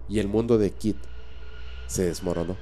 y 0.08 0.18
el 0.18 0.26
mundo 0.26 0.58
de 0.58 0.72
Kit 0.72 0.96
se 1.90 2.04
desmoronó. 2.04 2.56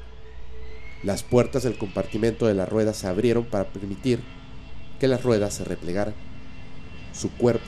Las 1.05 1.23
puertas 1.23 1.63
del 1.63 1.77
compartimento 1.77 2.47
de 2.47 2.55
la 2.55 2.65
rueda 2.65 2.95
se 2.95 3.07
abrieron 3.07 3.45
para 3.45 3.71
permitir 3.71 4.21
que 4.99 5.07
las 5.07 5.23
ruedas 5.23 5.55
se 5.55 5.65
replegaran. 5.65 6.15
Su 7.13 7.31
cuerpo, 7.37 7.67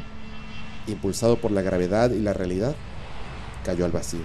impulsado 0.86 1.36
por 1.36 1.50
la 1.50 1.61
gravedad 1.61 2.11
y 2.12 2.20
la 2.20 2.32
realidad, 2.32 2.74
cayó 3.64 3.84
al 3.84 3.92
vacío. 3.92 4.24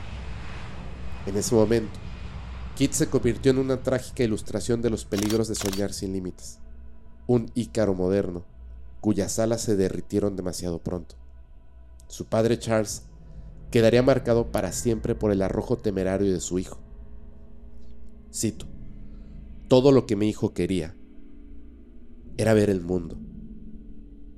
En 1.26 1.36
ese 1.36 1.54
momento, 1.54 2.00
Kit 2.76 2.94
se 2.94 3.10
convirtió 3.10 3.52
en 3.52 3.58
una 3.58 3.84
trágica 3.84 4.24
ilustración 4.24 4.82
de 4.82 4.90
los 4.90 5.04
peligros 5.04 5.50
de 5.50 5.56
soñar 5.56 5.92
sin 5.92 6.14
límites. 6.14 6.60
Un 7.28 7.52
ícaro 7.54 7.94
moderno, 7.94 8.46
cuyas 9.02 9.40
alas 9.40 9.62
se 9.62 9.76
derritieron 9.76 10.38
demasiado 10.38 10.80
pronto. 10.80 11.16
Su 12.08 12.26
padre 12.26 12.58
Charles 12.60 13.04
quedaría 13.72 14.04
marcado 14.04 14.52
para 14.52 14.72
siempre 14.72 15.16
por 15.16 15.32
el 15.32 15.42
arrojo 15.42 15.78
temerario 15.78 16.32
de 16.32 16.40
su 16.40 16.60
hijo. 16.60 16.85
Cito, 18.36 18.66
todo 19.70 19.94
lo 19.94 20.06
que 20.06 20.18
mi 20.18 20.28
hijo 20.28 20.54
quería 20.54 20.94
era 22.36 22.54
ver 22.54 22.70
el 22.70 22.82
mundo, 22.82 23.18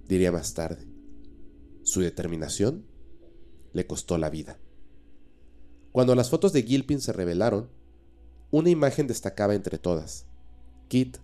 diría 0.07 0.31
más 0.31 0.53
tarde. 0.53 0.85
Su 1.81 2.01
determinación 2.01 2.85
le 3.73 3.87
costó 3.87 4.19
la 4.19 4.29
vida. 4.29 4.59
Cuando 5.91 6.13
las 6.13 6.29
fotos 6.29 6.53
de 6.53 6.61
Gilpin 6.61 7.01
se 7.01 7.11
revelaron, 7.11 7.71
una 8.51 8.69
imagen 8.69 9.07
destacaba 9.07 9.55
entre 9.55 9.79
todas. 9.79 10.27
Kit 10.89 11.17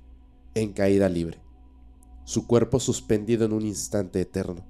en 0.56 0.74
caída 0.74 1.10
libre, 1.10 1.44
su 2.24 2.48
cuerpo 2.48 2.80
suspendido 2.80 3.46
en 3.46 3.54
un 3.54 3.68
instante 3.68 4.20
eterno. 4.20 4.66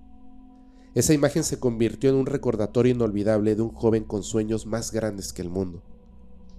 Esa 0.93 1.13
imagen 1.13 1.45
se 1.45 1.57
convirtió 1.57 2.09
en 2.09 2.17
un 2.17 2.25
recordatorio 2.25 2.91
inolvidable 2.91 3.55
de 3.55 3.61
un 3.61 3.71
joven 3.71 4.03
con 4.03 4.23
sueños 4.23 4.65
más 4.65 4.91
grandes 4.91 5.31
que 5.31 5.41
el 5.41 5.49
mundo, 5.49 5.81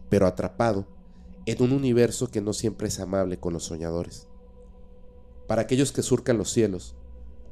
pero 0.09 0.27
atrapado 0.27 1.04
en 1.47 1.63
un 1.63 1.73
universo 1.73 2.31
que 2.31 2.41
no 2.41 2.53
siempre 2.53 2.89
es 2.89 3.01
amable 3.01 3.39
con 3.39 3.53
los 3.53 3.65
soñadores. 3.65 4.29
Para 5.47 5.63
aquellos 5.63 5.93
que 5.93 6.03
surcan 6.03 6.39
los 6.39 6.51
cielos, 6.51 6.95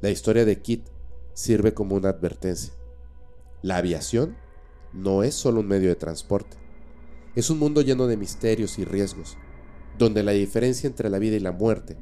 la 0.01 0.09
historia 0.09 0.45
de 0.45 0.61
Kit 0.61 0.87
sirve 1.33 1.73
como 1.73 1.95
una 1.95 2.09
advertencia. 2.09 2.73
La 3.61 3.77
aviación 3.77 4.35
no 4.93 5.23
es 5.23 5.35
solo 5.35 5.59
un 5.59 5.67
medio 5.67 5.89
de 5.89 5.95
transporte, 5.95 6.57
es 7.35 7.49
un 7.49 7.59
mundo 7.59 7.81
lleno 7.81 8.07
de 8.07 8.17
misterios 8.17 8.77
y 8.79 8.85
riesgos, 8.85 9.37
donde 9.97 10.23
la 10.23 10.31
diferencia 10.31 10.87
entre 10.87 11.09
la 11.09 11.19
vida 11.19 11.35
y 11.35 11.39
la 11.39 11.51
muerte 11.51 11.97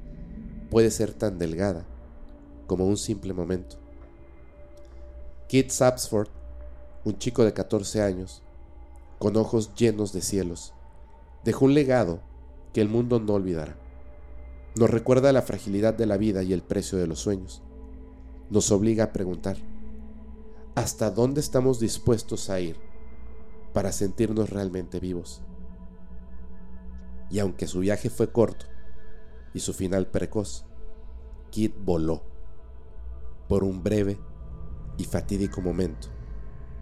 puede 0.70 0.92
ser 0.92 1.14
tan 1.14 1.38
delgada 1.38 1.86
como 2.68 2.86
un 2.86 2.98
simple 2.98 3.34
momento. 3.34 3.78
Kit 5.48 5.70
Sapsford, 5.70 6.30
un 7.04 7.18
chico 7.18 7.44
de 7.44 7.54
14 7.54 8.02
años, 8.02 8.42
con 9.20 9.36
ojos 9.36 9.76
llenos 9.76 10.14
de 10.14 10.22
cielos, 10.22 10.74
dejó 11.44 11.66
un 11.66 11.74
legado 11.74 12.22
que 12.74 12.82
el 12.82 12.90
mundo 12.90 13.20
no 13.20 13.34
olvidará. 13.34 13.78
Nos 14.76 14.90
recuerda 14.90 15.34
la 15.34 15.42
fragilidad 15.42 15.94
de 15.94 16.06
la 16.06 16.18
vida 16.18 16.44
y 16.44 16.54
el 16.54 16.62
precio 16.62 16.98
de 16.98 17.08
los 17.08 17.20
sueños. 17.20 17.62
Nos 18.50 18.72
obliga 18.72 19.06
a 19.06 19.14
preguntar, 19.14 19.58
¿hasta 20.76 21.12
dónde 21.12 21.42
estamos 21.42 21.80
dispuestos 21.80 22.50
a 22.50 22.60
ir 22.60 22.78
para 23.74 23.92
sentirnos 23.92 24.50
realmente 24.50 25.00
vivos? 25.00 25.42
Y 27.30 27.40
aunque 27.40 27.68
su 27.68 27.80
viaje 27.80 28.10
fue 28.10 28.32
corto 28.32 28.66
y 29.54 29.60
su 29.60 29.74
final 29.74 30.08
precoz, 30.08 30.66
Kit 31.50 31.76
voló 31.84 32.24
por 33.48 33.64
un 33.64 33.84
breve 33.84 34.18
y 34.98 35.04
fatídico 35.04 35.62
momento. 35.62 36.08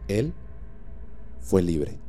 Él 0.07 0.33
fue 1.39 1.61
libre. 1.61 1.99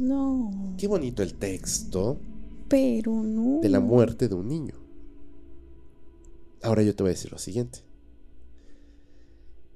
No. 0.00 0.50
Qué 0.78 0.88
bonito 0.88 1.22
el 1.22 1.34
texto 1.34 2.18
Pero 2.68 3.12
no. 3.12 3.60
de 3.60 3.68
la 3.68 3.80
muerte 3.80 4.28
de 4.28 4.34
un 4.34 4.48
niño. 4.48 4.74
Ahora 6.62 6.82
yo 6.82 6.96
te 6.96 7.02
voy 7.02 7.10
a 7.10 7.12
decir 7.12 7.30
lo 7.30 7.38
siguiente. 7.38 7.80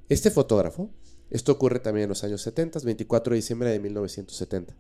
Este 0.08 0.30
fotógrafo, 0.30 0.88
esto 1.30 1.52
ocurre 1.52 1.78
también 1.78 2.04
en 2.04 2.08
los 2.08 2.24
años 2.24 2.40
70, 2.40 2.80
24 2.80 3.32
de 3.32 3.36
diciembre 3.36 3.70
de 3.70 3.80
1970. 3.80 4.74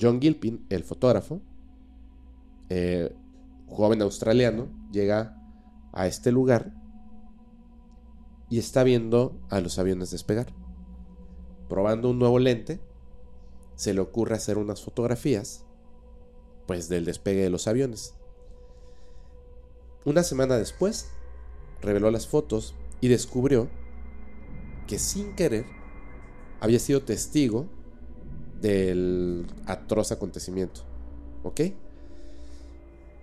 John 0.00 0.20
Gilpin, 0.20 0.64
el 0.68 0.84
fotógrafo, 0.84 1.40
eh, 2.68 3.12
joven 3.66 4.00
australiano, 4.02 4.68
llega 4.92 5.42
a 5.92 6.06
este 6.06 6.30
lugar 6.30 6.72
y 8.48 8.58
está 8.58 8.84
viendo 8.84 9.40
a 9.50 9.60
los 9.60 9.78
aviones 9.80 10.12
despegar. 10.12 10.54
Probando 11.68 12.10
un 12.10 12.18
nuevo 12.20 12.38
lente, 12.38 12.80
se 13.76 13.94
le 13.94 14.00
ocurre 14.00 14.34
hacer 14.34 14.58
unas 14.58 14.82
fotografías, 14.82 15.64
pues 16.66 16.88
del 16.88 17.04
despegue 17.04 17.42
de 17.42 17.50
los 17.50 17.68
aviones. 17.68 18.14
Una 20.04 20.22
semana 20.22 20.56
después, 20.56 21.08
reveló 21.80 22.10
las 22.10 22.26
fotos 22.26 22.74
y 23.00 23.08
descubrió 23.08 23.68
que 24.86 24.98
sin 24.98 25.34
querer 25.36 25.66
había 26.60 26.78
sido 26.78 27.02
testigo 27.02 27.66
del 28.60 29.46
atroz 29.66 30.12
acontecimiento. 30.12 30.82
¿Ok? 31.42 31.60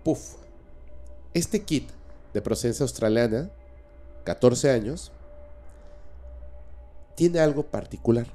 Puf. 0.04 0.36
Este 1.34 1.64
kit 1.64 1.89
de 2.34 2.41
procedencia 2.41 2.84
australiana, 2.84 3.49
14 4.24 4.70
años, 4.70 5.12
tiene 7.16 7.39
algo 7.39 7.64
particular. 7.64 8.28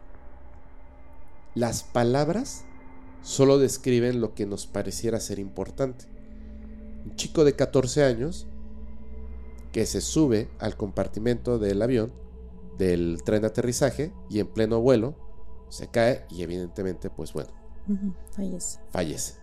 Las 1.58 1.82
palabras 1.82 2.66
solo 3.20 3.58
describen 3.58 4.20
lo 4.20 4.32
que 4.32 4.46
nos 4.46 4.68
pareciera 4.68 5.18
ser 5.18 5.40
importante. 5.40 6.04
Un 7.04 7.16
chico 7.16 7.42
de 7.42 7.56
14 7.56 8.04
años 8.04 8.46
que 9.72 9.84
se 9.84 10.00
sube 10.00 10.48
al 10.60 10.76
compartimento 10.76 11.58
del 11.58 11.82
avión, 11.82 12.12
del 12.78 13.22
tren 13.24 13.40
de 13.40 13.48
aterrizaje, 13.48 14.12
y 14.30 14.38
en 14.38 14.46
pleno 14.46 14.80
vuelo 14.80 15.16
se 15.68 15.88
cae 15.88 16.26
y 16.30 16.42
evidentemente, 16.42 17.10
pues 17.10 17.32
bueno, 17.32 17.50
fallece. 18.92 19.34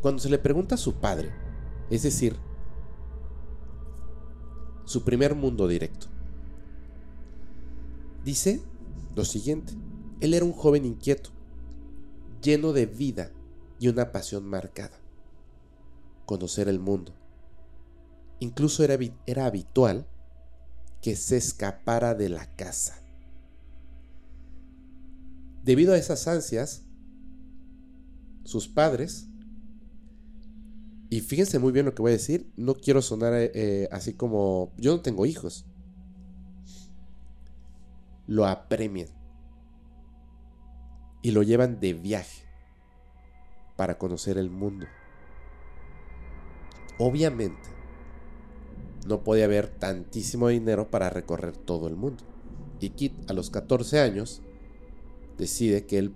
Cuando 0.00 0.22
se 0.22 0.30
le 0.30 0.38
pregunta 0.38 0.76
a 0.76 0.78
su 0.78 0.94
padre, 0.94 1.30
es 1.90 2.04
decir, 2.04 2.38
su 4.86 5.04
primer 5.04 5.34
mundo 5.34 5.68
directo, 5.68 6.06
dice 8.24 8.62
lo 9.14 9.26
siguiente, 9.26 9.74
él 10.20 10.34
era 10.34 10.44
un 10.44 10.52
joven 10.52 10.84
inquieto, 10.84 11.30
lleno 12.42 12.72
de 12.72 12.86
vida 12.86 13.30
y 13.78 13.88
una 13.88 14.12
pasión 14.12 14.46
marcada, 14.46 14.98
conocer 16.24 16.68
el 16.68 16.78
mundo. 16.78 17.12
Incluso 18.40 18.84
era, 18.84 18.98
era 19.26 19.46
habitual 19.46 20.06
que 21.02 21.16
se 21.16 21.36
escapara 21.36 22.14
de 22.14 22.28
la 22.28 22.46
casa. 22.56 23.02
Debido 25.64 25.92
a 25.92 25.98
esas 25.98 26.26
ansias, 26.28 26.84
sus 28.44 28.68
padres, 28.68 29.28
y 31.10 31.20
fíjense 31.20 31.58
muy 31.58 31.72
bien 31.72 31.86
lo 31.86 31.94
que 31.94 32.02
voy 32.02 32.10
a 32.10 32.16
decir, 32.16 32.52
no 32.56 32.74
quiero 32.74 33.02
sonar 33.02 33.34
eh, 33.34 33.50
eh, 33.54 33.88
así 33.92 34.14
como, 34.14 34.72
yo 34.76 34.96
no 34.96 35.02
tengo 35.02 35.26
hijos, 35.26 35.66
lo 38.26 38.46
apremian 38.46 39.08
y 41.26 41.32
lo 41.32 41.42
llevan 41.42 41.80
de 41.80 41.92
viaje 41.92 42.44
para 43.74 43.98
conocer 43.98 44.38
el 44.38 44.48
mundo. 44.48 44.86
Obviamente, 46.98 47.68
no 49.08 49.24
podía 49.24 49.46
haber 49.46 49.66
tantísimo 49.66 50.46
dinero 50.46 50.88
para 50.88 51.10
recorrer 51.10 51.56
todo 51.56 51.88
el 51.88 51.96
mundo. 51.96 52.22
Y 52.78 52.90
Kit, 52.90 53.28
a 53.28 53.32
los 53.32 53.50
14 53.50 53.98
años, 53.98 54.40
decide 55.36 55.84
que 55.84 55.98
él, 55.98 56.14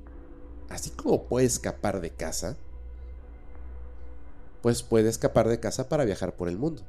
así 0.68 0.90
como 0.90 1.24
puede 1.24 1.46
escapar 1.46 2.00
de 2.00 2.10
casa, 2.10 2.56
pues 4.62 4.84
puede 4.84 5.08
escapar 5.08 5.48
de 5.48 5.58
casa 5.58 5.88
para 5.88 6.04
viajar 6.04 6.36
por 6.36 6.48
el 6.48 6.56
mundo. 6.56 6.82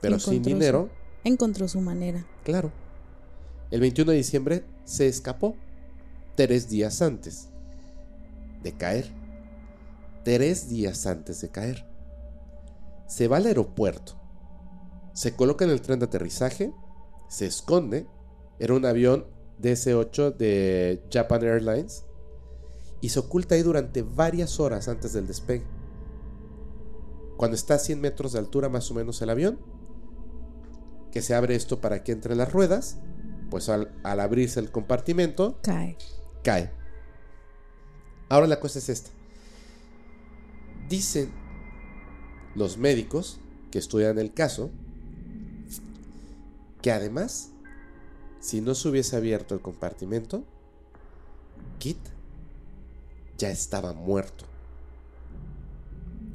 Pero 0.00 0.20
sin 0.20 0.44
su- 0.44 0.48
dinero, 0.50 0.88
Encontró 1.24 1.66
su 1.66 1.80
manera. 1.80 2.24
claro. 2.44 2.70
El 3.72 3.80
21 3.80 4.12
de 4.12 4.16
diciembre 4.18 4.64
se 4.84 5.08
escapó, 5.08 5.56
tres 6.34 6.68
días 6.68 7.02
antes 7.02 7.48
de 8.62 8.72
caer. 8.72 9.10
Tres 10.24 10.68
días 10.68 11.06
antes 11.06 11.40
de 11.40 11.48
caer. 11.50 11.86
Se 13.06 13.26
va 13.26 13.38
al 13.38 13.46
aeropuerto, 13.46 14.20
se 15.12 15.34
coloca 15.34 15.64
en 15.64 15.70
el 15.70 15.80
tren 15.80 15.98
de 15.98 16.06
aterrizaje, 16.06 16.72
se 17.28 17.46
esconde, 17.46 18.06
era 18.58 18.74
un 18.74 18.84
avión 18.84 19.26
DC-8 19.60 20.36
de 20.36 21.02
Japan 21.12 21.42
Airlines, 21.42 22.04
y 23.00 23.08
se 23.08 23.18
oculta 23.18 23.54
ahí 23.54 23.62
durante 23.62 24.02
varias 24.02 24.60
horas 24.60 24.88
antes 24.88 25.12
del 25.12 25.26
despegue. 25.26 25.64
Cuando 27.36 27.54
está 27.54 27.74
a 27.74 27.78
100 27.78 28.00
metros 28.00 28.32
de 28.32 28.38
altura 28.38 28.68
más 28.68 28.90
o 28.90 28.94
menos 28.94 29.20
el 29.22 29.30
avión, 29.30 29.58
que 31.10 31.22
se 31.22 31.34
abre 31.34 31.56
esto 31.56 31.80
para 31.80 32.04
que 32.04 32.12
entre 32.12 32.36
las 32.36 32.52
ruedas, 32.52 32.98
pues 33.50 33.68
al, 33.68 33.92
al 34.04 34.20
abrirse 34.20 34.60
el 34.60 34.70
compartimento, 34.70 35.58
Cae. 35.62 35.96
Cae. 36.42 36.70
Ahora 38.28 38.46
la 38.46 38.60
cosa 38.60 38.78
es 38.78 38.88
esta. 38.88 39.10
Dicen 40.88 41.30
los 42.54 42.78
médicos 42.78 43.38
que 43.70 43.78
estudian 43.78 44.18
el 44.18 44.32
caso 44.32 44.70
que 46.82 46.90
además, 46.92 47.50
si 48.40 48.60
no 48.60 48.74
se 48.74 48.88
hubiese 48.88 49.16
abierto 49.16 49.54
el 49.54 49.60
compartimento, 49.60 50.44
Kit 51.78 51.98
ya 53.38 53.50
estaba 53.50 53.92
muerto. 53.92 54.44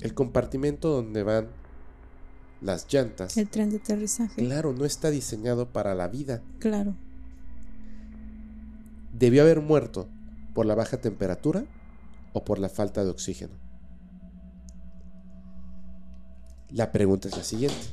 El 0.01 0.13
compartimento 0.13 0.89
donde 0.89 1.23
van 1.23 1.47
las 2.61 2.91
llantas, 2.91 3.37
El 3.37 3.49
tren 3.49 3.69
de 3.69 3.77
aterrizaje. 3.77 4.35
claro, 4.43 4.73
no 4.73 4.85
está 4.85 5.09
diseñado 5.09 5.69
para 5.69 5.95
la 5.95 6.07
vida. 6.07 6.41
Claro. 6.59 6.95
Debió 9.17 9.43
haber 9.43 9.61
muerto 9.61 10.09
por 10.53 10.65
la 10.65 10.75
baja 10.75 10.97
temperatura 10.97 11.65
o 12.33 12.43
por 12.43 12.59
la 12.59 12.67
falta 12.67 13.03
de 13.03 13.09
oxígeno. 13.09 13.53
La 16.69 16.91
pregunta 16.91 17.29
es 17.29 17.37
la 17.37 17.43
siguiente. 17.43 17.85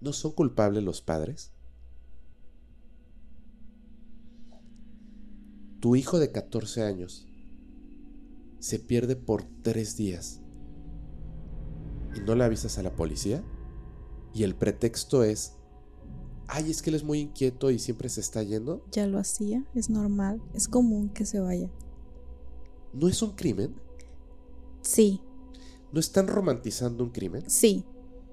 ¿No 0.00 0.12
son 0.12 0.32
culpables 0.32 0.82
los 0.82 1.00
padres? 1.00 1.52
Tu 5.78 5.94
hijo 5.94 6.18
de 6.18 6.32
14 6.32 6.82
años 6.82 7.28
se 8.58 8.78
pierde 8.80 9.14
por 9.14 9.44
tres 9.62 9.96
días 9.96 10.40
y 12.16 12.20
no 12.20 12.34
le 12.34 12.44
avisas 12.44 12.78
a 12.78 12.82
la 12.82 12.96
policía 12.96 13.44
y 14.34 14.42
el 14.42 14.56
pretexto 14.56 15.22
es 15.22 15.53
ay, 16.48 16.70
es 16.70 16.82
que 16.82 16.90
él 16.90 16.96
es 16.96 17.04
muy 17.04 17.20
inquieto 17.20 17.70
y 17.70 17.78
siempre 17.78 18.08
se 18.08 18.20
está 18.20 18.42
yendo, 18.42 18.84
Ya 18.92 19.06
lo 19.06 19.18
hacía. 19.18 19.64
Es 19.74 19.90
normal. 19.90 20.40
Es 20.54 20.68
común 20.68 21.08
que 21.08 21.26
se 21.26 21.40
vaya. 21.40 21.70
¿no 22.92 23.08
es 23.08 23.20
un 23.22 23.32
crimen? 23.32 23.74
Sí. 24.82 25.20
¿No 25.92 26.00
están 26.00 26.28
romantizando 26.28 27.02
un 27.04 27.10
crimen? 27.10 27.42
Sí. 27.48 27.84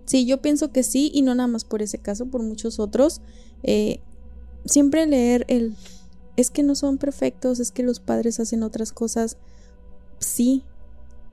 Sí, 0.05 0.25
yo 0.25 0.41
pienso 0.41 0.71
que 0.71 0.83
sí. 0.83 1.09
Y 1.13 1.21
no 1.23 1.33
nada 1.33 1.47
más 1.47 1.63
por 1.65 1.81
ese 1.81 1.97
caso, 1.97 2.27
por 2.27 2.43
muchos 2.43 2.79
otros. 2.79 3.21
Eh, 3.63 4.01
siempre 4.65 5.05
leer 5.07 5.45
el. 5.47 5.75
Es 6.37 6.51
que 6.51 6.63
no 6.63 6.75
son 6.75 6.97
perfectos. 6.97 7.59
Es 7.59 7.71
que 7.71 7.83
los 7.83 7.99
padres 7.99 8.39
hacen 8.39 8.61
otras 8.63 8.91
cosas. 8.91 9.37
Sí. 10.19 10.63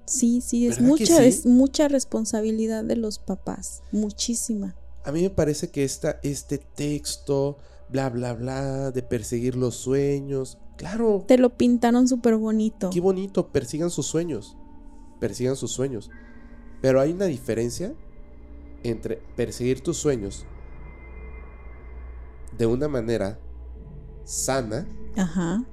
Sí, 0.07 0.41
sí, 0.41 0.67
es 0.67 0.77
¿Verdad 0.77 0.95
que 0.97 1.03
mucha, 1.05 1.17
sí? 1.19 1.25
es 1.25 1.45
mucha 1.45 1.89
responsabilidad 1.89 2.83
de 2.83 2.97
los 2.97 3.19
papás, 3.19 3.83
muchísima. 3.93 4.75
A 5.05 5.13
mí 5.13 5.23
me 5.23 5.31
parece 5.31 5.71
que 5.71 5.85
esta, 5.85 6.19
este 6.23 6.59
texto, 6.59 7.59
bla, 7.89 8.11
bla, 8.11 8.35
bla, 8.35 8.91
de 8.91 9.03
perseguir 9.03 9.57
los 9.57 9.77
sueños, 9.77 10.59
claro, 10.77 11.25
Te 11.27 11.39
lo 11.39 11.51
pintaron 11.57 12.07
súper 12.09 12.37
bonito. 12.37 12.91
qué 12.91 13.01
bonito, 13.01 13.49
persigan 13.49 13.91
sus 13.91 14.07
sueños, 14.07 14.57
persigan 15.21 15.57
sus 15.57 15.73
sueños. 15.73 16.11
Pero 16.81 17.01
hay 17.01 17.13
una 17.13 17.25
diferencia 17.25 17.95
entre 18.85 19.17
perseguir 19.37 19.81
tus 19.83 19.97
sueños 19.97 20.47
de 22.57 22.67
una 22.67 22.87
manera 22.89 23.39
sana 24.25 24.87
Ajá. 25.17 25.65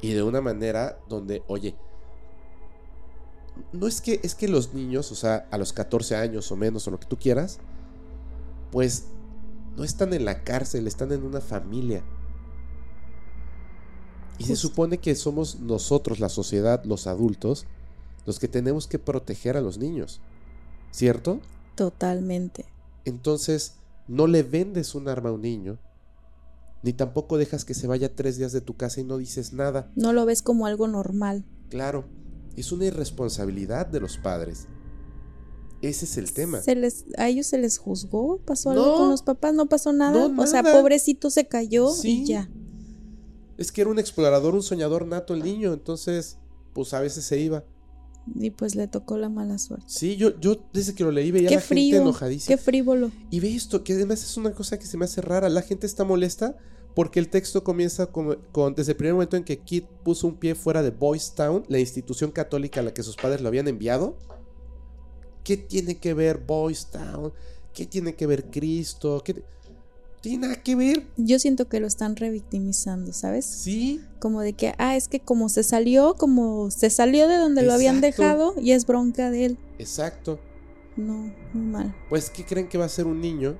y 0.00 0.12
de 0.12 0.22
una 0.22 0.40
manera 0.40 0.98
donde, 1.08 1.42
oye, 1.46 1.76
no 3.72 3.86
es 3.86 4.00
que 4.00 4.20
es 4.22 4.34
que 4.34 4.48
los 4.48 4.72
niños, 4.74 5.10
o 5.12 5.14
sea, 5.14 5.46
a 5.50 5.58
los 5.58 5.72
14 5.72 6.16
años 6.16 6.50
o 6.52 6.56
menos 6.56 6.86
o 6.86 6.90
lo 6.90 6.98
que 7.00 7.06
tú 7.06 7.16
quieras, 7.18 7.58
pues 8.70 9.06
no 9.76 9.84
están 9.84 10.12
en 10.12 10.24
la 10.24 10.42
cárcel, 10.44 10.86
están 10.86 11.12
en 11.12 11.22
una 11.22 11.40
familia. 11.40 12.02
Y 14.38 14.44
se 14.44 14.56
supone 14.56 14.98
que 14.98 15.14
somos 15.14 15.60
nosotros, 15.60 16.20
la 16.20 16.28
sociedad, 16.28 16.84
los 16.84 17.06
adultos, 17.06 17.66
los 18.26 18.38
que 18.38 18.48
tenemos 18.48 18.86
que 18.86 18.98
proteger 18.98 19.56
a 19.56 19.60
los 19.60 19.78
niños. 19.78 20.20
¿Cierto? 20.90 21.40
Totalmente. 21.74 22.64
Entonces, 23.04 23.74
no 24.06 24.26
le 24.26 24.42
vendes 24.42 24.94
un 24.94 25.08
arma 25.08 25.30
a 25.30 25.32
un 25.32 25.42
niño, 25.42 25.78
ni 26.82 26.92
tampoco 26.92 27.38
dejas 27.38 27.64
que 27.64 27.74
se 27.74 27.86
vaya 27.86 28.14
tres 28.14 28.36
días 28.36 28.52
de 28.52 28.60
tu 28.60 28.76
casa 28.76 29.00
y 29.00 29.04
no 29.04 29.18
dices 29.18 29.52
nada. 29.52 29.90
No 29.96 30.12
lo 30.12 30.24
ves 30.24 30.42
como 30.42 30.66
algo 30.66 30.86
normal. 30.86 31.44
Claro, 31.68 32.04
es 32.56 32.72
una 32.72 32.86
irresponsabilidad 32.86 33.86
de 33.86 34.00
los 34.00 34.18
padres. 34.18 34.68
Ese 35.82 36.06
es 36.06 36.16
el 36.16 36.32
tema. 36.32 36.60
Se 36.60 36.74
les, 36.74 37.04
¿A 37.16 37.28
ellos 37.28 37.46
se 37.46 37.58
les 37.58 37.78
juzgó? 37.78 38.38
¿Pasó 38.44 38.74
No. 38.74 38.82
algo 38.84 38.96
con 38.96 39.10
los 39.10 39.22
papás? 39.22 39.54
¿No 39.54 39.66
pasó 39.68 39.92
nada? 39.92 40.28
No, 40.28 40.42
o 40.42 40.46
sea, 40.46 40.62
nada. 40.62 40.76
pobrecito 40.80 41.30
se 41.30 41.46
cayó 41.46 41.90
Sí. 41.90 42.22
y 42.22 42.26
ya. 42.26 42.50
Es 43.56 43.70
que 43.72 43.80
era 43.82 43.90
un 43.90 43.98
explorador, 43.98 44.54
un 44.54 44.62
soñador 44.62 45.06
nato 45.06 45.34
el 45.34 45.42
niño, 45.42 45.72
entonces, 45.72 46.38
pues 46.72 46.94
a 46.94 47.00
veces 47.00 47.24
se 47.24 47.38
iba. 47.40 47.64
Y 48.38 48.50
pues 48.50 48.74
le 48.74 48.88
tocó 48.88 49.16
la 49.16 49.28
mala 49.28 49.56
suerte. 49.58 49.86
Sí, 49.88 50.16
yo, 50.16 50.38
yo 50.38 50.56
desde 50.72 50.94
que 50.94 51.02
lo 51.02 51.10
leí 51.10 51.30
veía 51.30 51.48
a 51.48 51.50
Qué 51.50 51.54
la 51.56 51.60
gente 51.62 51.96
enojadísima. 51.96 52.56
Qué 52.56 52.62
frívolo. 52.62 53.10
Y 53.30 53.40
ve 53.40 53.54
esto, 53.54 53.82
que 53.84 53.94
además 53.94 54.22
es 54.22 54.36
una 54.36 54.52
cosa 54.52 54.78
que 54.78 54.86
se 54.86 54.96
me 54.98 55.06
hace 55.06 55.20
rara. 55.22 55.48
La 55.48 55.62
gente 55.62 55.86
está 55.86 56.04
molesta 56.04 56.56
porque 56.94 57.20
el 57.20 57.28
texto 57.30 57.64
comienza 57.64 58.06
con, 58.06 58.36
con- 58.52 58.74
desde 58.74 58.92
el 58.92 58.96
primer 58.96 59.14
momento 59.14 59.36
en 59.36 59.44
que 59.44 59.58
Kit 59.60 59.86
puso 60.04 60.26
un 60.26 60.34
pie 60.36 60.54
fuera 60.54 60.82
de 60.82 60.90
Boys 60.90 61.32
Town, 61.34 61.64
la 61.68 61.78
institución 61.78 62.30
católica 62.30 62.80
a 62.80 62.82
la 62.82 62.92
que 62.92 63.02
sus 63.02 63.16
padres 63.16 63.40
lo 63.40 63.48
habían 63.48 63.66
enviado. 63.68 64.18
¿Qué 65.48 65.56
tiene 65.56 65.96
que 65.96 66.12
ver 66.12 66.36
Boys 66.46 66.88
Town? 66.88 67.32
¿Qué 67.72 67.86
tiene 67.86 68.14
que 68.14 68.26
ver 68.26 68.50
Cristo? 68.50 69.22
¿Qué 69.24 69.42
tiene 70.20 70.46
nada 70.46 70.62
que 70.62 70.76
ver. 70.76 71.06
Yo 71.16 71.38
siento 71.38 71.70
que 71.70 71.80
lo 71.80 71.86
están 71.86 72.16
revictimizando, 72.16 73.14
¿sabes? 73.14 73.46
Sí. 73.46 74.04
Como 74.20 74.42
de 74.42 74.52
que, 74.52 74.74
ah, 74.76 74.94
es 74.94 75.08
que 75.08 75.20
como 75.20 75.48
se 75.48 75.62
salió, 75.62 76.16
como 76.18 76.70
se 76.70 76.90
salió 76.90 77.28
de 77.28 77.38
donde 77.38 77.62
lo 77.62 77.72
habían 77.72 78.02
dejado 78.02 78.56
y 78.60 78.72
es 78.72 78.84
bronca 78.84 79.30
de 79.30 79.46
él. 79.46 79.58
Exacto. 79.78 80.38
No, 80.98 81.32
muy 81.54 81.64
mal. 81.64 81.96
Pues, 82.10 82.28
¿qué 82.28 82.44
creen 82.44 82.68
que 82.68 82.76
va 82.76 82.84
a 82.84 82.90
ser 82.90 83.06
un 83.06 83.22
niño? 83.22 83.58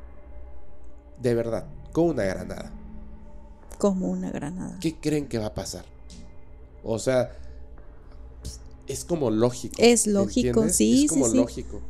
De 1.22 1.34
verdad, 1.34 1.68
con 1.93 2.11
una 2.11 2.24
granada. 2.24 2.70
Como 3.78 4.11
una 4.11 4.30
granada. 4.30 4.76
¿Qué 4.78 4.95
creen 5.01 5.26
que 5.26 5.39
va 5.39 5.47
a 5.47 5.55
pasar? 5.55 5.86
O 6.84 6.99
sea, 6.99 7.32
es 8.89 9.05
como 9.05 9.30
lógico. 9.30 9.74
Es 9.78 10.07
lógico, 10.07 10.49
¿entiendes? 10.49 10.76
sí, 10.76 11.05
Es 11.05 11.11
como 11.11 11.26
sí, 11.26 11.30
sí. 11.32 11.36
lógico. 11.36 11.80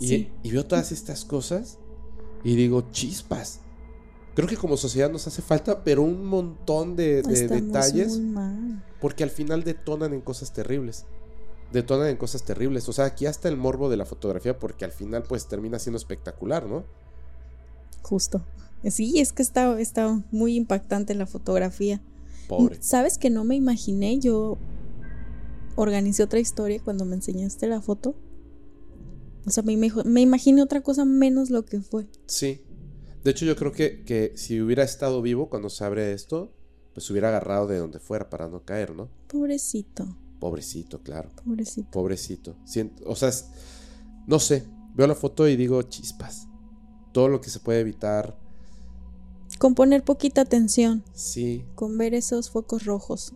Y, 0.00 0.08
Sí. 0.08 0.28
y 0.42 0.50
veo 0.50 0.64
todas 0.66 0.92
estas 0.92 1.24
cosas 1.24 1.78
y 2.44 2.54
digo, 2.56 2.84
chispas. 2.92 3.60
Creo 4.34 4.46
que 4.48 4.56
como 4.56 4.76
sociedad 4.76 5.10
nos 5.10 5.26
hace 5.26 5.40
falta, 5.42 5.82
pero 5.82 6.02
un 6.02 6.24
montón 6.26 6.94
de, 6.94 7.22
detalles, 7.22 8.18
muy 8.18 8.26
mal. 8.26 8.84
porque 9.00 9.24
al 9.24 9.30
final 9.30 9.64
detonan 9.64 10.12
en 10.12 10.20
cosas 10.20 10.52
terribles. 10.52 11.04
Detonan 11.72 12.08
en 12.08 12.16
cosas 12.18 12.42
terribles. 12.42 12.88
O 12.88 12.92
sea, 12.92 13.06
aquí 13.06 13.24
hasta 13.26 13.48
el 13.48 13.56
morbo 13.56 13.88
de 13.88 13.96
la 13.96 14.04
fotografía, 14.04 14.58
porque 14.58 14.84
al 14.84 14.92
final 14.92 15.22
pues 15.22 15.46
termina 15.48 15.78
siendo 15.78 15.96
espectacular, 15.96 16.66
¿no? 16.66 16.84
Justo. 18.02 18.42
Sí, 18.90 19.18
es 19.20 19.32
que 19.32 19.42
está, 19.42 19.80
está 19.80 20.22
muy 20.30 20.54
impactante 20.54 21.14
la 21.14 21.26
fotografía. 21.26 22.00
Pobre. 22.46 22.76
¿Sabes 22.80 23.18
que 23.18 23.30
no 23.30 23.42
me 23.42 23.56
imaginé? 23.56 24.18
Yo 24.20 24.58
organicé 25.76 26.22
otra 26.22 26.40
historia 26.40 26.80
cuando 26.82 27.04
me 27.04 27.14
enseñaste 27.14 27.66
la 27.68 27.80
foto. 27.80 28.14
O 29.46 29.50
sea, 29.50 29.62
me, 29.62 29.76
me 29.76 30.20
imaginé 30.20 30.62
otra 30.62 30.82
cosa 30.82 31.04
menos 31.04 31.50
lo 31.50 31.64
que 31.64 31.80
fue. 31.80 32.08
Sí. 32.26 32.62
De 33.22 33.30
hecho, 33.30 33.44
yo 33.44 33.54
creo 33.56 33.72
que, 33.72 34.04
que 34.04 34.32
si 34.36 34.60
hubiera 34.60 34.82
estado 34.82 35.22
vivo 35.22 35.48
cuando 35.48 35.68
se 35.70 35.84
abre 35.84 36.12
esto, 36.12 36.52
pues 36.94 37.08
hubiera 37.10 37.28
agarrado 37.28 37.66
de 37.66 37.78
donde 37.78 37.98
fuera 38.00 38.28
para 38.30 38.48
no 38.48 38.64
caer, 38.64 38.94
¿no? 38.94 39.08
Pobrecito, 39.28 40.16
Pobrecito, 40.40 41.02
claro. 41.02 41.30
pobrecito. 41.44 41.90
Pobrecito. 41.90 42.56
Siento- 42.64 43.02
o 43.06 43.14
sea, 43.16 43.28
es- 43.28 43.46
no 44.26 44.38
sé. 44.38 44.64
Veo 44.94 45.06
la 45.06 45.14
foto 45.14 45.46
y 45.48 45.56
digo, 45.56 45.82
chispas. 45.82 46.46
Todo 47.12 47.28
lo 47.28 47.40
que 47.40 47.50
se 47.50 47.60
puede 47.60 47.80
evitar. 47.80 48.38
Con 49.58 49.74
poner 49.74 50.02
poquita 50.04 50.40
atención, 50.42 51.04
Sí, 51.14 51.64
con 51.74 51.96
ver 51.98 52.14
esos 52.14 52.50
focos 52.50 52.84
rojos. 52.84 53.32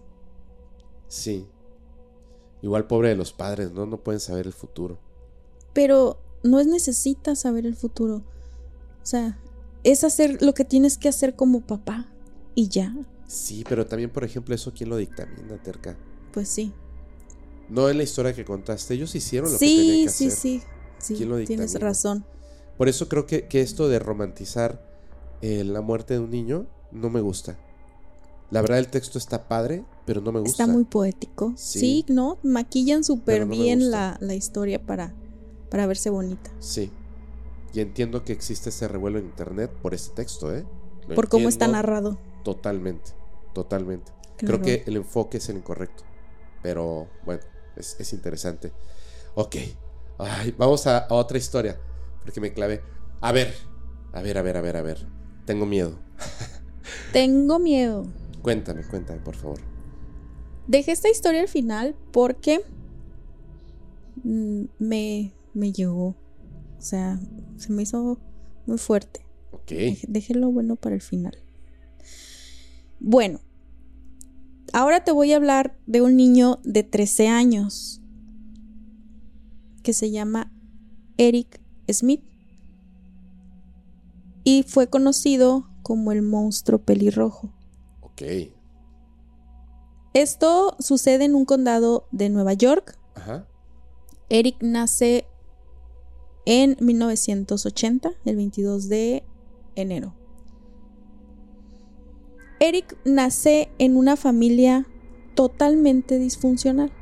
sí. 1.08 1.46
Igual 2.62 2.86
pobre 2.86 3.08
de 3.10 3.16
los 3.16 3.32
padres, 3.32 3.72
¿no? 3.72 3.86
No 3.86 3.98
pueden 4.02 4.20
saber 4.20 4.46
el 4.46 4.52
futuro. 4.52 4.98
Pero 5.72 6.18
no 6.42 6.60
es 6.60 6.66
necesitas 6.66 7.40
saber 7.40 7.66
el 7.66 7.76
futuro. 7.76 8.16
O 9.02 9.06
sea, 9.06 9.38
es 9.84 10.04
hacer 10.04 10.42
lo 10.42 10.52
que 10.54 10.64
tienes 10.64 10.98
que 10.98 11.08
hacer 11.08 11.36
como 11.36 11.60
papá. 11.62 12.08
Y 12.54 12.68
ya, 12.68 12.94
Sí, 13.26 13.64
pero 13.68 13.86
también, 13.86 14.10
por 14.10 14.24
ejemplo, 14.24 14.54
eso 14.56 14.72
quién 14.76 14.90
lo 14.90 14.96
dictamina, 14.96 15.56
Terca. 15.62 15.96
pues 16.32 16.48
sí. 16.48 16.72
No 17.68 17.88
en 17.88 17.96
la 17.98 18.02
historia 18.02 18.34
que 18.34 18.44
contaste. 18.44 18.94
Ellos 18.94 19.14
hicieron 19.14 19.52
lo 19.52 19.58
que 19.58 19.64
tenían 19.64 19.84
Sí, 19.86 20.04
que 20.04 20.10
sí, 20.10 20.26
hacer. 20.26 20.38
sí. 20.38 20.62
Sí, 20.98 21.14
¿Quién 21.14 21.28
lo 21.30 21.42
tienes 21.44 21.78
razón. 21.80 22.26
Por 22.76 22.88
eso 22.88 23.08
creo 23.08 23.26
que, 23.26 23.46
que 23.46 23.60
esto 23.62 23.88
de 23.88 24.00
romantizar 24.00 24.84
eh, 25.42 25.62
la 25.64 25.80
muerte 25.80 26.14
de 26.14 26.20
un 26.20 26.30
niño 26.30 26.66
no 26.90 27.08
me 27.08 27.20
gusta. 27.20 27.56
La 28.50 28.60
verdad 28.62 28.78
el 28.80 28.88
texto 28.88 29.16
está 29.16 29.46
padre, 29.48 29.84
pero 30.10 30.22
no 30.22 30.32
me 30.32 30.40
gusta. 30.40 30.64
Está 30.64 30.66
muy 30.66 30.82
poético. 30.82 31.52
Sí. 31.54 31.78
Sí, 31.78 32.04
¿no? 32.08 32.38
Maquillan 32.42 33.04
súper 33.04 33.46
no 33.46 33.52
bien 33.52 33.92
la, 33.92 34.18
la 34.20 34.34
historia 34.34 34.84
para, 34.84 35.14
para 35.70 35.86
verse 35.86 36.10
bonita. 36.10 36.50
Sí. 36.58 36.90
Y 37.72 37.78
entiendo 37.78 38.24
que 38.24 38.32
existe 38.32 38.70
ese 38.70 38.88
revuelo 38.88 39.20
en 39.20 39.26
internet 39.26 39.70
por 39.70 39.94
este 39.94 40.12
texto, 40.16 40.52
¿eh? 40.52 40.66
Lo 41.06 41.14
por 41.14 41.28
cómo 41.28 41.48
está 41.48 41.68
narrado. 41.68 42.18
Totalmente, 42.42 43.12
totalmente. 43.54 44.10
Claro. 44.36 44.60
Creo 44.60 44.62
que 44.62 44.82
el 44.90 44.96
enfoque 44.96 45.36
es 45.36 45.48
el 45.48 45.58
incorrecto. 45.58 46.02
Pero 46.60 47.06
bueno, 47.24 47.44
es, 47.76 47.94
es 48.00 48.12
interesante. 48.12 48.72
Ok. 49.36 49.54
Ay, 50.18 50.52
vamos 50.58 50.88
a, 50.88 50.98
a 50.98 51.14
otra 51.14 51.38
historia. 51.38 51.78
Porque 52.24 52.40
me 52.40 52.52
clavé. 52.52 52.82
A 53.20 53.30
ver, 53.30 53.54
a 54.12 54.22
ver, 54.22 54.38
a 54.38 54.42
ver, 54.42 54.56
a 54.56 54.60
ver, 54.60 54.76
a 54.76 54.82
ver. 54.82 55.06
Tengo 55.46 55.66
miedo. 55.66 56.00
Tengo 57.12 57.60
miedo. 57.60 58.08
Cuéntame, 58.42 58.82
cuéntame, 58.82 59.20
por 59.20 59.36
favor. 59.36 59.69
Dejé 60.70 60.92
esta 60.92 61.10
historia 61.10 61.40
al 61.40 61.48
final 61.48 61.96
porque 62.12 62.60
mm, 64.22 64.66
me, 64.78 65.32
me 65.52 65.72
llegó. 65.72 66.14
O 66.78 66.80
sea, 66.80 67.18
se 67.56 67.72
me 67.72 67.82
hizo 67.82 68.20
muy 68.66 68.78
fuerte. 68.78 69.26
Ok. 69.50 69.66
Dejé, 69.66 70.06
dejé 70.06 70.34
lo 70.36 70.48
bueno 70.52 70.76
para 70.76 70.94
el 70.94 71.00
final. 71.00 71.36
Bueno, 73.00 73.40
ahora 74.72 75.02
te 75.02 75.10
voy 75.10 75.32
a 75.32 75.36
hablar 75.36 75.76
de 75.86 76.02
un 76.02 76.14
niño 76.14 76.60
de 76.62 76.84
13 76.84 77.26
años 77.26 78.00
que 79.82 79.92
se 79.92 80.12
llama 80.12 80.52
Eric 81.16 81.60
Smith 81.90 82.22
y 84.44 84.62
fue 84.62 84.86
conocido 84.86 85.68
como 85.82 86.12
el 86.12 86.22
monstruo 86.22 86.78
pelirrojo. 86.78 87.52
Ok. 88.02 88.22
Esto 90.12 90.76
sucede 90.80 91.24
en 91.24 91.34
un 91.34 91.44
condado 91.44 92.06
de 92.10 92.28
Nueva 92.28 92.52
York. 92.54 92.98
Ajá. 93.14 93.46
Eric 94.28 94.56
nace 94.60 95.26
en 96.46 96.76
1980, 96.80 98.12
el 98.24 98.36
22 98.36 98.88
de 98.88 99.24
enero. 99.76 100.14
Eric 102.58 102.96
nace 103.04 103.70
en 103.78 103.96
una 103.96 104.16
familia 104.16 104.86
totalmente 105.34 106.18
disfuncional. 106.18 106.92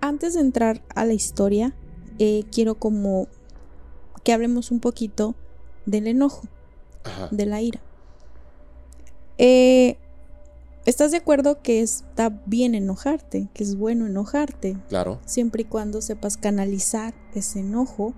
Antes 0.00 0.34
de 0.34 0.40
entrar 0.40 0.84
a 0.94 1.04
la 1.04 1.12
historia, 1.12 1.74
eh, 2.18 2.44
quiero 2.52 2.76
como 2.76 3.28
que 4.24 4.32
hablemos 4.32 4.70
un 4.70 4.80
poquito 4.80 5.34
del 5.84 6.06
enojo, 6.06 6.42
Ajá. 7.04 7.28
de 7.30 7.46
la 7.46 7.60
ira. 7.60 7.80
Eh, 9.38 9.98
¿Estás 10.86 11.10
de 11.10 11.16
acuerdo 11.16 11.62
que 11.62 11.80
está 11.80 12.40
bien 12.46 12.76
enojarte, 12.76 13.48
que 13.52 13.64
es 13.64 13.76
bueno 13.76 14.06
enojarte? 14.06 14.76
Claro. 14.88 15.20
siempre 15.26 15.62
y 15.62 15.64
cuando 15.64 16.00
sepas 16.00 16.36
canalizar 16.36 17.12
ese 17.34 17.58
enojo, 17.58 18.14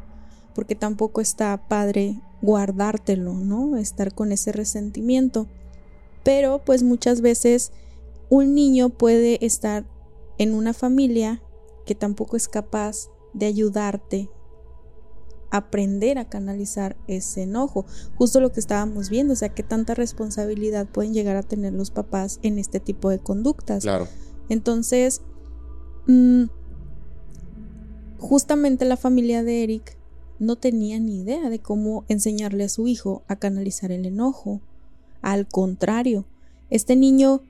porque 0.54 0.74
tampoco 0.74 1.22
está 1.22 1.66
padre 1.66 2.20
guardártelo, 2.42 3.32
¿no? 3.32 3.78
Estar 3.78 4.14
con 4.14 4.32
ese 4.32 4.52
resentimiento. 4.52 5.46
Pero 6.24 6.62
pues 6.62 6.82
muchas 6.82 7.22
veces 7.22 7.72
un 8.28 8.54
niño 8.54 8.90
puede 8.90 9.44
estar 9.46 9.86
en 10.36 10.52
una 10.52 10.74
familia 10.74 11.40
que 11.86 11.94
tampoco 11.94 12.36
es 12.36 12.48
capaz 12.48 13.08
de 13.32 13.46
ayudarte 13.46 14.28
aprender 15.50 16.18
a 16.18 16.28
canalizar 16.28 16.96
ese 17.06 17.42
enojo. 17.42 17.86
Justo 18.16 18.40
lo 18.40 18.52
que 18.52 18.60
estábamos 18.60 19.10
viendo, 19.10 19.32
o 19.32 19.36
sea, 19.36 19.48
qué 19.48 19.62
tanta 19.62 19.94
responsabilidad 19.94 20.86
pueden 20.86 21.14
llegar 21.14 21.36
a 21.36 21.42
tener 21.42 21.72
los 21.72 21.90
papás 21.90 22.38
en 22.42 22.58
este 22.58 22.80
tipo 22.80 23.10
de 23.10 23.18
conductas. 23.18 23.82
Claro. 23.82 24.08
Entonces, 24.48 25.22
mm, 26.06 26.44
justamente 28.18 28.84
la 28.84 28.96
familia 28.96 29.42
de 29.42 29.62
Eric 29.62 29.96
no 30.38 30.56
tenía 30.56 30.98
ni 31.00 31.20
idea 31.20 31.50
de 31.50 31.58
cómo 31.58 32.04
enseñarle 32.08 32.64
a 32.64 32.68
su 32.68 32.86
hijo 32.86 33.24
a 33.28 33.36
canalizar 33.36 33.90
el 33.90 34.06
enojo. 34.06 34.60
Al 35.20 35.48
contrario, 35.48 36.26
este 36.70 36.96
niño 36.96 37.42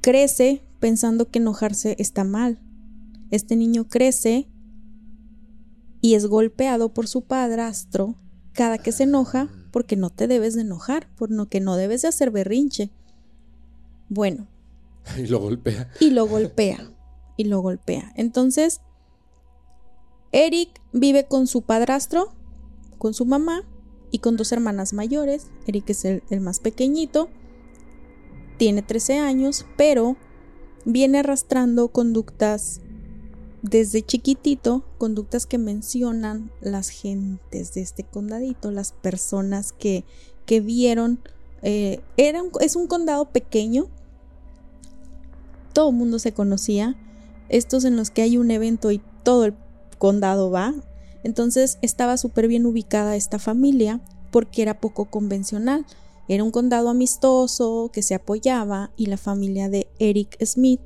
crece 0.00 0.62
pensando 0.80 1.30
que 1.30 1.38
enojarse 1.38 1.96
está 1.98 2.24
mal. 2.24 2.60
Este 3.30 3.56
niño 3.56 3.88
crece 3.88 4.48
y 6.00 6.14
es 6.14 6.26
golpeado 6.26 6.92
por 6.94 7.08
su 7.08 7.22
padrastro 7.22 8.14
cada 8.52 8.78
que 8.78 8.92
se 8.92 9.04
enoja 9.04 9.48
porque 9.70 9.96
no 9.96 10.10
te 10.10 10.26
debes 10.26 10.54
de 10.54 10.62
enojar, 10.62 11.08
por 11.16 11.30
lo 11.30 11.46
que 11.48 11.60
no 11.60 11.76
debes 11.76 12.02
de 12.02 12.08
hacer 12.08 12.30
berrinche. 12.30 12.90
Bueno, 14.08 14.48
Y 15.16 15.26
lo 15.26 15.40
golpea. 15.40 15.90
y 16.00 16.10
lo 16.10 16.26
golpea. 16.26 16.90
Y 17.36 17.44
lo 17.44 17.60
golpea. 17.60 18.12
Entonces, 18.16 18.80
Eric 20.32 20.80
vive 20.92 21.26
con 21.26 21.46
su 21.46 21.62
padrastro, 21.62 22.34
con 22.98 23.14
su 23.14 23.24
mamá 23.26 23.62
y 24.10 24.18
con 24.18 24.36
dos 24.36 24.52
hermanas 24.52 24.92
mayores. 24.92 25.46
Eric 25.66 25.90
es 25.90 26.04
el, 26.04 26.22
el 26.30 26.40
más 26.40 26.60
pequeñito, 26.60 27.28
tiene 28.56 28.82
13 28.82 29.18
años, 29.18 29.66
pero 29.76 30.16
viene 30.84 31.18
arrastrando 31.20 31.88
conductas 31.88 32.80
desde 33.62 34.02
chiquitito, 34.02 34.84
conductas 34.98 35.46
que 35.46 35.56
mencionan 35.56 36.50
las 36.60 36.90
gentes 36.90 37.72
de 37.72 37.80
este 37.80 38.04
condadito, 38.04 38.70
las 38.70 38.92
personas 38.92 39.72
que, 39.72 40.04
que 40.44 40.60
vieron. 40.60 41.20
eh, 41.62 42.00
era 42.16 42.42
es 42.60 42.76
un 42.76 42.86
condado 42.86 43.30
pequeño, 43.30 43.88
todo 45.72 45.90
el 45.90 45.96
mundo 45.96 46.18
se 46.18 46.32
conocía. 46.32 46.96
Estos 47.48 47.84
en 47.84 47.96
los 47.96 48.10
que 48.10 48.22
hay 48.22 48.36
un 48.36 48.50
evento 48.50 48.90
y 48.90 49.00
todo 49.22 49.44
el 49.46 49.54
condado 49.98 50.50
va. 50.50 50.74
Entonces 51.24 51.78
estaba 51.82 52.16
súper 52.16 52.48
bien 52.48 52.66
ubicada 52.66 53.16
esta 53.16 53.38
familia 53.38 54.00
porque 54.30 54.62
era 54.62 54.80
poco 54.80 55.06
convencional. 55.06 55.86
Era 56.28 56.44
un 56.44 56.50
condado 56.50 56.90
amistoso 56.90 57.90
que 57.92 58.02
se 58.02 58.14
apoyaba 58.14 58.90
y 58.96 59.06
la 59.06 59.16
familia 59.16 59.68
de 59.68 59.88
Eric 59.98 60.36
Smith 60.44 60.80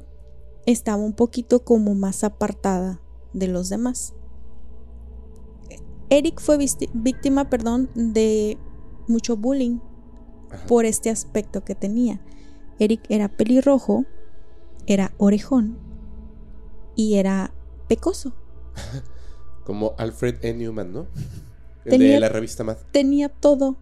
estaba 0.67 1.03
un 1.03 1.15
poquito 1.15 1.65
como 1.65 1.95
más 1.95 2.23
apartada 2.23 3.02
de 3.33 3.49
los 3.49 3.69
demás. 3.69 4.15
Eric 6.11 6.41
fue 6.41 6.59
víctima, 6.93 7.49
perdón, 7.49 7.89
de 7.95 8.59
mucho 9.09 9.37
bullying 9.37 9.79
por 10.69 10.85
este 10.85 11.11
aspecto 11.11 11.65
que 11.65 11.75
tenía. 11.75 12.21
Eric 12.79 13.03
era 13.09 13.29
pelirrojo, 13.29 14.05
era 14.87 15.15
orejón 15.19 15.79
y 16.97 17.15
era 17.15 17.55
pecoso. 17.89 18.35
Como 19.65 19.95
Alfred 19.97 20.45
E. 20.45 20.53
Newman, 20.53 20.93
¿no? 20.93 21.07
El 21.85 21.99
de 21.99 22.21
la 22.21 22.29
revista 22.29 22.65
Mad. 22.65 22.77
Tenía 22.91 23.29
todo 23.29 23.77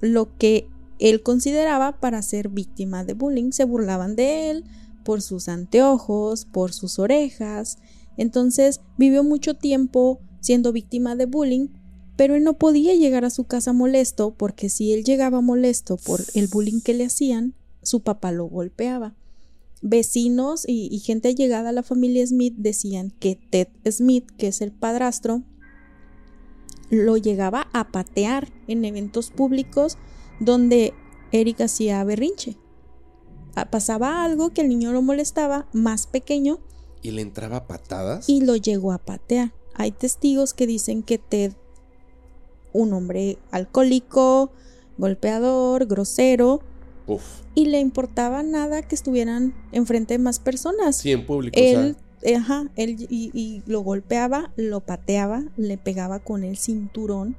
lo 0.00 0.36
que 0.36 0.68
él 0.98 1.22
consideraba 1.22 2.00
para 2.00 2.22
ser 2.22 2.48
víctima 2.48 3.04
de 3.04 3.14
bullying. 3.14 3.52
Se 3.52 3.64
burlaban 3.64 4.16
de 4.16 4.50
él 4.50 4.64
por 5.04 5.22
sus 5.22 5.48
anteojos, 5.48 6.44
por 6.44 6.72
sus 6.72 6.98
orejas. 6.98 7.78
Entonces 8.18 8.80
vivió 8.98 9.24
mucho 9.24 9.54
tiempo 9.54 10.20
siendo 10.40 10.72
víctima 10.72 11.16
de 11.16 11.24
bullying, 11.24 11.68
pero 12.16 12.34
él 12.34 12.44
no 12.44 12.58
podía 12.58 12.94
llegar 12.94 13.24
a 13.24 13.30
su 13.30 13.44
casa 13.44 13.72
molesto 13.72 14.34
porque 14.36 14.68
si 14.68 14.92
él 14.92 15.04
llegaba 15.04 15.40
molesto 15.40 15.96
por 15.96 16.20
el 16.34 16.48
bullying 16.48 16.80
que 16.80 16.92
le 16.92 17.06
hacían, 17.06 17.54
su 17.82 18.00
papá 18.00 18.32
lo 18.32 18.44
golpeaba. 18.46 19.14
Vecinos 19.80 20.64
y, 20.66 20.98
gente 20.98 21.34
llegada 21.34 21.68
a 21.68 21.72
la 21.72 21.84
familia 21.84 22.26
Smith 22.26 22.54
decían 22.56 23.12
que 23.20 23.36
Ted 23.36 23.68
Smith, 23.88 24.28
que 24.36 24.48
es 24.48 24.60
el 24.60 24.72
padrastro, 24.72 25.44
lo 26.90 27.16
llegaba 27.16 27.68
a 27.72 27.92
patear 27.92 28.48
en 28.66 28.84
eventos 28.84 29.30
públicos 29.30 29.96
donde 30.40 30.94
Eric 31.30 31.60
hacía 31.60 32.02
berrinche. 32.02 32.56
Ah, 33.54 33.70
pasaba 33.70 34.24
algo 34.24 34.50
que 34.50 34.62
el 34.62 34.68
niño 34.68 34.92
lo 34.92 35.02
molestaba, 35.02 35.68
más 35.72 36.06
pequeño. 36.06 36.60
¿Y 37.02 37.12
le 37.12 37.22
entraba 37.22 37.66
patadas? 37.66 38.28
Y 38.28 38.40
lo 38.40 38.56
llegó 38.56 38.92
a 38.92 38.98
patear. 38.98 39.52
Hay 39.74 39.92
testigos 39.92 40.54
que 40.54 40.66
dicen 40.66 41.02
que 41.02 41.18
Ted, 41.18 41.52
un 42.72 42.92
hombre 42.92 43.38
alcohólico, 43.50 44.50
golpeador, 44.98 45.86
grosero, 45.86 46.60
y 47.54 47.66
le 47.66 47.80
importaba 47.80 48.42
nada 48.42 48.82
que 48.82 48.94
estuvieran 48.94 49.54
enfrente 49.72 50.14
de 50.14 50.18
más 50.18 50.40
personas. 50.40 50.96
Sí, 50.96 51.12
en 51.12 51.24
público. 51.24 51.58
Él, 51.58 51.96
ajá, 52.36 52.70
él 52.76 53.06
y, 53.08 53.62
lo 53.66 53.80
golpeaba, 53.80 54.52
lo 54.56 54.80
pateaba, 54.80 55.44
le 55.56 55.78
pegaba 55.78 56.18
con 56.18 56.44
el 56.44 56.58
cinturón 56.58 57.36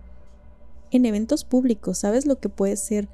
en 0.91 1.05
eventos 1.05 1.43
públicos. 1.43 1.99
¿Sabes 1.99 2.25
lo 2.25 2.39
que 2.39 2.49
puede 2.49 2.77
ser? 2.77 3.07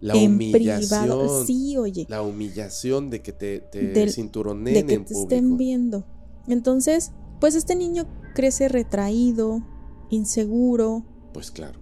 La 0.00 0.14
en 0.14 0.38
privado. 0.38 1.44
Sí, 1.44 1.76
oye. 1.76 2.06
La 2.08 2.22
humillación 2.22 3.10
de 3.10 3.22
que 3.22 3.32
te, 3.32 3.60
te 3.60 4.10
cinturonen 4.10 4.74
de 4.74 4.86
que 4.86 4.98
te 4.98 5.14
estén 5.14 5.56
viendo. 5.56 6.04
Entonces, 6.46 7.12
pues 7.40 7.54
este 7.54 7.74
niño 7.74 8.06
crece 8.34 8.68
retraído, 8.68 9.62
inseguro. 10.10 11.04
Pues 11.32 11.50
claro. 11.50 11.80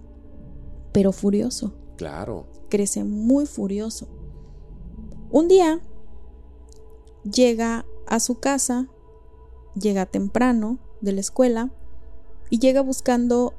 Pero 0.91 1.11
furioso. 1.11 1.73
Claro. 1.97 2.47
Crece 2.69 3.03
muy 3.03 3.45
furioso. 3.45 4.07
Un 5.29 5.47
día 5.47 5.81
llega 7.23 7.85
a 8.07 8.19
su 8.19 8.39
casa, 8.39 8.87
llega 9.79 10.05
temprano 10.05 10.79
de 11.01 11.11
la 11.13 11.21
escuela 11.21 11.71
y 12.49 12.59
llega 12.59 12.81
buscando 12.81 13.53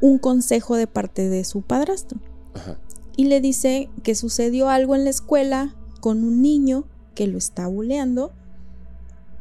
un 0.00 0.18
consejo 0.18 0.76
de 0.76 0.86
parte 0.86 1.28
de 1.28 1.44
su 1.44 1.62
padrastro. 1.62 2.20
Y 3.16 3.24
le 3.26 3.40
dice 3.40 3.90
que 4.02 4.14
sucedió 4.14 4.68
algo 4.68 4.94
en 4.94 5.04
la 5.04 5.10
escuela 5.10 5.74
con 6.00 6.24
un 6.24 6.42
niño 6.42 6.84
que 7.14 7.26
lo 7.26 7.38
está 7.38 7.66
buleando 7.66 8.32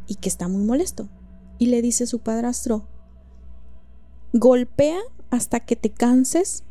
y 0.07 0.15
que 0.15 0.29
está 0.29 0.47
muy 0.47 0.63
molesto. 0.63 1.07
Y 1.59 1.67
le 1.67 1.81
dice 1.81 2.07
su 2.07 2.19
padrastro, 2.19 2.87
golpea 4.33 4.99
hasta 5.29 5.59
que 5.61 5.75
te 5.75 5.89
canses 5.91 6.63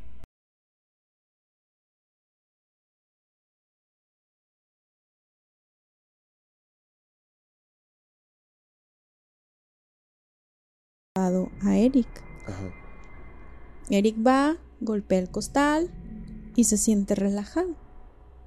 a 11.63 11.77
Eric. 11.77 12.09
Eric 13.91 14.17
va, 14.25 14.57
golpea 14.81 15.19
el 15.19 15.31
costal 15.31 15.91
y 16.59 16.65
se 16.65 16.77
siente 16.77 17.15
relajado. 17.15 17.77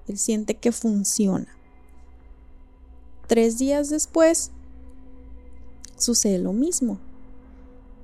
Él 0.06 0.18
siente 0.18 0.56
que 0.56 0.74
funciona. 0.74 1.48
Tres 3.26 3.58
días 3.58 3.90
después, 3.90 4.52
sucede 5.96 6.38
lo 6.38 6.52
mismo. 6.52 7.00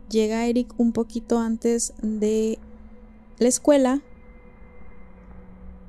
Llega 0.09 0.45
Eric 0.45 0.73
un 0.77 0.93
poquito 0.93 1.39
antes 1.39 1.91
de 2.01 2.57
la 3.37 3.49
escuela 3.49 4.01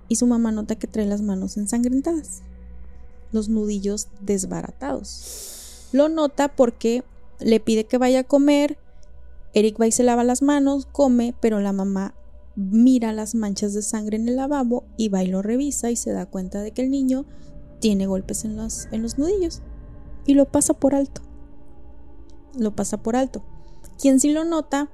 y 0.09 0.17
su 0.17 0.27
mamá 0.27 0.51
nota 0.51 0.75
que 0.75 0.89
trae 0.89 1.07
las 1.07 1.23
manos 1.23 1.57
ensangrentadas, 1.57 2.43
los 3.31 3.49
nudillos 3.49 4.09
desbaratados. 4.21 5.91
Lo 5.93 6.09
nota 6.09 6.49
porque 6.49 7.05
le 7.39 7.61
pide 7.61 7.85
que 7.85 7.99
vaya 7.99 8.19
a 8.19 8.25
comer. 8.25 8.79
Eric 9.55 9.81
va 9.81 9.87
y 9.87 9.93
se 9.93 10.03
lava 10.03 10.25
las 10.25 10.43
manos, 10.43 10.87
come, 10.91 11.37
pero 11.41 11.61
la 11.61 11.73
mamá 11.73 12.15
mira 12.59 13.13
las 13.13 13.37
manchas 13.37 13.73
de 13.73 13.83
sangre 13.83 14.17
en 14.17 14.29
el 14.29 14.35
lavabo 14.35 14.85
y 14.97 15.11
va 15.11 15.23
y 15.23 15.29
lo 15.29 15.43
revisa 15.43 15.93
y 15.93 15.97
se 15.97 16.11
da 16.11 16.27
cuenta 16.27 16.61
de 16.61 16.73
que 16.73 16.83
el 16.83 16.91
niño 16.91 17.25
tiene 17.79 18.09
golpes 18.09 18.45
en 18.45 18.57
los, 18.57 18.89
en 18.91 19.03
los 19.03 19.17
nudillos 19.17 19.63
y 20.27 20.35
lo 20.35 20.51
pasa 20.51 20.75
por 20.75 20.97
alto. 20.97 21.23
Lo 22.59 22.75
pasa 22.75 23.01
por 23.01 23.15
alto. 23.15 23.45
Quien 24.01 24.19
sí 24.19 24.33
lo 24.33 24.45
nota 24.45 24.91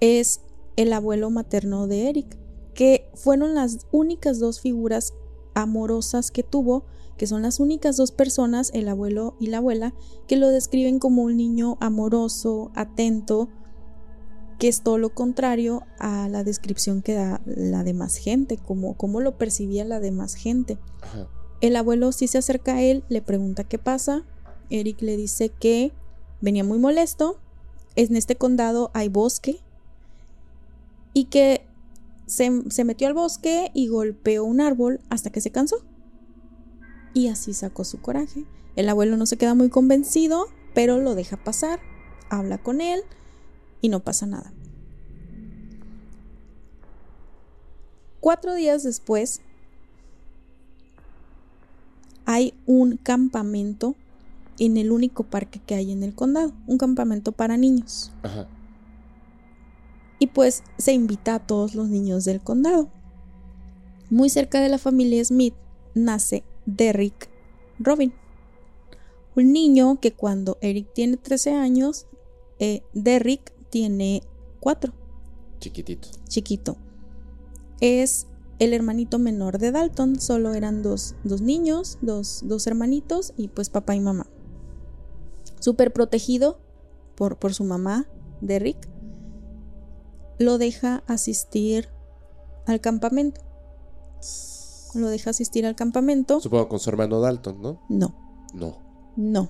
es 0.00 0.40
el 0.74 0.92
abuelo 0.92 1.30
materno 1.30 1.86
de 1.86 2.08
Eric, 2.08 2.36
que 2.74 3.08
fueron 3.14 3.54
las 3.54 3.86
únicas 3.92 4.40
dos 4.40 4.60
figuras 4.60 5.14
amorosas 5.54 6.32
que 6.32 6.42
tuvo 6.42 6.84
que 7.18 7.26
son 7.26 7.42
las 7.42 7.60
únicas 7.60 7.96
dos 7.96 8.12
personas, 8.12 8.70
el 8.72 8.88
abuelo 8.88 9.36
y 9.40 9.48
la 9.48 9.58
abuela, 9.58 9.92
que 10.26 10.36
lo 10.36 10.48
describen 10.48 11.00
como 11.00 11.22
un 11.24 11.36
niño 11.36 11.76
amoroso, 11.80 12.70
atento, 12.74 13.48
que 14.58 14.68
es 14.68 14.82
todo 14.82 14.98
lo 14.98 15.10
contrario 15.10 15.84
a 15.98 16.28
la 16.28 16.42
descripción 16.42 17.00
que 17.00 17.14
da 17.14 17.40
la 17.46 17.84
demás 17.84 18.16
gente, 18.16 18.56
como, 18.56 18.94
como 18.94 19.20
lo 19.20 19.38
percibía 19.38 19.84
la 19.84 20.00
demás 20.00 20.34
gente. 20.34 20.78
El 21.60 21.76
abuelo 21.76 22.12
sí 22.12 22.26
se 22.26 22.38
acerca 22.38 22.74
a 22.74 22.82
él, 22.82 23.04
le 23.08 23.22
pregunta 23.22 23.64
qué 23.64 23.78
pasa. 23.78 24.24
Eric 24.70 25.00
le 25.00 25.16
dice 25.16 25.50
que 25.50 25.92
venía 26.40 26.64
muy 26.64 26.78
molesto, 26.78 27.38
en 27.94 28.16
este 28.16 28.36
condado 28.36 28.90
hay 28.94 29.08
bosque 29.08 29.60
y 31.14 31.24
que 31.24 31.64
se, 32.26 32.62
se 32.70 32.84
metió 32.84 33.08
al 33.08 33.14
bosque 33.14 33.70
y 33.74 33.88
golpeó 33.88 34.44
un 34.44 34.60
árbol 34.60 35.00
hasta 35.08 35.30
que 35.30 35.40
se 35.40 35.50
cansó 35.50 35.84
y 37.14 37.28
así 37.28 37.54
sacó 37.54 37.84
su 37.84 38.00
coraje. 38.00 38.44
El 38.76 38.88
abuelo 38.88 39.16
no 39.16 39.26
se 39.26 39.36
queda 39.36 39.54
muy 39.54 39.70
convencido, 39.70 40.46
pero 40.74 40.98
lo 40.98 41.14
deja 41.14 41.36
pasar, 41.36 41.80
habla 42.28 42.58
con 42.58 42.80
él 42.80 43.02
y 43.80 43.88
no 43.88 44.00
pasa 44.00 44.26
nada. 44.26 44.52
Cuatro 48.20 48.54
días 48.54 48.82
después 48.82 49.40
hay 52.24 52.52
un 52.66 52.96
campamento 52.96 53.94
en 54.58 54.76
el 54.76 54.92
único 54.92 55.22
parque 55.22 55.60
que 55.64 55.74
hay 55.74 55.92
en 55.92 56.02
el 56.02 56.14
condado, 56.14 56.52
un 56.66 56.78
campamento 56.78 57.32
para 57.32 57.56
niños. 57.56 58.12
Y 60.18 60.26
pues 60.26 60.62
se 60.76 60.92
invita 60.92 61.36
a 61.36 61.46
todos 61.46 61.74
los 61.74 61.88
niños 61.88 62.24
del 62.24 62.40
condado. 62.40 62.88
Muy 64.10 64.28
cerca 64.30 64.60
de 64.60 64.68
la 64.68 64.78
familia 64.78 65.24
Smith 65.24 65.54
nace 65.94 66.42
Derrick 66.66 67.30
Robin. 67.78 68.12
Un 69.36 69.52
niño 69.52 70.00
que 70.00 70.12
cuando 70.12 70.58
Eric 70.60 70.92
tiene 70.92 71.16
13 71.16 71.54
años, 71.54 72.06
eh, 72.58 72.82
Derrick 72.92 73.52
tiene 73.70 74.22
4. 74.60 74.92
Chiquitito. 75.60 76.08
Chiquito. 76.28 76.76
Es 77.80 78.26
el 78.58 78.72
hermanito 78.72 79.18
menor 79.18 79.58
de 79.58 79.72
Dalton. 79.72 80.20
Solo 80.20 80.54
eran 80.54 80.82
dos, 80.82 81.14
niños, 81.24 81.98
dos, 82.00 82.42
dos, 82.44 82.66
hermanitos 82.66 83.32
y 83.36 83.48
pues 83.48 83.70
papá 83.70 83.94
y 83.94 84.00
mamá. 84.00 84.26
Súper 85.60 85.92
protegido 85.92 86.60
por, 87.16 87.38
por 87.38 87.54
su 87.54 87.64
mamá, 87.64 88.06
Derrick. 88.40 88.88
Lo 90.38 90.58
deja 90.58 91.02
asistir 91.06 91.88
al 92.66 92.80
campamento 92.80 93.48
lo 94.94 95.08
deja 95.08 95.30
asistir 95.30 95.66
al 95.66 95.74
campamento. 95.74 96.40
Supongo 96.40 96.68
con 96.68 96.78
su 96.78 96.90
hermano 96.90 97.20
Dalton, 97.20 97.60
¿no? 97.60 97.82
No. 97.88 98.14
No. 98.54 98.78
No. 99.16 99.48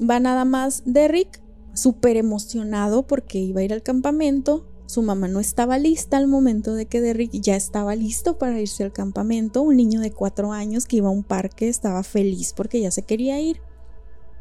Va 0.00 0.20
nada 0.20 0.44
más 0.44 0.82
Derrick, 0.84 1.42
súper 1.78 2.16
emocionado 2.16 3.06
porque 3.06 3.38
iba 3.38 3.60
a 3.60 3.64
ir 3.64 3.72
al 3.72 3.82
campamento. 3.82 4.66
su 4.86 5.02
mamá 5.02 5.28
no 5.28 5.38
estaba 5.38 5.78
lista 5.78 6.16
al 6.16 6.28
momento 6.28 6.74
de 6.74 6.86
que 6.86 7.02
Derrick 7.02 7.32
ya 7.32 7.56
estaba 7.56 7.94
listo 7.94 8.38
para 8.38 8.58
irse 8.58 8.84
al 8.84 8.92
campamento. 8.92 9.60
Un 9.62 9.76
niño 9.76 10.00
de 10.00 10.12
cuatro 10.12 10.52
años 10.52 10.86
que 10.86 10.96
iba 10.96 11.08
a 11.08 11.12
un 11.12 11.24
parque 11.24 11.68
estaba 11.68 12.02
feliz 12.02 12.54
porque 12.54 12.80
ya 12.80 12.90
se 12.90 13.02
quería 13.02 13.38
ir. 13.40 13.60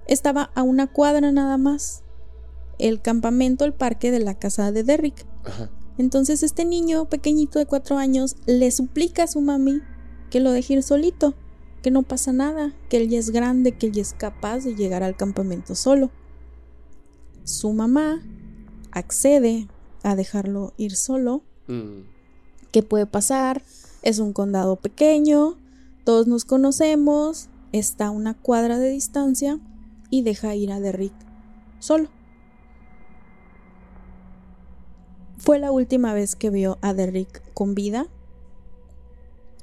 Estaba 0.07 0.51
a 0.55 0.63
una 0.63 0.88
cuadra 0.88 1.31
nada 1.33 1.57
más. 1.57 2.03
El 2.79 3.01
campamento, 3.01 3.65
el 3.65 3.73
parque 3.73 4.09
de 4.09 4.19
la 4.19 4.35
casa 4.35 4.71
de 4.71 4.83
Derrick. 4.83 5.25
Entonces 5.97 6.43
este 6.43 6.63
niño 6.63 7.09
pequeñito 7.09 7.59
de 7.59 7.65
cuatro 7.65 7.97
años 7.97 8.35
le 8.45 8.71
suplica 8.71 9.23
a 9.23 9.27
su 9.27 9.41
mami 9.41 9.81
que 10.29 10.39
lo 10.39 10.51
deje 10.51 10.75
ir 10.75 10.83
solito, 10.83 11.33
que 11.81 11.91
no 11.91 12.03
pasa 12.03 12.33
nada, 12.33 12.73
que 12.89 12.97
él 12.97 13.09
ya 13.09 13.19
es 13.19 13.31
grande, 13.31 13.73
que 13.73 13.88
él 13.88 13.93
ya 13.93 14.01
es 14.01 14.13
capaz 14.13 14.59
de 14.63 14.75
llegar 14.75 15.03
al 15.03 15.15
campamento 15.15 15.75
solo. 15.75 16.11
Su 17.48 17.72
mamá 17.72 18.22
accede 18.91 19.70
a 20.04 20.18
dejarlo 20.18 20.74
ir 20.76 20.98
solo. 20.98 21.43
Mm. 21.68 22.02
¿Qué 22.74 22.84
puede 22.84 23.06
pasar? 23.06 23.62
Es 24.02 24.20
un 24.20 24.34
condado 24.34 24.76
pequeño, 24.76 25.56
todos 26.04 26.28
nos 26.28 26.43
conocemos, 26.43 27.48
está 27.72 28.08
a 28.08 28.12
una 28.12 28.34
cuadra 28.34 28.80
de 28.80 28.89
distancia 28.89 29.62
y 30.10 30.24
deja 30.24 30.56
ir 30.56 30.74
a 30.74 30.82
Derrick 30.82 31.14
solo. 31.80 32.10
Fue 35.38 35.58
la 35.58 35.72
última 35.72 36.14
vez 36.14 36.36
que 36.36 36.50
vio 36.50 36.78
a 36.82 36.93
Derrick 36.93 37.41
con 37.54 37.76
vida. 37.76 38.08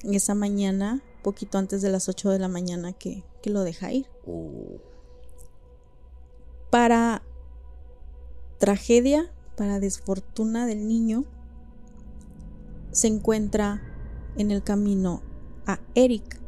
Esa 0.05 0.35
mañana, 0.35 1.03
poquito 1.23 1.59
antes 1.59 1.83
de 1.83 1.91
las 1.91 2.09
8 2.09 2.31
de 2.31 2.39
la 2.39 2.49
mañana 2.49 2.95
que, 2.95 3.25
lo 3.45 3.63
deja 3.63 3.93
ir. 3.93 4.07
Oh. 4.27 4.81
Para 6.71 7.23
tragedia 8.65 9.31
para 9.59 9.79
desfortuna 9.79 10.65
del 10.65 10.89
niño, 10.89 11.27
se 12.93 13.09
encuentra 13.09 13.83
en 14.39 14.51
el 14.51 14.63
camino 14.63 15.21
a 15.67 15.81
Eric, 15.95 16.41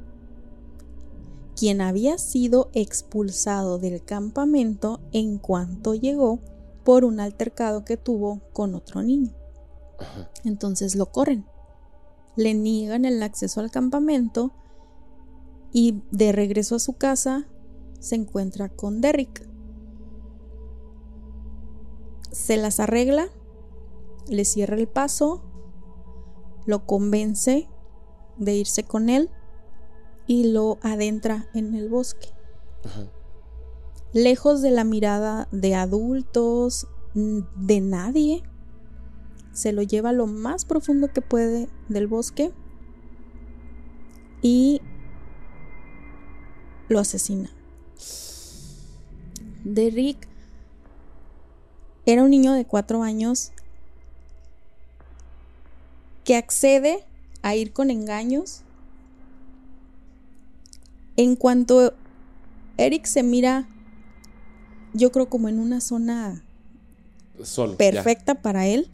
quien 1.54 1.82
había 1.82 2.16
sido 2.16 2.70
expulsado 2.72 3.76
del 3.76 4.02
campamento 4.02 4.98
en 5.12 5.36
cuanto 5.36 5.94
llegó 5.94 6.38
por 6.84 7.04
un 7.04 7.20
altercado 7.20 7.84
que 7.84 7.98
tuvo 7.98 8.40
con 8.54 8.74
otro 8.74 9.02
niño. 9.02 9.34
Entonces 10.42 10.94
lo 10.94 11.12
corren, 11.12 11.44
le 12.34 12.54
niegan 12.54 13.04
el 13.04 13.22
acceso 13.22 13.60
al 13.60 13.70
campamento 13.70 14.54
y 15.70 16.00
de 16.12 16.32
regreso 16.32 16.76
a 16.76 16.78
su 16.78 16.94
casa 16.94 17.46
se 18.00 18.14
encuentra 18.14 18.70
con 18.70 19.02
Derrick, 19.02 19.46
se 22.36 22.58
las 22.58 22.80
arregla, 22.80 23.30
le 24.28 24.44
cierra 24.44 24.76
el 24.76 24.86
paso, 24.86 25.42
lo 26.66 26.84
convence 26.84 27.66
de 28.36 28.54
irse 28.54 28.84
con 28.84 29.08
él 29.08 29.30
y 30.26 30.52
lo 30.52 30.78
adentra 30.82 31.48
en 31.54 31.74
el 31.74 31.88
bosque. 31.88 32.28
Lejos 34.12 34.60
de 34.60 34.70
la 34.70 34.84
mirada 34.84 35.48
de 35.50 35.74
adultos, 35.74 36.86
de 37.14 37.80
nadie, 37.80 38.42
se 39.52 39.72
lo 39.72 39.82
lleva 39.82 40.12
lo 40.12 40.26
más 40.26 40.66
profundo 40.66 41.08
que 41.08 41.22
puede 41.22 41.70
del 41.88 42.06
bosque 42.06 42.52
y 44.42 44.82
lo 46.88 47.00
asesina. 47.00 47.50
Derrick 49.64 50.35
era 52.06 52.22
un 52.22 52.30
niño 52.30 52.52
de 52.52 52.64
cuatro 52.64 53.02
años 53.02 53.50
que 56.24 56.36
accede 56.36 57.04
a 57.42 57.56
ir 57.56 57.72
con 57.72 57.90
engaños. 57.90 58.62
En 61.16 61.34
cuanto 61.34 61.94
Eric 62.76 63.06
se 63.06 63.24
mira, 63.24 63.68
yo 64.94 65.10
creo 65.10 65.28
como 65.28 65.48
en 65.48 65.58
una 65.58 65.80
zona 65.80 66.44
perfecta 67.76 68.36
para 68.36 68.66
él, 68.66 68.88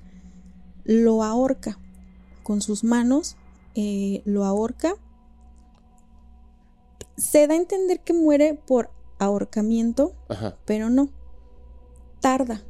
lo 0.85 1.23
ahorca 1.23 1.79
con 2.43 2.63
sus 2.63 2.83
manos, 2.83 3.37
eh, 3.75 4.23
lo 4.25 4.45
ahorca. 4.45 4.95
Se 7.19 7.47
da 7.47 7.55
a 7.55 7.59
entender 7.59 8.01
que 8.01 8.15
muere 8.15 8.55
por 8.55 8.91
ahorcamiento, 9.19 10.15
pero 10.65 10.89
no. 10.89 11.11
Tarda 12.21 12.63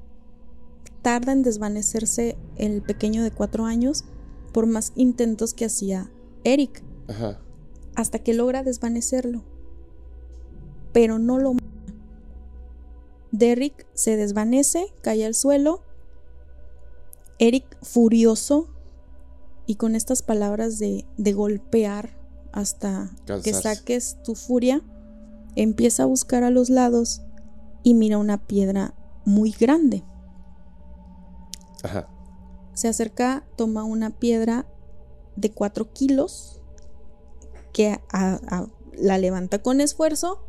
tarda 1.03 1.33
en 1.33 1.43
desvanecerse 1.43 2.37
el 2.57 2.83
pequeño 2.83 3.23
de 3.23 3.31
cuatro 3.31 3.65
años 3.65 4.05
por 4.53 4.67
más 4.67 4.93
intentos 4.97 5.55
que 5.55 5.65
hacía 5.65 6.11
Eric. 6.45 6.83
Hasta 7.95 8.21
que 8.21 8.33
logra 8.33 8.63
desvanecerlo. 8.63 9.45
Pero 10.93 11.19
no 11.19 11.39
lo 11.39 11.57
Derrick 13.33 13.87
se 13.95 14.17
desvanece, 14.17 14.87
cae 15.01 15.25
al 15.25 15.35
suelo. 15.35 15.83
Eric, 17.39 17.65
furioso 17.83 18.69
y 19.67 19.77
con 19.77 19.97
estas 19.97 20.23
palabras 20.23 20.79
de, 20.79 21.07
de 21.17 21.33
golpear 21.33 22.17
hasta 22.53 23.11
que 23.43 23.55
saques 23.55 24.19
tu 24.23 24.35
furia, 24.35 24.83
empieza 25.57 26.03
a 26.03 26.07
buscar 26.07 26.45
a 26.45 26.51
los 26.51 26.69
lados 26.69 27.23
y 27.83 27.95
mira 27.95 28.19
una 28.19 28.47
piedra 28.47 28.95
muy 29.25 29.51
grande. 29.51 30.05
Se 32.75 32.89
acerca, 32.89 33.45
toma 33.57 33.85
una 33.85 34.11
piedra 34.11 34.67
de 35.37 35.51
4 35.53 35.93
kilos 35.93 36.61
que 37.73 38.01
la 38.95 39.19
levanta 39.19 39.61
con 39.61 39.81
esfuerzo. 39.81 40.43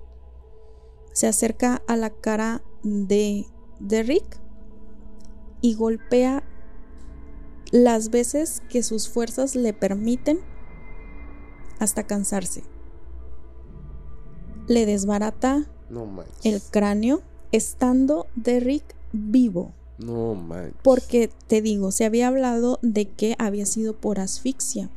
Se 1.11 1.27
acerca 1.27 1.81
a 1.87 1.95
la 1.95 2.09
cara 2.09 2.63
de, 2.83 3.45
de 3.79 4.03
Rick 4.03 4.39
y 5.61 5.75
golpea 5.75 6.43
las 7.71 8.09
veces 8.09 8.61
que 8.69 8.83
sus 8.83 9.09
fuerzas 9.09 9.55
le 9.55 9.73
permiten 9.73 10.39
hasta 11.79 12.03
cansarse. 12.03 12.63
Le 14.67 14.85
desbarata 14.85 15.69
el 16.43 16.61
cráneo 16.61 17.21
estando 17.51 18.27
Derrick 18.35 18.95
vivo. 19.11 19.73
No. 20.05 20.37
Porque 20.83 21.29
te 21.47 21.61
digo, 21.61 21.91
se 21.91 22.05
había 22.05 22.27
hablado 22.27 22.79
de 22.81 23.05
que 23.05 23.35
había 23.39 23.65
sido 23.65 23.95
por 23.95 24.19
asfixia, 24.19 24.89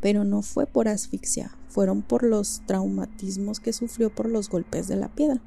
pero 0.00 0.24
no 0.24 0.42
fue 0.42 0.66
por 0.66 0.88
asfixia, 0.88 1.52
fueron 1.68 2.02
por 2.02 2.22
los 2.22 2.62
traumatismos 2.66 3.60
que 3.60 3.72
sufrió 3.72 4.10
por 4.10 4.28
los 4.28 4.48
golpes 4.48 4.88
de 4.88 4.96
la 4.96 5.08
piedra. 5.08 5.40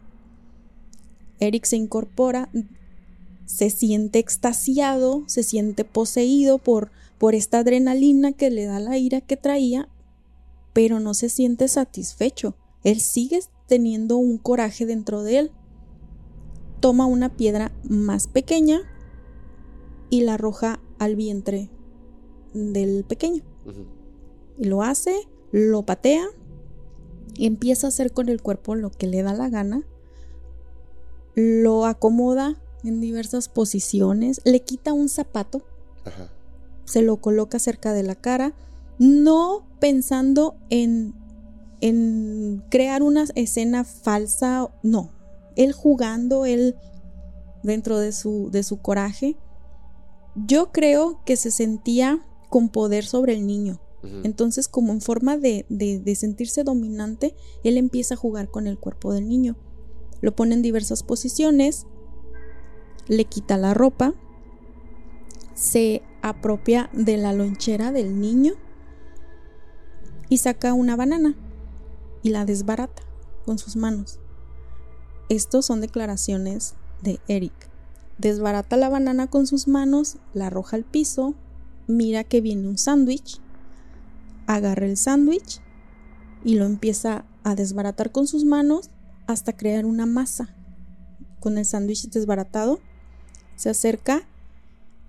Eric 1.39 1.65
se 1.65 1.75
incorpora, 1.75 2.49
se 3.45 3.69
siente 3.69 4.19
extasiado, 4.19 5.23
se 5.27 5.43
siente 5.43 5.83
poseído 5.83 6.57
por, 6.57 6.91
por 7.17 7.35
esta 7.35 7.59
adrenalina 7.59 8.31
que 8.31 8.49
le 8.49 8.65
da 8.65 8.79
la 8.79 8.97
ira 8.97 9.21
que 9.21 9.37
traía, 9.37 9.89
pero 10.73 10.99
no 10.99 11.13
se 11.13 11.29
siente 11.29 11.67
satisfecho. 11.67 12.55
Él 12.83 12.99
sigue 12.99 13.39
teniendo 13.67 14.17
un 14.17 14.37
coraje 14.37 14.85
dentro 14.85 15.23
de 15.23 15.39
él. 15.39 15.51
Toma 16.79 17.05
una 17.05 17.35
piedra 17.35 17.71
más 17.83 18.27
pequeña 18.27 18.90
y 20.11 20.21
la 20.21 20.35
arroja 20.35 20.79
al 20.99 21.15
vientre 21.15 21.71
del 22.53 23.03
pequeño. 23.05 23.41
Y 24.59 24.65
lo 24.65 24.83
hace, 24.83 25.15
lo 25.51 25.83
patea 25.83 26.27
y 27.33 27.47
empieza 27.47 27.87
a 27.87 27.89
hacer 27.89 28.11
con 28.11 28.29
el 28.29 28.41
cuerpo 28.41 28.75
lo 28.75 28.91
que 28.91 29.07
le 29.07 29.23
da 29.23 29.33
la 29.33 29.49
gana. 29.49 29.83
Lo 31.33 31.85
acomoda 31.85 32.61
en 32.83 32.99
diversas 32.99 33.47
posiciones, 33.47 34.41
le 34.43 34.59
quita 34.59 34.93
un 34.93 35.07
zapato, 35.07 35.63
se 36.85 37.01
lo 37.01 37.17
coloca 37.17 37.57
cerca 37.57 37.93
de 37.93 38.03
la 38.03 38.15
cara, 38.15 38.53
no 38.99 39.65
pensando 39.79 40.57
en, 40.69 41.13
en 41.79 42.63
crear 42.69 43.01
una 43.01 43.25
escena 43.35 43.85
falsa, 43.85 44.67
no, 44.83 45.11
él 45.55 45.71
jugando, 45.71 46.45
él 46.45 46.75
dentro 47.63 47.97
de 47.97 48.11
su, 48.11 48.49
de 48.51 48.63
su 48.63 48.81
coraje, 48.81 49.37
yo 50.35 50.71
creo 50.71 51.21
que 51.25 51.35
se 51.35 51.51
sentía 51.51 52.25
con 52.49 52.69
poder 52.69 53.05
sobre 53.05 53.33
el 53.33 53.45
niño. 53.45 53.79
Entonces, 54.23 54.67
como 54.67 54.93
en 54.93 54.99
forma 55.01 55.37
de, 55.37 55.67
de, 55.69 56.15
sentirse 56.15 56.63
dominante, 56.63 57.35
él 57.63 57.77
empieza 57.77 58.15
a 58.15 58.17
jugar 58.17 58.49
con 58.49 58.65
el 58.65 58.79
cuerpo 58.79 59.13
del 59.13 59.29
niño. 59.29 59.57
Lo 60.21 60.35
pone 60.35 60.55
en 60.55 60.63
diversas 60.63 61.03
posiciones, 61.03 61.85
le 63.07 63.25
quita 63.25 63.57
la 63.57 63.75
ropa, 63.75 64.15
se 65.53 66.01
apropia 66.23 66.89
de 66.93 67.17
la 67.17 67.31
lonchera 67.31 67.91
del 67.91 68.19
niño 68.19 68.53
y 70.29 70.37
saca 70.37 70.73
una 70.73 70.95
banana 70.95 71.35
y 72.23 72.29
la 72.29 72.45
desbarata 72.45 73.03
con 73.45 73.59
sus 73.59 73.75
manos. 73.75 74.19
Estos 75.29 75.67
son 75.67 75.79
declaraciones 75.79 76.75
de 77.03 77.19
Eric. 77.27 77.70
Desbarata 78.21 78.77
la 78.77 78.87
banana 78.87 79.27
con 79.27 79.47
sus 79.47 79.67
manos, 79.67 80.17
la 80.33 80.47
arroja 80.47 80.77
al 80.77 80.85
piso, 80.85 81.33
mira 81.87 82.23
que 82.23 82.39
viene 82.39 82.67
un 82.67 82.77
sándwich, 82.77 83.41
agarra 84.45 84.85
el 84.85 84.95
sándwich 84.95 85.59
y 86.43 86.55
lo 86.55 86.65
empieza 86.65 87.25
a 87.43 87.55
desbaratar 87.55 88.11
con 88.11 88.27
sus 88.27 88.45
manos 88.45 88.91
hasta 89.27 89.57
crear 89.57 89.85
una 89.85 90.05
masa. 90.05 90.55
Con 91.39 91.57
el 91.57 91.65
sándwich 91.65 92.09
desbaratado, 92.09 92.79
se 93.55 93.69
acerca 93.69 94.27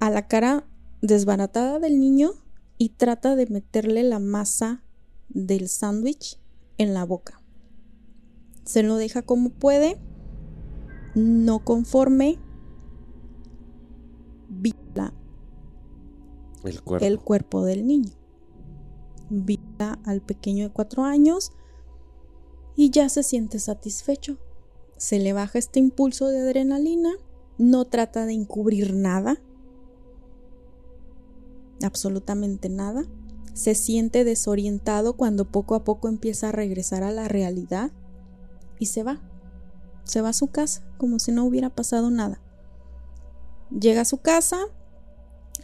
a 0.00 0.10
la 0.10 0.26
cara 0.26 0.64
desbaratada 1.02 1.78
del 1.78 2.00
niño 2.00 2.32
y 2.78 2.90
trata 2.90 3.36
de 3.36 3.46
meterle 3.46 4.02
la 4.02 4.18
masa 4.20 4.82
del 5.28 5.68
sándwich 5.68 6.38
en 6.78 6.94
la 6.94 7.04
boca. 7.04 7.42
Se 8.64 8.82
lo 8.82 8.96
deja 8.96 9.22
como 9.22 9.50
puede, 9.50 9.98
no 11.14 11.64
conforme, 11.64 12.38
viola 14.52 15.12
El 16.64 16.82
cuerpo. 16.82 17.06
el 17.06 17.18
cuerpo 17.18 17.64
del 17.64 17.86
niño. 17.86 18.12
Viola 19.30 19.98
al 20.04 20.20
pequeño 20.20 20.68
de 20.68 20.72
cuatro 20.72 21.04
años 21.04 21.52
y 22.76 22.90
ya 22.90 23.08
se 23.08 23.22
siente 23.22 23.58
satisfecho. 23.58 24.38
Se 24.96 25.18
le 25.18 25.32
baja 25.32 25.58
este 25.58 25.80
impulso 25.80 26.28
de 26.28 26.40
adrenalina, 26.40 27.10
no 27.58 27.86
trata 27.86 28.24
de 28.26 28.34
encubrir 28.34 28.94
nada, 28.94 29.40
absolutamente 31.82 32.68
nada. 32.68 33.04
Se 33.54 33.74
siente 33.74 34.24
desorientado 34.24 35.14
cuando 35.14 35.50
poco 35.50 35.74
a 35.74 35.84
poco 35.84 36.08
empieza 36.08 36.48
a 36.48 36.52
regresar 36.52 37.02
a 37.02 37.10
la 37.10 37.28
realidad 37.28 37.90
y 38.78 38.86
se 38.86 39.02
va. 39.02 39.20
Se 40.04 40.20
va 40.20 40.30
a 40.30 40.34
su 40.34 40.48
casa 40.48 40.82
como 40.98 41.18
si 41.18 41.32
no 41.32 41.44
hubiera 41.44 41.70
pasado 41.70 42.10
nada. 42.10 42.40
Llega 43.78 44.02
a 44.02 44.04
su 44.04 44.18
casa, 44.18 44.58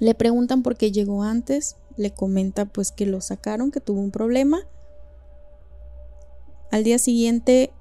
le 0.00 0.14
preguntan 0.14 0.62
por 0.62 0.76
qué 0.76 0.92
llegó 0.92 1.22
antes, 1.22 1.76
le 1.96 2.12
comenta 2.12 2.64
pues 2.64 2.92
que 2.92 3.06
lo 3.06 3.20
sacaron, 3.20 3.70
que 3.70 3.80
tuvo 3.80 4.00
un 4.00 4.10
problema. 4.10 4.60
Al 6.70 6.84
día 6.84 6.98
siguiente, 6.98 7.72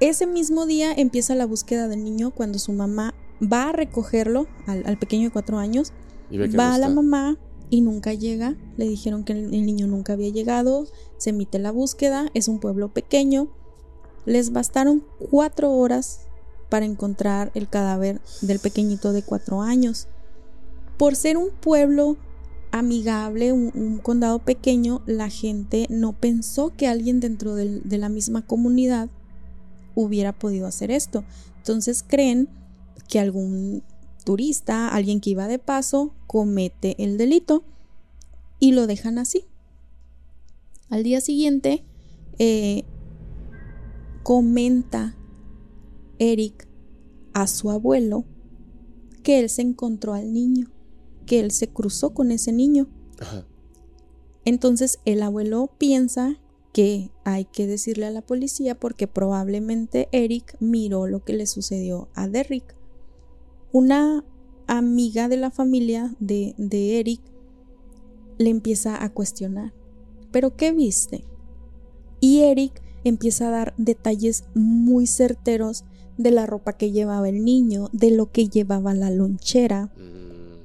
ese 0.00 0.26
mismo 0.26 0.66
día 0.66 0.92
empieza 0.92 1.34
la 1.34 1.46
búsqueda 1.46 1.88
del 1.88 2.02
niño 2.02 2.32
cuando 2.32 2.58
su 2.58 2.72
mamá 2.72 3.14
va 3.40 3.68
a 3.68 3.72
recogerlo 3.72 4.46
al, 4.66 4.82
al 4.86 4.98
pequeño 4.98 5.28
de 5.28 5.32
cuatro 5.32 5.58
años 5.58 5.92
Y 6.30 6.38
va 6.38 6.46
no 6.46 6.74
a 6.74 6.78
la 6.78 6.88
mamá 6.88 7.38
y 7.70 7.82
nunca 7.82 8.14
llega. 8.14 8.56
Le 8.76 8.88
dijeron 8.88 9.24
que 9.24 9.32
el, 9.34 9.54
el 9.54 9.66
niño 9.66 9.86
nunca 9.86 10.14
había 10.14 10.30
llegado. 10.30 10.86
Se 11.18 11.30
emite 11.30 11.58
la 11.58 11.70
búsqueda. 11.70 12.30
Es 12.34 12.48
un 12.48 12.58
pueblo 12.58 12.92
pequeño. 12.92 13.48
Les 14.24 14.52
bastaron 14.52 15.04
cuatro 15.30 15.72
horas 15.72 16.27
para 16.68 16.86
encontrar 16.86 17.50
el 17.54 17.68
cadáver 17.68 18.20
del 18.40 18.58
pequeñito 18.58 19.12
de 19.12 19.22
cuatro 19.22 19.62
años. 19.62 20.08
Por 20.96 21.16
ser 21.16 21.36
un 21.36 21.50
pueblo 21.50 22.16
amigable, 22.70 23.52
un, 23.52 23.98
condado 23.98 24.40
pequeño, 24.40 25.02
la 25.06 25.30
gente 25.30 25.86
no 25.88 26.12
pensó 26.12 26.74
que 26.76 26.86
alguien 26.86 27.20
dentro 27.20 27.54
de 27.54 27.98
la 27.98 28.08
misma 28.08 28.42
comunidad 28.42 29.08
hubiera 29.94 30.32
podido 30.32 30.66
hacer 30.66 30.90
esto. 30.90 31.24
Entonces 31.56 32.04
creen 32.06 32.48
que 33.08 33.18
algún 33.18 33.82
turista, 34.24 34.88
alguien 34.88 35.20
que 35.20 35.30
iba 35.30 35.48
de 35.48 35.58
paso, 35.58 36.12
comete 36.26 36.94
el 37.02 37.18
delito 37.18 37.64
y 38.60 38.72
lo 38.72 38.86
dejan 38.86 39.18
así. 39.18 39.44
Al 40.90 41.02
día 41.02 41.20
siguiente, 41.20 41.84
eh, 42.38 42.84
comenta 44.22 45.16
Eric 46.18 46.68
a 47.32 47.46
su 47.46 47.70
abuelo 47.70 48.24
que 49.22 49.40
él 49.40 49.48
se 49.48 49.62
encontró 49.62 50.14
al 50.14 50.32
niño, 50.32 50.70
que 51.26 51.40
él 51.40 51.50
se 51.50 51.68
cruzó 51.68 52.14
con 52.14 52.30
ese 52.30 52.52
niño. 52.52 52.88
Ajá. 53.20 53.46
Entonces 54.44 55.00
el 55.04 55.22
abuelo 55.22 55.70
piensa 55.76 56.40
que 56.72 57.10
hay 57.24 57.44
que 57.44 57.66
decirle 57.66 58.06
a 58.06 58.10
la 58.10 58.22
policía 58.22 58.78
porque 58.78 59.06
probablemente 59.06 60.08
Eric 60.12 60.56
miró 60.60 61.06
lo 61.06 61.24
que 61.24 61.34
le 61.34 61.46
sucedió 61.46 62.08
a 62.14 62.28
Derrick. 62.28 62.74
Una 63.72 64.24
amiga 64.66 65.28
de 65.28 65.36
la 65.36 65.50
familia 65.50 66.14
de, 66.20 66.54
de 66.56 67.00
Eric 67.00 67.20
le 68.38 68.50
empieza 68.50 69.02
a 69.02 69.12
cuestionar. 69.12 69.74
¿Pero 70.30 70.56
qué 70.56 70.72
viste? 70.72 71.24
Y 72.20 72.40
Eric 72.40 72.82
empieza 73.04 73.48
a 73.48 73.50
dar 73.50 73.74
detalles 73.76 74.44
muy 74.54 75.06
certeros 75.06 75.84
de 76.18 76.30
la 76.30 76.44
ropa 76.44 76.74
que 76.74 76.90
llevaba 76.92 77.28
el 77.28 77.44
niño, 77.44 77.88
de 77.92 78.10
lo 78.10 78.30
que 78.30 78.48
llevaba 78.48 78.92
la 78.92 79.08
lonchera. 79.10 79.86
Mm, 79.96 80.58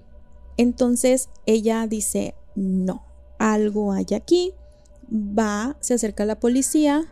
Entonces 0.57 1.29
ella 1.45 1.87
dice, 1.87 2.35
no, 2.55 3.03
algo 3.39 3.93
hay 3.93 4.07
aquí. 4.15 4.51
Va, 5.11 5.77
se 5.79 5.93
acerca 5.93 6.23
a 6.23 6.25
la 6.25 6.39
policía 6.39 7.05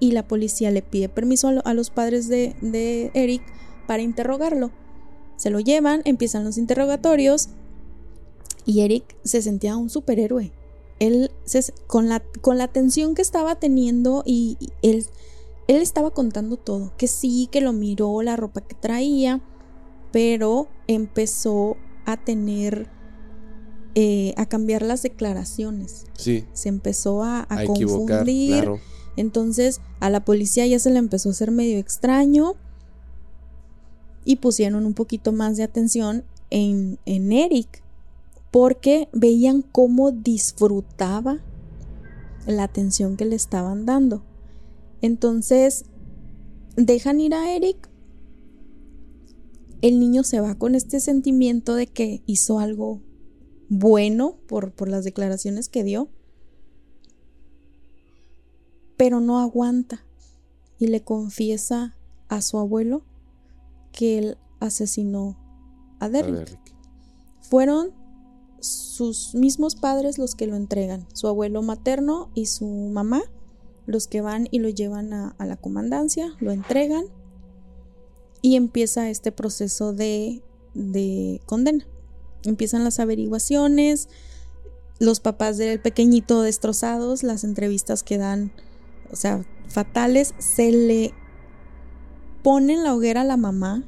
y 0.00 0.12
la 0.12 0.26
policía 0.26 0.70
le 0.70 0.82
pide 0.82 1.08
permiso 1.08 1.48
a, 1.48 1.52
lo- 1.52 1.66
a 1.66 1.74
los 1.74 1.90
padres 1.90 2.28
de, 2.28 2.54
de 2.62 3.10
Eric 3.14 3.42
para 3.86 4.02
interrogarlo. 4.02 4.70
Se 5.36 5.50
lo 5.50 5.58
llevan, 5.60 6.02
empiezan 6.04 6.44
los 6.44 6.58
interrogatorios 6.58 7.48
y 8.64 8.80
Eric 8.80 9.16
se 9.24 9.42
sentía 9.42 9.76
un 9.76 9.90
superhéroe. 9.90 10.52
Él, 11.00 11.30
se- 11.44 11.72
con, 11.88 12.08
la, 12.08 12.20
con 12.40 12.58
la 12.58 12.68
tensión 12.68 13.14
que 13.14 13.22
estaba 13.22 13.56
teniendo 13.56 14.22
y, 14.24 14.56
y 14.60 14.68
él, 14.82 15.04
él 15.68 15.82
estaba 15.82 16.10
contando 16.10 16.56
todo, 16.56 16.92
que 16.96 17.06
sí, 17.06 17.48
que 17.50 17.60
lo 17.60 17.72
miró, 17.72 18.22
la 18.22 18.36
ropa 18.36 18.60
que 18.60 18.74
traía, 18.74 19.40
pero 20.12 20.68
empezó 20.86 21.76
a 22.04 22.16
tener, 22.16 22.88
eh, 23.94 24.34
a 24.36 24.46
cambiar 24.46 24.82
las 24.82 25.02
declaraciones. 25.02 26.04
sí, 26.14 26.44
Se 26.52 26.68
empezó 26.68 27.22
a, 27.22 27.40
a 27.40 27.58
a 27.58 27.64
equivocar, 27.64 28.18
confundir. 28.18 28.50
claro. 28.62 28.80
Entonces 29.16 29.80
a 30.00 30.08
la 30.10 30.24
policía 30.24 30.66
ya 30.66 30.78
se 30.78 30.90
le 30.90 30.98
empezó 30.98 31.28
a 31.28 31.32
hacer 31.32 31.50
medio 31.50 31.78
extraño 31.78 32.54
y 34.24 34.36
pusieron 34.36 34.86
un 34.86 34.94
poquito 34.94 35.32
más 35.32 35.56
de 35.56 35.64
atención 35.64 36.24
en, 36.50 36.98
en 37.06 37.32
Eric 37.32 37.82
porque 38.50 39.08
veían 39.12 39.62
cómo 39.62 40.10
disfrutaba 40.12 41.38
la 42.46 42.64
atención 42.64 43.16
que 43.16 43.24
le 43.24 43.36
estaban 43.36 43.86
dando. 43.86 44.22
Entonces 45.02 45.84
dejan 46.76 47.20
ir 47.20 47.34
a 47.34 47.54
Eric. 47.54 47.90
El 49.82 50.00
niño 50.00 50.22
se 50.22 50.40
va 50.40 50.54
con 50.54 50.74
este 50.74 51.00
sentimiento 51.00 51.74
de 51.74 51.86
que 51.86 52.22
hizo 52.24 52.58
algo 52.58 53.00
bueno 53.68 54.36
por, 54.48 54.72
por 54.72 54.88
las 54.88 55.04
declaraciones 55.04 55.68
que 55.68 55.84
dio 55.84 56.08
pero 59.02 59.20
no 59.20 59.40
aguanta 59.40 60.04
y 60.78 60.86
le 60.86 61.02
confiesa 61.02 61.96
a 62.28 62.40
su 62.40 62.56
abuelo 62.56 63.02
que 63.90 64.16
él 64.18 64.38
asesinó 64.60 65.36
a 65.98 66.04
A 66.04 66.08
Derrick. 66.08 66.34
ver, 66.36 66.48
Rick. 66.50 66.74
Fueron 67.40 67.90
sus 68.60 69.34
mismos 69.34 69.74
padres 69.74 70.18
los 70.18 70.36
que 70.36 70.46
lo 70.46 70.54
entregan, 70.54 71.08
su 71.14 71.26
abuelo 71.26 71.62
materno 71.62 72.30
y 72.34 72.46
su 72.46 72.64
mamá, 72.64 73.22
los 73.86 74.06
que 74.06 74.20
van 74.20 74.48
y 74.50 74.58
lo 74.58 74.68
llevan 74.68 75.12
a, 75.12 75.34
la 75.38 75.56
comandancia, 75.56 76.34
lo 76.40 76.52
entregan 76.52 77.04
y 78.40 78.56
empieza 78.56 79.10
este 79.10 79.32
proceso 79.32 79.92
de, 79.92 80.42
de 80.74 81.40
condena. 81.46 81.86
Empiezan 82.44 82.84
las 82.84 82.98
averiguaciones, 82.98 84.08
los 84.98 85.20
papás 85.20 85.58
del 85.58 85.80
pequeñito 85.80 86.42
destrozados, 86.42 87.22
las 87.22 87.44
entrevistas 87.44 88.02
que 88.02 88.18
dan, 88.18 88.52
o 89.10 89.16
sea, 89.16 89.44
fatales, 89.68 90.34
se 90.38 90.70
le 90.72 91.14
pone 92.42 92.74
en 92.74 92.84
la 92.84 92.94
hoguera 92.94 93.22
a 93.22 93.24
la 93.24 93.36
mamá 93.36 93.84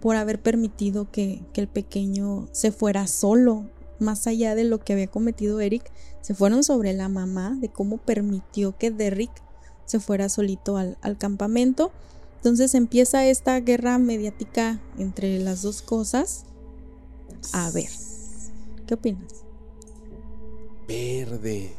por 0.00 0.16
haber 0.16 0.40
permitido 0.40 1.10
que, 1.10 1.42
que 1.52 1.60
el 1.60 1.68
pequeño 1.68 2.48
se 2.52 2.72
fuera 2.72 3.06
solo, 3.06 3.68
más 3.98 4.26
allá 4.26 4.54
de 4.54 4.64
lo 4.64 4.78
que 4.80 4.94
había 4.94 5.06
cometido 5.06 5.60
Eric, 5.60 5.90
se 6.20 6.34
fueron 6.34 6.62
sobre 6.64 6.92
la 6.92 7.08
mamá 7.08 7.56
de 7.60 7.68
cómo 7.70 7.98
permitió 7.98 8.76
que 8.76 8.90
Derrick 8.90 9.30
se 9.84 10.00
fuera 10.00 10.28
solito 10.28 10.76
al, 10.76 10.98
al 11.02 11.18
campamento. 11.18 11.92
Entonces 12.36 12.74
empieza 12.74 13.26
esta 13.26 13.58
guerra 13.60 13.98
mediática 13.98 14.80
entre 14.98 15.38
las 15.40 15.62
dos 15.62 15.82
cosas. 15.82 16.44
A 17.52 17.70
ver, 17.70 17.88
¿qué 18.86 18.94
opinas? 18.94 19.44
Verde. 20.88 21.76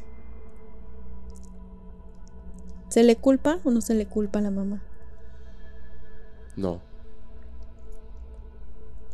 ¿Se 2.90 3.04
le 3.04 3.16
culpa 3.16 3.60
o 3.64 3.72
no 3.72 3.82
se 3.82 3.94
le 3.94 4.06
culpa 4.08 4.40
a 4.40 4.42
la 4.42 4.52
mamá? 4.52 4.84
No. 6.56 6.82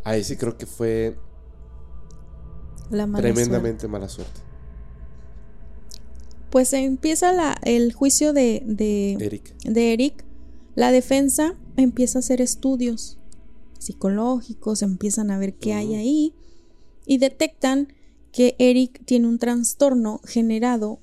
Ahí 0.03 0.23
sí 0.23 0.35
creo 0.37 0.57
que 0.57 0.65
fue 0.65 1.17
La 2.89 3.05
mala 3.05 3.21
suerte. 3.21 3.33
tremendamente 3.33 3.87
mala 3.87 4.09
suerte. 4.09 4.41
Pues 6.49 6.71
empieza 6.73 7.33
la, 7.33 7.57
el 7.63 7.93
juicio 7.93 8.33
de, 8.33 8.63
de, 8.65 9.13
Eric. 9.13 9.55
de 9.63 9.93
Eric. 9.93 10.25
La 10.75 10.91
defensa 10.91 11.55
empieza 11.75 12.19
a 12.19 12.21
hacer 12.21 12.41
estudios 12.41 13.17
psicológicos, 13.79 14.81
empiezan 14.81 15.31
a 15.31 15.37
ver 15.37 15.55
qué 15.55 15.73
hay 15.73 15.95
ahí 15.95 16.33
y 17.05 17.17
detectan 17.17 17.93
que 18.31 18.55
Eric 18.59 19.03
tiene 19.05 19.27
un 19.27 19.39
trastorno 19.39 20.21
generado 20.23 20.99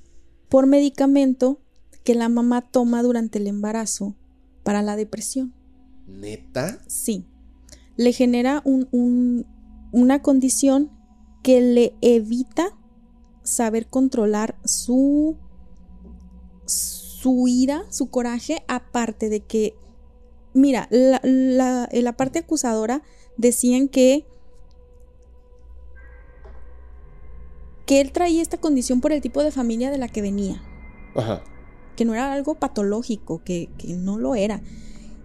por 0.49 0.67
medicamento 0.67 1.61
que 2.05 2.15
la 2.15 2.29
mamá 2.29 2.61
toma 2.61 3.03
durante 3.03 3.39
el 3.39 3.47
embarazo 3.47 4.15
para 4.63 4.83
la 4.83 4.97
depresión. 4.97 5.55
¿Neta? 6.07 6.81
Sí. 6.87 7.25
Le 7.97 8.13
genera 8.13 8.63
un, 8.65 9.47
una 9.93 10.23
condición 10.23 10.91
que 11.43 11.61
le 11.61 11.95
evita 12.01 12.77
saber 13.45 13.87
controlar 13.87 14.57
su, 14.65 15.37
su 16.67 17.47
ira, 17.47 17.85
su 17.91 18.11
coraje, 18.11 18.65
aparte 18.67 19.29
de 19.29 19.41
que, 19.41 19.77
mira, 20.53 20.89
la, 20.91 21.21
la, 21.23 21.89
la 21.93 22.13
parte 22.17 22.41
acusadora 22.41 23.03
decían 23.37 23.89
que 23.89 24.27
que 27.87 28.01
él 28.01 28.13
traía 28.13 28.43
esta 28.43 28.59
condición 28.59 29.01
por 29.01 29.13
el 29.13 29.21
tipo 29.21 29.43
de 29.43 29.51
familia 29.51 29.91
de 29.91 29.99
la 29.99 30.09
que 30.09 30.23
venía. 30.23 30.63
Ajá. 31.15 31.43
Que 31.97 32.05
no 32.05 32.15
era 32.15 32.33
algo 32.33 32.55
patológico, 32.55 33.43
que, 33.45 33.69
no 33.89 34.19
lo 34.19 34.35
era. 34.35 34.63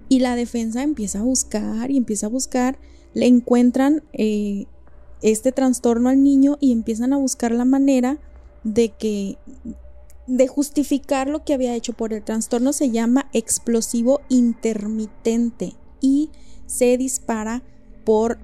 Y 0.10 0.20
la 0.20 0.36
defensa 0.36 0.84
empieza 0.84 1.20
a 1.20 1.24
buscar 1.24 1.92
y 1.92 1.98
empieza 1.98 2.26
a 2.26 2.30
buscar, 2.30 2.80
le 3.14 3.28
encuentran 3.28 4.04
eh, 4.14 4.66
este 5.22 5.52
trastorno 5.52 6.10
al 6.10 6.24
niño 6.24 6.58
y 6.60 6.72
empiezan 6.72 7.14
a 7.14 7.18
buscar 7.18 7.52
la 7.52 7.66
manera 7.66 8.20
de 8.64 8.90
que 8.90 9.38
de 10.28 10.48
justificar 10.48 11.28
lo 11.28 11.44
que 11.44 11.54
había 11.54 11.76
hecho 11.76 11.94
por 11.94 12.14
el 12.14 12.24
trastorno 12.24 12.72
se 12.72 12.92
llama 12.92 13.30
explosivo 13.34 14.22
intermitente 14.30 15.76
y 16.02 16.30
se 16.68 16.98
dispara 16.98 17.64
por 18.06 18.38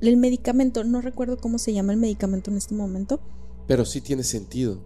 el 0.00 0.16
medicamento, 0.16 0.82
no 0.84 1.00
recuerdo 1.00 1.36
cómo 1.38 1.58
se 1.58 1.72
llama 1.72 1.92
el 1.92 1.98
medicamento 1.98 2.50
en 2.50 2.56
este 2.56 2.74
momento. 2.74 3.20
Pero 3.66 3.84
sí 3.84 4.00
tiene 4.00 4.24
sentido. 4.24 4.82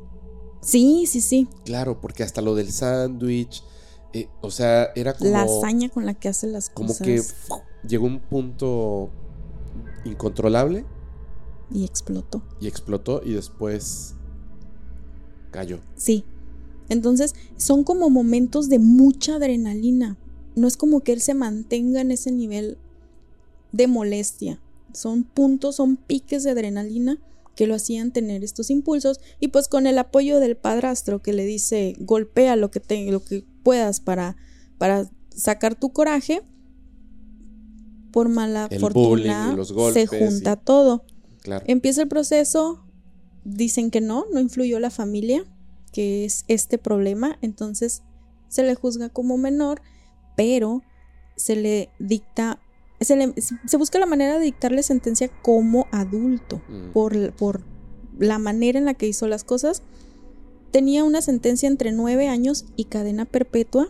Sí, 0.60 1.06
sí, 1.06 1.20
sí. 1.20 1.48
Claro, 1.64 2.00
porque 2.00 2.22
hasta 2.22 2.42
lo 2.42 2.54
del 2.54 2.70
sándwich, 2.70 3.64
eh, 4.12 4.28
o 4.42 4.50
sea, 4.50 4.90
era 4.94 5.14
como... 5.14 5.30
La 5.30 5.42
hazaña 5.42 5.88
con 5.88 6.04
la 6.04 6.14
que 6.14 6.28
hace 6.28 6.46
las 6.46 6.68
cosas. 6.68 6.98
Como 6.98 7.06
que 7.06 7.22
llegó 7.86 8.06
un 8.06 8.20
punto 8.20 9.10
incontrolable. 10.04 10.84
Y 11.72 11.84
explotó. 11.84 12.42
Y 12.60 12.66
explotó 12.66 13.22
y 13.24 13.32
después 13.32 14.14
cayó. 15.50 15.80
Sí. 15.96 16.24
Entonces, 16.88 17.34
son 17.56 17.84
como 17.84 18.10
momentos 18.10 18.68
de 18.68 18.78
mucha 18.78 19.36
adrenalina. 19.36 20.18
No 20.56 20.66
es 20.66 20.76
como 20.76 21.00
que 21.00 21.12
él 21.12 21.20
se 21.20 21.34
mantenga 21.34 22.00
en 22.00 22.10
ese 22.10 22.32
nivel 22.32 22.78
de 23.72 23.86
molestia 23.86 24.60
son 24.92 25.24
puntos, 25.24 25.76
son 25.76 25.96
piques 25.96 26.42
de 26.42 26.50
adrenalina 26.50 27.18
que 27.54 27.66
lo 27.66 27.74
hacían 27.74 28.12
tener 28.12 28.42
estos 28.42 28.70
impulsos 28.70 29.20
y 29.38 29.48
pues 29.48 29.68
con 29.68 29.86
el 29.86 29.98
apoyo 29.98 30.40
del 30.40 30.56
padrastro 30.56 31.20
que 31.20 31.32
le 31.32 31.44
dice 31.44 31.94
golpea 31.98 32.56
lo 32.56 32.70
que 32.70 32.80
te, 32.80 33.10
lo 33.10 33.22
que 33.22 33.44
puedas 33.62 34.00
para 34.00 34.36
para 34.78 35.10
sacar 35.34 35.74
tu 35.74 35.92
coraje 35.92 36.42
por 38.12 38.28
mala 38.28 38.68
fortuna 38.78 39.56
se 39.92 40.06
junta 40.06 40.56
todo 40.56 41.04
empieza 41.66 42.02
el 42.02 42.08
proceso 42.08 42.84
dicen 43.44 43.90
que 43.90 44.00
no 44.00 44.26
no 44.32 44.40
influyó 44.40 44.80
la 44.80 44.90
familia 44.90 45.44
que 45.92 46.24
es 46.24 46.44
este 46.48 46.78
problema 46.78 47.38
entonces 47.40 48.02
se 48.48 48.62
le 48.62 48.74
juzga 48.74 49.08
como 49.08 49.38
menor 49.38 49.82
pero 50.36 50.82
se 51.36 51.56
le 51.56 51.90
dicta 51.98 52.60
se, 53.00 53.76
busca 53.78 53.98
la 53.98 54.06
manera 54.06 54.38
de 54.38 54.44
dictarle 54.44 54.82
sentencia 54.82 55.28
como 55.42 55.86
adulto 55.90 56.60
mm. 56.68 56.92
por, 56.92 57.32
por 57.32 57.62
la 58.18 58.38
manera 58.38 58.78
en 58.78 58.84
la 58.84 58.94
que 58.94 59.08
hizo 59.08 59.26
las 59.26 59.44
cosas. 59.44 59.82
Tenía 60.70 61.02
una 61.02 61.22
sentencia 61.22 61.66
entre 61.66 61.90
nueve 61.90 62.28
años 62.28 62.66
y 62.76 62.84
cadena 62.84 63.24
perpetua 63.24 63.88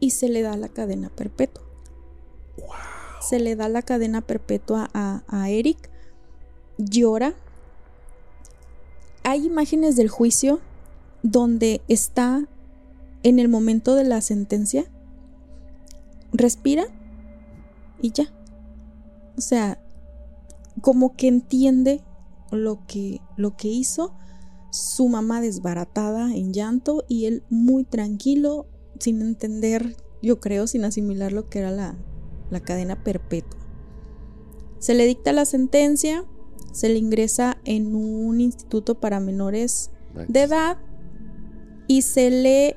y 0.00 0.10
se 0.10 0.28
le 0.28 0.42
da 0.42 0.56
la 0.56 0.68
cadena 0.68 1.10
perpetua. 1.10 1.64
Se 3.20 3.38
le 3.38 3.54
da 3.54 3.68
la 3.68 3.82
cadena 3.82 4.22
perpetua 4.22 4.90
a, 4.94 5.50
Eric. 5.50 5.90
Llora. 6.78 7.34
Hay 9.22 9.46
imágenes 9.46 9.96
del 9.96 10.08
juicio 10.08 10.60
donde 11.22 11.82
está 11.88 12.48
en 13.22 13.38
el 13.38 13.48
momento 13.48 13.94
de 13.94 14.04
la 14.04 14.22
sentencia. 14.22 14.84
Respira 16.32 16.86
y 18.00 18.12
ya. 18.12 18.32
O 19.36 19.40
sea, 19.42 19.78
como 20.80 21.14
que 21.14 21.28
entiende 21.28 22.02
lo 22.50 22.86
que, 22.86 23.20
lo 23.36 23.56
que 23.56 23.68
hizo, 23.68 24.14
su 24.70 25.08
mamá 25.08 25.40
desbaratada 25.40 26.34
en 26.34 26.52
llanto 26.52 27.04
y 27.08 27.26
él 27.26 27.42
muy 27.50 27.84
tranquilo, 27.84 28.66
sin 28.98 29.20
entender, 29.20 29.96
yo 30.22 30.40
creo, 30.40 30.66
sin 30.66 30.84
asimilar 30.84 31.32
lo 31.32 31.48
que 31.48 31.58
era 31.58 31.70
la, 31.70 31.96
la 32.50 32.60
cadena 32.60 33.02
perpetua. 33.02 33.60
Se 34.78 34.94
le 34.94 35.06
dicta 35.06 35.32
la 35.32 35.44
sentencia, 35.44 36.24
se 36.72 36.88
le 36.88 36.98
ingresa 36.98 37.58
en 37.64 37.94
un 37.94 38.40
instituto 38.40 39.00
para 39.00 39.20
menores 39.20 39.90
de 40.28 40.42
edad 40.42 40.78
y 41.86 42.02
se 42.02 42.30
le 42.30 42.76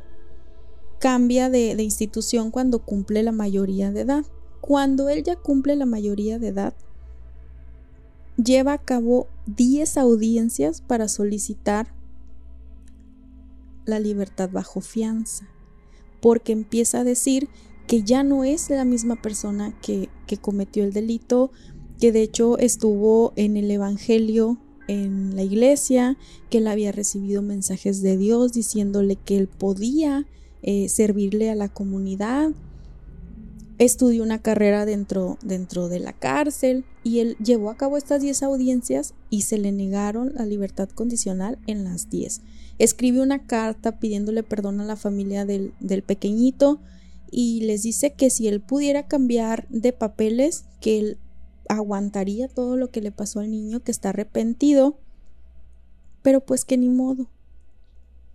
cambia 0.99 1.49
de, 1.49 1.75
de 1.75 1.83
institución 1.83 2.51
cuando 2.51 2.79
cumple 2.79 3.23
la 3.23 3.31
mayoría 3.31 3.91
de 3.91 4.01
edad. 4.01 4.25
Cuando 4.61 5.09
él 5.09 5.23
ya 5.23 5.35
cumple 5.35 5.75
la 5.75 5.85
mayoría 5.85 6.39
de 6.39 6.47
edad, 6.47 6.73
lleva 8.37 8.73
a 8.73 8.77
cabo 8.77 9.27
10 9.47 9.97
audiencias 9.97 10.81
para 10.81 11.07
solicitar 11.07 11.93
la 13.85 13.99
libertad 13.99 14.49
bajo 14.51 14.81
fianza, 14.81 15.47
porque 16.21 16.53
empieza 16.53 16.99
a 16.99 17.03
decir 17.03 17.49
que 17.87 18.03
ya 18.03 18.23
no 18.23 18.43
es 18.43 18.69
la 18.69 18.85
misma 18.85 19.21
persona 19.21 19.73
que, 19.81 20.09
que 20.27 20.37
cometió 20.37 20.83
el 20.83 20.93
delito, 20.93 21.51
que 21.99 22.11
de 22.11 22.21
hecho 22.21 22.57
estuvo 22.57 23.33
en 23.35 23.57
el 23.57 23.69
Evangelio 23.71 24.57
en 24.87 25.35
la 25.35 25.43
iglesia, 25.43 26.17
que 26.49 26.59
él 26.59 26.67
había 26.67 26.91
recibido 26.91 27.41
mensajes 27.41 28.01
de 28.01 28.17
Dios 28.17 28.53
diciéndole 28.53 29.15
que 29.15 29.37
él 29.37 29.47
podía 29.47 30.25
eh, 30.61 30.89
servirle 30.89 31.49
a 31.49 31.55
la 31.55 31.69
comunidad, 31.69 32.51
estudió 33.79 34.23
una 34.23 34.41
carrera 34.41 34.85
dentro, 34.85 35.37
dentro 35.43 35.89
de 35.89 35.99
la 35.99 36.13
cárcel 36.13 36.85
y 37.03 37.19
él 37.19 37.37
llevó 37.43 37.69
a 37.69 37.77
cabo 37.77 37.97
estas 37.97 38.21
10 38.21 38.43
audiencias 38.43 39.13
y 39.29 39.41
se 39.41 39.57
le 39.57 39.71
negaron 39.71 40.33
la 40.35 40.45
libertad 40.45 40.89
condicional 40.89 41.57
en 41.67 41.83
las 41.83 42.09
10. 42.09 42.41
Escribe 42.79 43.21
una 43.21 43.45
carta 43.45 43.99
pidiéndole 43.99 44.43
perdón 44.43 44.79
a 44.79 44.85
la 44.85 44.95
familia 44.95 45.45
del, 45.45 45.73
del 45.79 46.03
pequeñito 46.03 46.79
y 47.35 47.61
les 47.61 47.81
dice 47.81 48.13
que 48.13 48.29
si 48.29 48.47
él 48.47 48.61
pudiera 48.61 49.07
cambiar 49.07 49.67
de 49.69 49.91
papeles, 49.91 50.65
que 50.79 50.99
él 50.99 51.17
aguantaría 51.67 52.47
todo 52.47 52.77
lo 52.77 52.91
que 52.91 53.01
le 53.01 53.11
pasó 53.11 53.39
al 53.39 53.49
niño, 53.49 53.81
que 53.81 53.91
está 53.91 54.09
arrepentido, 54.09 54.99
pero 56.21 56.45
pues 56.45 56.63
que 56.63 56.77
ni 56.77 56.89
modo, 56.89 57.31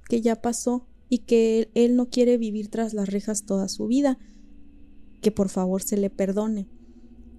que 0.08 0.20
ya 0.20 0.42
pasó 0.42 0.84
y 1.08 1.18
que 1.18 1.70
él 1.74 1.94
no 1.94 2.10
quiere 2.10 2.38
vivir 2.38 2.70
tras 2.70 2.92
las 2.92 3.08
rejas 3.08 3.44
toda 3.44 3.68
su 3.68 3.86
vida 3.86 4.18
que 5.20 5.30
por 5.30 5.48
favor 5.48 5.80
se 5.82 5.96
le 5.96 6.10
perdone. 6.10 6.68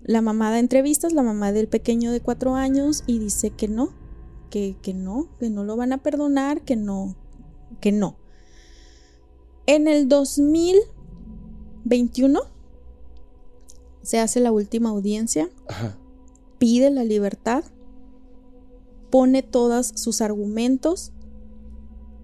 La 0.03 0.21
mamá 0.21 0.51
da 0.51 0.59
entrevistas, 0.59 1.11
la 1.11 1.23
mamá 1.23 1.51
del 1.51 1.67
pequeño 1.67 2.13
de 2.13 2.21
cuatro 2.21 2.55
años, 2.55 3.03
y 3.05 3.19
dice 3.19 3.51
que 3.51 3.67
no, 3.67 3.93
que, 4.49 4.77
que 4.81 4.93
no, 4.93 5.29
que 5.39 5.49
no 5.49 5.65
lo 5.65 5.75
van 5.75 5.91
a 5.91 6.01
perdonar, 6.01 6.61
que 6.61 6.77
no, 6.77 7.17
que 7.81 7.91
no. 7.91 8.17
En 9.65 9.87
el 9.87 10.07
2021 11.89 12.41
se 14.03 14.19
hace 14.19 14.39
la 14.39 14.51
última 14.51 14.89
audiencia, 14.89 15.49
pide 16.59 16.91
la 16.91 17.03
libertad, 17.03 17.63
pone 19.09 19.41
todos 19.41 19.91
sus 19.95 20.21
argumentos 20.21 21.11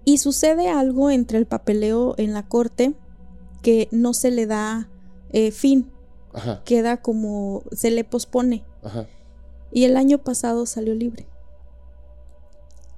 y 0.04 0.18
sucede 0.18 0.68
algo 0.68 1.10
entre 1.10 1.38
el 1.38 1.46
papeleo 1.46 2.14
en 2.16 2.32
la 2.32 2.48
corte 2.48 2.94
que 3.62 3.88
no 3.90 4.14
se 4.14 4.30
le 4.30 4.46
da 4.46 4.88
eh, 5.30 5.50
fin. 5.50 5.90
Queda 6.64 7.00
como, 7.00 7.64
se 7.72 7.90
le 7.90 8.04
pospone. 8.04 8.64
Y 9.72 9.84
el 9.84 9.96
año 9.96 10.18
pasado 10.18 10.66
salió 10.66 10.94
libre. 10.94 11.26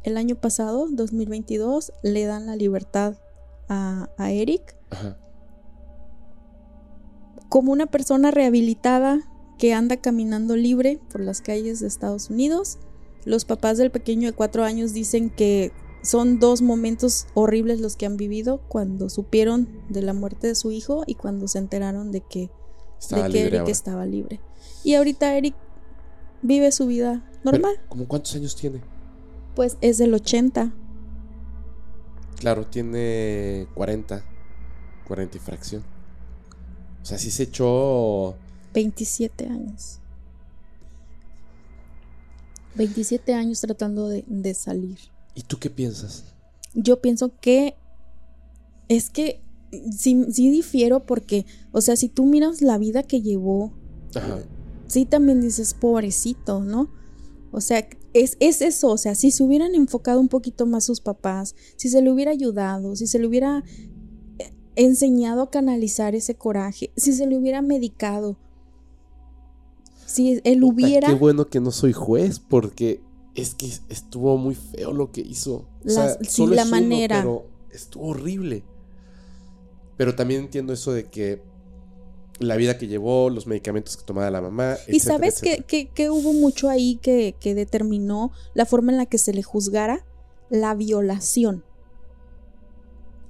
El 0.03 0.17
año 0.17 0.35
pasado, 0.35 0.87
2022, 0.91 1.93
le 2.03 2.25
dan 2.27 2.47
la 2.47 2.57
libertad 2.57 3.15
a, 3.69 4.11
a 4.19 4.31
Eric. 4.33 4.77
Como 7.49 7.73
una 7.73 7.87
persona 7.87 8.31
rehabilitada 8.31 9.21
que 9.59 9.75
anda 9.75 9.97
caminando 9.97 10.57
libre 10.57 11.01
por 11.11 11.21
las 11.21 11.41
calles 11.41 11.81
de 11.81 11.89
Estados 11.89 12.31
Unidos. 12.31 12.79
Los 13.25 13.45
papás 13.45 13.77
del 13.77 13.91
pequeño 13.91 14.29
de 14.29 14.33
cuatro 14.33 14.65
años 14.65 14.93
dicen 14.93 15.31
que 15.31 15.73
son 16.03 16.39
dos 16.39 16.63
momentos 16.63 17.27
horribles 17.35 17.81
los 17.81 17.97
que 17.97 18.07
han 18.07 18.17
vivido 18.17 18.61
cuando 18.69 19.11
supieron 19.11 19.69
de 19.89 20.03
la 20.03 20.13
muerte 20.13 20.47
de 20.47 20.55
su 20.55 20.71
hijo 20.71 21.03
y 21.07 21.17
cuando 21.17 21.49
se 21.49 21.59
enteraron 21.59 22.13
de 22.13 22.21
que 22.21 22.51
Estaba 23.01 23.25
de 23.25 23.29
que 23.31 23.35
libre 23.39 23.49
Eric 23.49 23.61
ahora. 23.61 23.73
estaba 23.73 24.07
libre. 24.07 24.41
Y 24.85 24.95
ahorita 24.95 25.37
Eric 25.37 25.55
vive 26.43 26.71
su 26.71 26.87
vida 26.87 27.29
normal. 27.45 27.75
Pero, 27.77 27.89
¿Cómo 27.89 28.09
cuántos 28.09 28.35
años 28.37 28.55
tiene? 28.55 28.81
Pues 29.57 29.77
es 29.81 29.99
del 29.99 30.15
80. 30.15 30.73
Claro, 32.39 32.67
tiene 32.67 33.67
40. 33.75 34.25
40 35.07 35.37
y 35.37 35.41
fracción. 35.41 35.98
O 37.09 37.11
sea, 37.11 37.17
sí 37.17 37.31
se 37.31 37.45
echó. 37.45 38.35
27 38.75 39.47
años. 39.47 39.99
27 42.75 43.33
años 43.33 43.63
tratando 43.63 44.09
de, 44.09 44.27
de 44.27 44.53
salir. 44.53 44.99
¿Y 45.35 45.41
tú 45.41 45.59
qué 45.59 45.71
piensas? 45.71 46.25
Yo 46.75 47.01
pienso 47.01 47.33
que 47.41 47.77
es 48.89 49.09
que 49.09 49.41
sí, 49.91 50.27
sí 50.31 50.51
difiero 50.51 51.07
porque, 51.07 51.47
o 51.73 51.81
sea, 51.81 51.97
si 51.97 52.11
tú 52.11 52.27
miras 52.27 52.61
la 52.61 52.77
vida 52.77 53.03
que 53.03 53.23
llevó, 53.23 53.73
Ajá. 54.15 54.41
sí 54.87 55.07
también 55.07 55.41
dices, 55.41 55.73
pobrecito, 55.73 56.63
¿no? 56.63 56.91
O 57.53 57.63
sea, 57.63 57.89
es, 58.13 58.37
es 58.41 58.61
eso, 58.61 58.89
o 58.89 58.99
sea, 58.99 59.15
si 59.15 59.31
se 59.31 59.43
hubieran 59.43 59.75
enfocado 59.75 60.21
un 60.21 60.29
poquito 60.29 60.67
más 60.67 60.85
sus 60.85 61.01
papás, 61.01 61.55
si 61.77 61.89
se 61.89 62.03
le 62.03 62.11
hubiera 62.11 62.33
ayudado, 62.33 62.97
si 62.97 63.07
se 63.07 63.19
le 63.19 63.27
hubiera 63.27 63.65
enseñado 64.85 65.43
a 65.43 65.51
canalizar 65.51 66.15
ese 66.15 66.35
coraje, 66.35 66.91
si 66.97 67.13
se 67.13 67.27
le 67.27 67.37
hubiera 67.37 67.63
medicado, 67.63 68.37
si 70.07 70.41
él 70.45 70.65
hubiera... 70.65 71.09
Qué 71.09 71.15
bueno 71.15 71.49
que 71.49 71.61
no 71.61 71.71
soy 71.71 71.93
juez 71.93 72.39
porque 72.41 73.01
es 73.35 73.55
que 73.55 73.71
estuvo 73.89 74.37
muy 74.39 74.55
feo 74.55 74.93
lo 74.93 75.13
que 75.13 75.21
hizo. 75.21 75.67
O 75.85 75.89
sea, 75.91 76.15
sí, 76.21 76.25
solo 76.29 76.55
la 76.55 76.63
es 76.63 76.69
uno, 76.69 76.81
manera. 76.81 77.17
pero 77.21 77.47
estuvo 77.73 78.07
horrible. 78.09 78.65
Pero 79.97 80.15
también 80.15 80.43
entiendo 80.43 80.73
eso 80.73 80.93
de 80.93 81.05
que 81.05 81.43
la 82.39 82.57
vida 82.57 82.79
que 82.79 82.87
llevó, 82.87 83.31
los 83.31 83.47
medicamentos 83.47 83.97
que 83.97 84.05
tomaba 84.05 84.31
la 84.31 84.41
mamá. 84.41 84.77
Y 84.87 85.01
sabes 85.01 85.41
que- 85.41 85.89
que 85.89 86.11
hubo 86.11 86.33
mucho 86.33 86.69
ahí 86.71 86.97
que, 87.03 87.35
que 87.39 87.55
determinó 87.55 88.31
la 88.55 88.65
forma 88.65 88.93
en 88.93 88.99
la 88.99 89.07
que 89.07 89.19
se 89.19 89.33
le 89.35 89.43
juzgara 89.43 90.05
la 90.49 90.75
violación. 90.75 91.65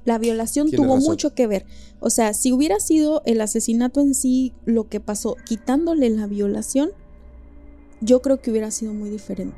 La 0.09 0.19
violación 0.19 0.71
tuvo 0.71 0.95
razón. 0.97 1.11
mucho 1.13 1.35
que 1.35 1.47
ver. 1.47 1.67
O 2.01 2.11
sea, 2.11 2.35
si 2.35 2.53
hubiera 2.53 2.81
sido 2.81 3.23
el 3.27 3.41
asesinato 3.41 4.01
en 4.01 4.15
sí 4.15 4.53
lo 4.65 4.89
que 4.89 5.01
pasó, 5.01 5.37
quitándole 5.47 6.09
la 6.11 6.27
violación, 6.27 6.91
yo 8.01 8.21
creo 8.23 8.41
que 8.41 8.51
hubiera 8.51 8.71
sido 8.71 8.95
muy 8.95 9.11
diferente. 9.11 9.57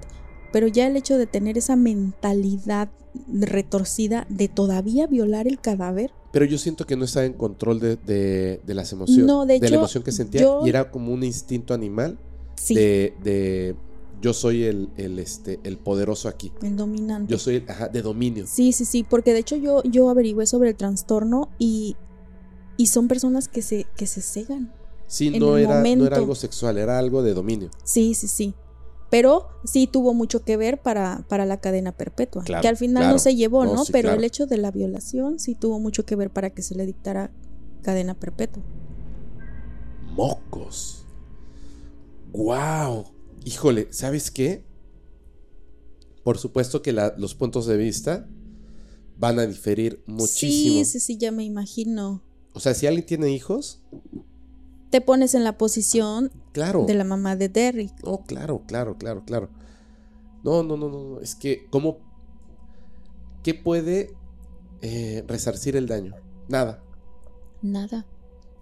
Pero 0.52 0.66
ya 0.66 0.86
el 0.86 0.97
hecho 0.97 1.16
de 1.18 1.27
tener 1.27 1.56
esa 1.59 1.77
mentalidad 1.77 2.89
retorcida 3.28 4.27
de 4.28 4.48
todavía 4.48 5.06
violar 5.06 5.47
el 5.48 5.60
cadáver, 5.60 6.12
Pero 6.32 6.44
yo 6.44 6.59
siento 6.59 6.86
que 6.86 6.94
no 6.97 7.05
estaba 7.05 7.27
en 7.27 7.32
control 7.32 7.81
de, 7.81 7.97
de- 7.97 8.60
de 8.64 8.74
las 8.74 8.93
emociones. 8.93 9.27
No, 9.27 9.47
de 9.47 9.59
la 9.59 9.66
hecho, 9.66 9.74
emoción 9.77 10.05
que 10.05 10.12
sentía. 10.12 10.43
yo- 10.43 10.62
Y 10.64 10.68
era 10.68 10.90
como 10.90 11.12
un 11.12 11.24
instinto 11.24 11.74
animal 11.74 12.18
sí, 12.55 12.74
de, 12.77 13.14
de 13.24 13.74
yo 14.20 14.32
soy 14.32 14.64
el, 14.64 14.90
el, 14.97 15.18
este, 15.18 15.60
el 15.64 15.78
poderoso 15.78 16.28
aquí. 16.28 16.52
el 16.62 16.76
dominante. 16.76 17.30
Yo 17.30 17.38
soy 17.38 17.56
el, 17.56 17.70
ajá, 17.70 17.88
de 17.88 18.02
dominio. 18.02 18.47
Sí, 18.47 18.72
sí, 18.72 18.84
sí, 18.84 19.05
porque 19.09 19.32
de 19.32 19.40
hecho 19.40 19.56
yo, 19.56 19.82
yo 19.84 20.09
averigüé 20.10 20.47
sobre 20.47 20.70
el 20.70 20.76
trastorno 20.76 21.51
y, 21.59 21.97
y 22.76 22.86
son 22.86 23.09
personas 23.09 23.48
que 23.48 23.62
se, 23.62 23.86
que 23.97 24.06
se 24.06 24.20
cegan. 24.20 24.72
Sí, 25.06 25.30
no 25.30 25.56
era, 25.56 25.82
no 25.82 26.06
era 26.06 26.16
algo 26.18 26.34
sexual, 26.34 26.78
era 26.78 26.98
algo 26.98 27.22
de 27.22 27.34
dominio. 27.34 27.70
Sí, 27.82 28.14
sí, 28.14 28.28
sí. 28.28 28.55
Pero 29.10 29.48
sí 29.64 29.88
tuvo 29.88 30.14
mucho 30.14 30.44
que 30.44 30.56
ver 30.56 30.80
para, 30.80 31.24
para 31.28 31.44
la 31.44 31.56
cadena 31.60 31.90
perpetua. 31.90 32.44
Claro, 32.44 32.62
que 32.62 32.68
al 32.68 32.76
final 32.76 33.02
claro. 33.02 33.14
no 33.14 33.18
se 33.18 33.34
llevó, 33.34 33.64
No, 33.64 33.74
¿no? 33.74 33.84
sí, 33.84 33.90
Pero 33.92 34.06
claro. 34.06 34.18
el 34.18 34.24
hecho 34.24 34.47
de 34.47 34.56
la 34.56 34.70
violación 34.70 35.40
sí 35.40 35.56
tuvo 35.56 35.80
mucho 35.80 36.05
que 36.06 36.14
ver 36.14 36.30
para 36.30 36.51
que 36.51 36.62
se 36.62 36.76
le 36.76 36.86
dictara 36.86 37.32
cadena 37.82 38.14
perpetua. 38.14 38.62
Mocos. 40.12 41.05
¡Wow! 42.32 43.06
Híjole, 43.44 43.88
¿sabes 43.92 44.30
qué? 44.30 44.64
Por 46.22 46.38
supuesto 46.38 46.82
que 46.82 46.92
la- 46.92 47.14
los 47.16 47.34
puntos 47.34 47.66
de 47.66 47.76
vista 47.76 48.28
van 49.16 49.38
a 49.38 49.46
diferir 49.46 50.02
muchísimo. 50.06 50.78
Sí, 50.78 50.84
sí, 50.84 51.00
sí, 51.00 51.16
ya 51.16 51.32
me 51.32 51.44
imagino. 51.44 52.22
O 52.52 52.60
sea, 52.60 52.74
si 52.74 52.86
alguien 52.86 53.06
tiene 53.06 53.30
hijos, 53.30 53.80
Te 54.90 55.00
pones 55.00 55.34
en 55.36 55.44
la 55.44 55.56
posición 55.56 56.32
claro. 56.52 56.84
de 56.84 56.94
la 56.94 57.04
mamá 57.04 57.36
de 57.36 57.48
Derrick. 57.48 58.02
No, 58.02 58.24
claro, 58.24 58.64
claro, 58.66 58.98
claro, 58.98 59.24
claro. 59.24 59.48
No, 60.42 60.64
no, 60.64 60.76
no, 60.76 60.88
no. 60.88 61.04
no, 61.14 61.20
Es 61.20 61.36
que, 61.36 61.66
¿cómo? 61.70 61.98
¿Qué 63.44 63.54
puede 63.54 64.16
eh, 64.82 65.22
resarcir 65.28 65.76
el 65.76 65.86
daño? 65.86 66.14
Nada. 66.48 66.82
Nada. 67.62 68.04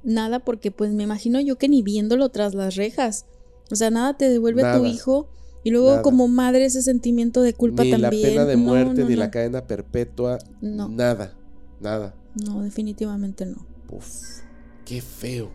Nada, 0.04 0.40
porque 0.40 0.70
pues 0.70 0.92
me 0.92 1.04
imagino 1.04 1.40
yo 1.40 1.56
que 1.56 1.68
ni 1.70 1.80
viéndolo 1.82 2.28
tras 2.28 2.54
las 2.54 2.76
rejas. 2.76 3.24
O 3.70 3.76
sea, 3.76 3.90
nada 3.90 4.16
te 4.16 4.28
devuelve 4.28 4.62
tu 4.62 4.66
Nada. 4.68 4.88
hijo. 4.88 5.28
Y 5.64 5.70
luego 5.70 5.90
Nada. 5.90 6.02
como 6.02 6.28
madre 6.28 6.64
ese 6.64 6.82
sentimiento 6.82 7.42
de 7.42 7.52
culpa 7.52 7.84
ni 7.84 7.90
también. 7.90 8.22
la 8.22 8.28
pena 8.28 8.44
de 8.44 8.56
muerte, 8.56 9.02
no, 9.02 9.08
ni 9.08 9.14
no. 9.14 9.20
la 9.20 9.30
cadena 9.30 9.66
perpetua. 9.66 10.38
No. 10.60 10.88
Nada. 10.88 11.34
Nada. 11.80 12.14
No, 12.34 12.62
definitivamente 12.62 13.44
no. 13.44 13.66
Uf, 13.90 14.40
qué 14.84 15.00
feo. 15.00 15.50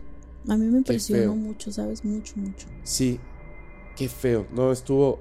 A 0.46 0.56
mí 0.56 0.66
me 0.66 0.78
impresionó 0.78 1.34
mucho, 1.34 1.72
¿sabes? 1.72 2.04
Mucho, 2.04 2.34
mucho. 2.36 2.66
Sí, 2.82 3.18
qué 3.96 4.08
feo. 4.08 4.46
No, 4.52 4.72
estuvo. 4.72 5.20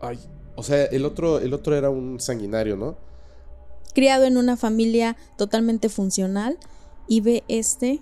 Ay. 0.00 0.18
O 0.56 0.62
sea, 0.62 0.84
el 0.84 1.04
otro, 1.04 1.38
el 1.40 1.52
otro 1.52 1.76
era 1.76 1.90
un 1.90 2.20
sanguinario, 2.20 2.76
¿no? 2.76 2.96
Criado 3.94 4.24
en 4.24 4.36
una 4.36 4.56
familia 4.56 5.16
totalmente 5.36 5.88
funcional 5.88 6.58
y 7.06 7.20
ve 7.20 7.44
este 7.48 8.00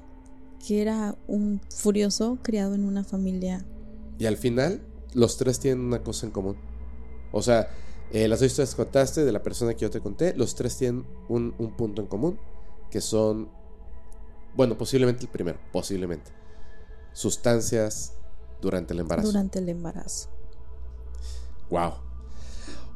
que 0.67 0.81
era 0.81 1.17
un 1.27 1.61
furioso 1.75 2.39
criado 2.43 2.75
en 2.75 2.85
una 2.85 3.05
familia. 3.05 3.65
Y 4.19 4.27
al 4.27 4.37
final, 4.37 4.83
los 5.15 5.37
tres 5.37 5.59
tienen 5.61 5.85
una 5.85 6.03
cosa 6.03 6.27
en 6.27 6.33
común. 6.33 6.57
O 7.33 7.43
sea, 7.43 7.71
eh, 8.13 8.29
las 8.29 8.41
dos 8.41 8.47
historias 8.49 8.75
que 8.75 8.83
contaste 8.83 9.25
de 9.25 9.33
la 9.33 9.43
persona 9.43 9.73
que 9.75 9.81
yo 9.81 9.91
te 9.91 10.01
conté, 10.01 10.35
los 10.37 10.55
tres 10.55 10.77
tienen 10.77 11.05
un, 11.29 11.55
un 11.59 11.73
punto 11.77 12.03
en 12.03 12.09
común, 12.09 12.39
que 12.91 13.01
son, 13.01 13.49
bueno, 14.55 14.77
posiblemente 14.77 15.23
el 15.25 15.31
primero, 15.31 15.59
posiblemente, 15.73 16.31
sustancias 17.13 18.13
durante 18.61 18.93
el 18.95 19.01
embarazo. 19.01 19.29
durante 19.29 19.59
el 19.59 19.69
embarazo. 19.71 20.29
Wow. 21.71 21.93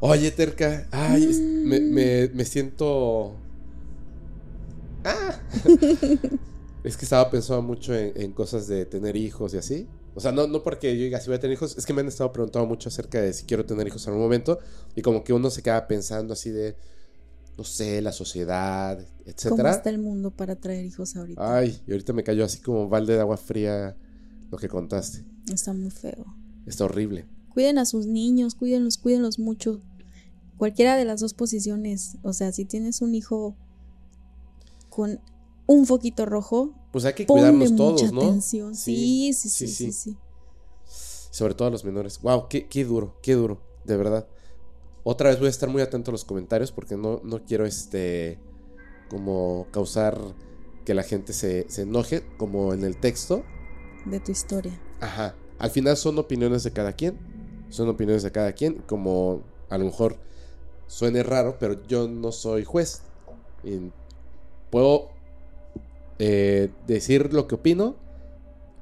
Oye, 0.01 0.31
Terca, 0.31 0.87
ay, 0.91 1.27
Mm. 1.27 1.69
me, 1.69 1.81
me- 1.81 2.29
me 2.29 2.45
siento... 2.45 3.37
Ah. 5.05 5.41
es 6.85 6.97
que 6.97 7.05
estaba 7.05 7.31
pensando 7.31 7.63
mucho 7.63 7.95
en, 7.95 8.13
en 8.21 8.33
cosas 8.33 8.67
de 8.67 8.85
tener 8.85 9.17
hijos 9.17 9.55
y 9.55 9.59
así. 9.59 9.89
O 10.17 10.21
sea, 10.21 10.33
no, 10.33 10.47
no 10.47 10.63
porque 10.63 10.97
yo 10.97 11.05
diga 11.05 11.21
si 11.21 11.29
voy 11.29 11.37
a 11.37 11.41
tener 11.41 11.55
hijos, 11.55 11.77
es 11.77 11.85
que 11.85 11.93
me 11.93 12.01
han 12.01 12.09
estado 12.09 12.33
preguntando 12.33 12.67
mucho 12.67 12.89
acerca 12.89 13.21
de 13.21 13.35
si 13.35 13.45
quiero 13.45 13.67
tener 13.67 13.87
hijos 13.87 14.03
en 14.07 14.15
algún 14.15 14.25
momento 14.25 14.59
y 14.95 15.03
como 15.03 15.23
que 15.23 15.35
uno 15.35 15.51
se 15.51 15.63
queda 15.63 15.87
pensando 15.87 16.33
así 16.33 16.49
de, 16.49 16.75
no 17.59 17.65
sé, 17.65 18.01
la 18.01 18.13
sociedad, 18.13 18.97
¿Cómo 18.99 19.21
etcétera. 19.27 19.71
está 19.73 19.91
el 19.91 19.99
mundo 19.99 20.31
para 20.31 20.57
traer 20.57 20.87
hijos 20.87 21.15
ahorita? 21.17 21.59
Ay, 21.59 21.79
y 21.87 21.93
ahorita 21.93 22.15
me 22.15 22.25
cayó 22.25 22.47
así 22.47 22.61
como 22.61 22.89
balde 22.89 23.13
de 23.13 23.21
agua 23.21 23.37
fría 23.37 23.95
lo 24.51 24.57
que 24.57 24.69
contaste. 24.69 25.23
Está 25.53 25.75
muy 25.75 25.91
feo. 25.91 26.25
Está 26.65 26.87
horrible. 26.87 27.27
Cuiden 27.51 27.77
a 27.77 27.85
sus 27.85 28.07
niños, 28.07 28.55
cuídenlos, 28.55 28.97
cuídenlos 28.97 29.39
mucho. 29.39 29.83
Cualquiera 30.57 30.97
de 30.97 31.05
las 31.05 31.21
dos 31.21 31.35
posiciones. 31.35 32.17
O 32.23 32.33
sea, 32.33 32.53
si 32.53 32.65
tienes 32.65 33.03
un 33.03 33.15
hijo 33.15 33.55
con 34.89 35.21
un 35.67 35.85
foquito 35.85 36.25
rojo, 36.25 36.75
Pues 36.97 37.05
hay 37.05 37.13
que 37.13 37.27
ponle 37.27 37.43
cuidarnos 37.43 37.77
todos, 37.77 38.03
mucha 38.05 38.15
¿no? 38.15 38.23
atención. 38.23 38.75
Sí, 38.75 39.31
sí, 39.35 39.51
sí, 39.51 39.69
sí, 39.69 39.93
sí. 39.93 40.17
Sobre 41.31 41.53
todo 41.53 41.69
a 41.69 41.71
los 41.71 41.85
menores. 41.85 42.23
Wow, 42.23 42.49
qué, 42.49 42.69
qué 42.69 42.87
duro, 42.87 43.19
qué 43.21 43.35
duro, 43.35 43.61
de 43.85 43.99
verdad. 43.99 44.27
Otra 45.05 45.29
vez 45.29 45.39
voy 45.39 45.49
a 45.49 45.51
estar 45.51 45.69
muy 45.69 45.83
atento 45.83 46.11
a 46.11 46.13
los 46.13 46.25
comentarios 46.25 46.73
porque 46.73 46.97
no, 46.97 47.21
no 47.23 47.45
quiero 47.45 47.67
este 47.67 48.39
como 49.11 49.67
causar 49.73 50.19
que 50.87 50.95
la 50.95 51.03
gente 51.03 51.35
se, 51.35 51.67
se 51.69 51.83
enoje, 51.83 52.25
como 52.39 52.73
en 52.73 52.83
el 52.83 52.97
texto. 52.97 53.43
De 54.07 54.19
tu 54.19 54.33
historia. 54.33 54.81
Ajá. 55.03 55.35
Al 55.59 55.69
final 55.69 55.99
son 55.99 56.19
opiniones 56.19 56.63
de 56.63 56.71
cada 56.71 56.95
quien. 56.95 57.19
Son 57.69 57.91
opiniones 57.91 58.23
de 58.23 58.33
cada 58.33 58.53
quien. 58.53 58.77
Como 58.87 59.43
a 59.69 59.77
lo 59.77 59.85
mejor 59.85 60.17
suene 60.87 61.23
raro, 61.23 61.59
pero 61.61 61.87
yo 61.87 62.09
no 62.09 62.33
soy 62.33 62.65
juez. 62.65 63.03
Y 63.63 63.93
puedo 64.71 65.15
eh, 66.19 66.71
decir 66.87 67.33
lo 67.33 67.47
que 67.47 67.57
opino, 67.57 67.97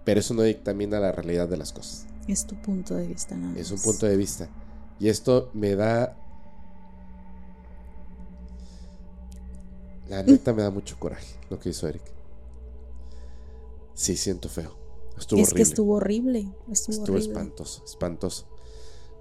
pero 0.04 0.20
eso 0.20 0.34
no 0.34 0.42
dictamina 0.42 1.00
la 1.00 1.12
realidad 1.12 1.48
de 1.48 1.56
las 1.56 1.72
cosas. 1.72 2.06
Es 2.28 2.46
tu 2.46 2.54
punto 2.56 2.94
de 2.94 3.06
vista, 3.06 3.36
nada 3.36 3.58
Es 3.58 3.70
un 3.70 3.80
punto 3.80 4.06
de 4.06 4.16
vista. 4.16 4.48
Y 4.98 5.08
esto 5.08 5.50
me 5.52 5.74
da. 5.74 6.16
La 10.08 10.22
neta 10.22 10.52
me 10.52 10.62
da 10.62 10.70
mucho 10.70 10.98
coraje 10.98 11.34
lo 11.50 11.58
que 11.58 11.70
hizo 11.70 11.88
Eric. 11.88 12.02
Sí, 13.94 14.16
siento 14.16 14.48
feo. 14.48 14.76
Estuvo 15.16 15.40
es 15.40 15.48
horrible. 15.48 15.56
que 15.56 15.62
estuvo 15.62 15.94
horrible. 15.94 16.38
Estuvo, 16.70 16.92
Estuvo 16.96 17.16
horrible. 17.16 17.32
espantoso, 17.32 17.84
espantoso. 17.84 18.46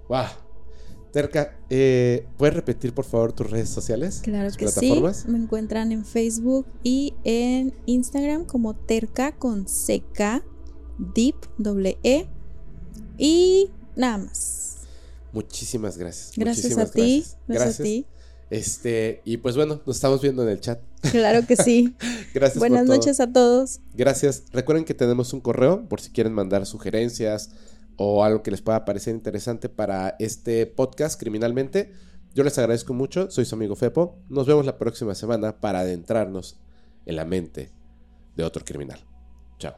¡Wow! 0.08 0.24
Terca, 1.14 1.56
eh, 1.70 2.26
¿puedes 2.36 2.56
repetir 2.56 2.92
por 2.92 3.04
favor 3.04 3.32
tus 3.32 3.48
redes 3.48 3.68
sociales? 3.68 4.18
Claro 4.20 4.50
que 4.50 4.66
plataformas? 4.66 5.18
sí. 5.18 5.30
Me 5.30 5.38
encuentran 5.38 5.92
en 5.92 6.04
Facebook 6.04 6.66
y 6.82 7.14
en 7.22 7.72
Instagram 7.86 8.44
como 8.44 8.74
Terca 8.74 9.30
con 9.30 9.64
CK. 9.64 10.44
Deep, 10.98 11.36
doble 11.56 11.98
E. 12.02 12.26
Y 13.16 13.70
nada 13.94 14.18
más. 14.18 14.78
Muchísimas 15.32 15.96
gracias. 15.96 16.32
Gracias 16.36 16.64
Muchísimas 16.64 16.90
a 16.90 16.92
ti. 16.92 17.18
Gracias. 17.20 17.38
Gracias, 17.46 17.80
a 17.80 17.82
ti. 17.84 18.06
Este, 18.50 19.22
y 19.24 19.36
pues 19.36 19.54
bueno, 19.54 19.80
nos 19.86 19.96
estamos 19.96 20.20
viendo 20.20 20.42
en 20.42 20.48
el 20.48 20.60
chat. 20.60 20.80
Claro 21.12 21.46
que 21.46 21.54
sí. 21.54 21.94
Gracias 22.34 22.58
Buenas 22.58 22.80
por 22.80 22.86
todo. 22.88 22.96
noches 22.96 23.20
a 23.20 23.32
todos. 23.32 23.80
Gracias. 23.94 24.46
Recuerden 24.52 24.84
que 24.84 24.94
tenemos 24.94 25.32
un 25.32 25.40
correo 25.40 25.88
por 25.88 26.00
si 26.00 26.10
quieren 26.10 26.32
mandar 26.32 26.66
sugerencias 26.66 27.50
o 27.96 28.24
algo 28.24 28.42
que 28.42 28.50
les 28.50 28.62
pueda 28.62 28.84
parecer 28.84 29.14
interesante 29.14 29.68
para 29.68 30.16
este 30.18 30.66
podcast 30.66 31.18
criminalmente. 31.18 31.92
Yo 32.34 32.42
les 32.44 32.58
agradezco 32.58 32.94
mucho. 32.94 33.30
Soy 33.30 33.44
su 33.44 33.54
amigo 33.54 33.76
Fepo. 33.76 34.18
Nos 34.28 34.46
vemos 34.46 34.66
la 34.66 34.78
próxima 34.78 35.14
semana 35.14 35.60
para 35.60 35.80
adentrarnos 35.80 36.60
en 37.06 37.16
la 37.16 37.24
mente 37.24 37.70
de 38.36 38.44
otro 38.44 38.64
criminal. 38.64 39.00
Chao. 39.58 39.74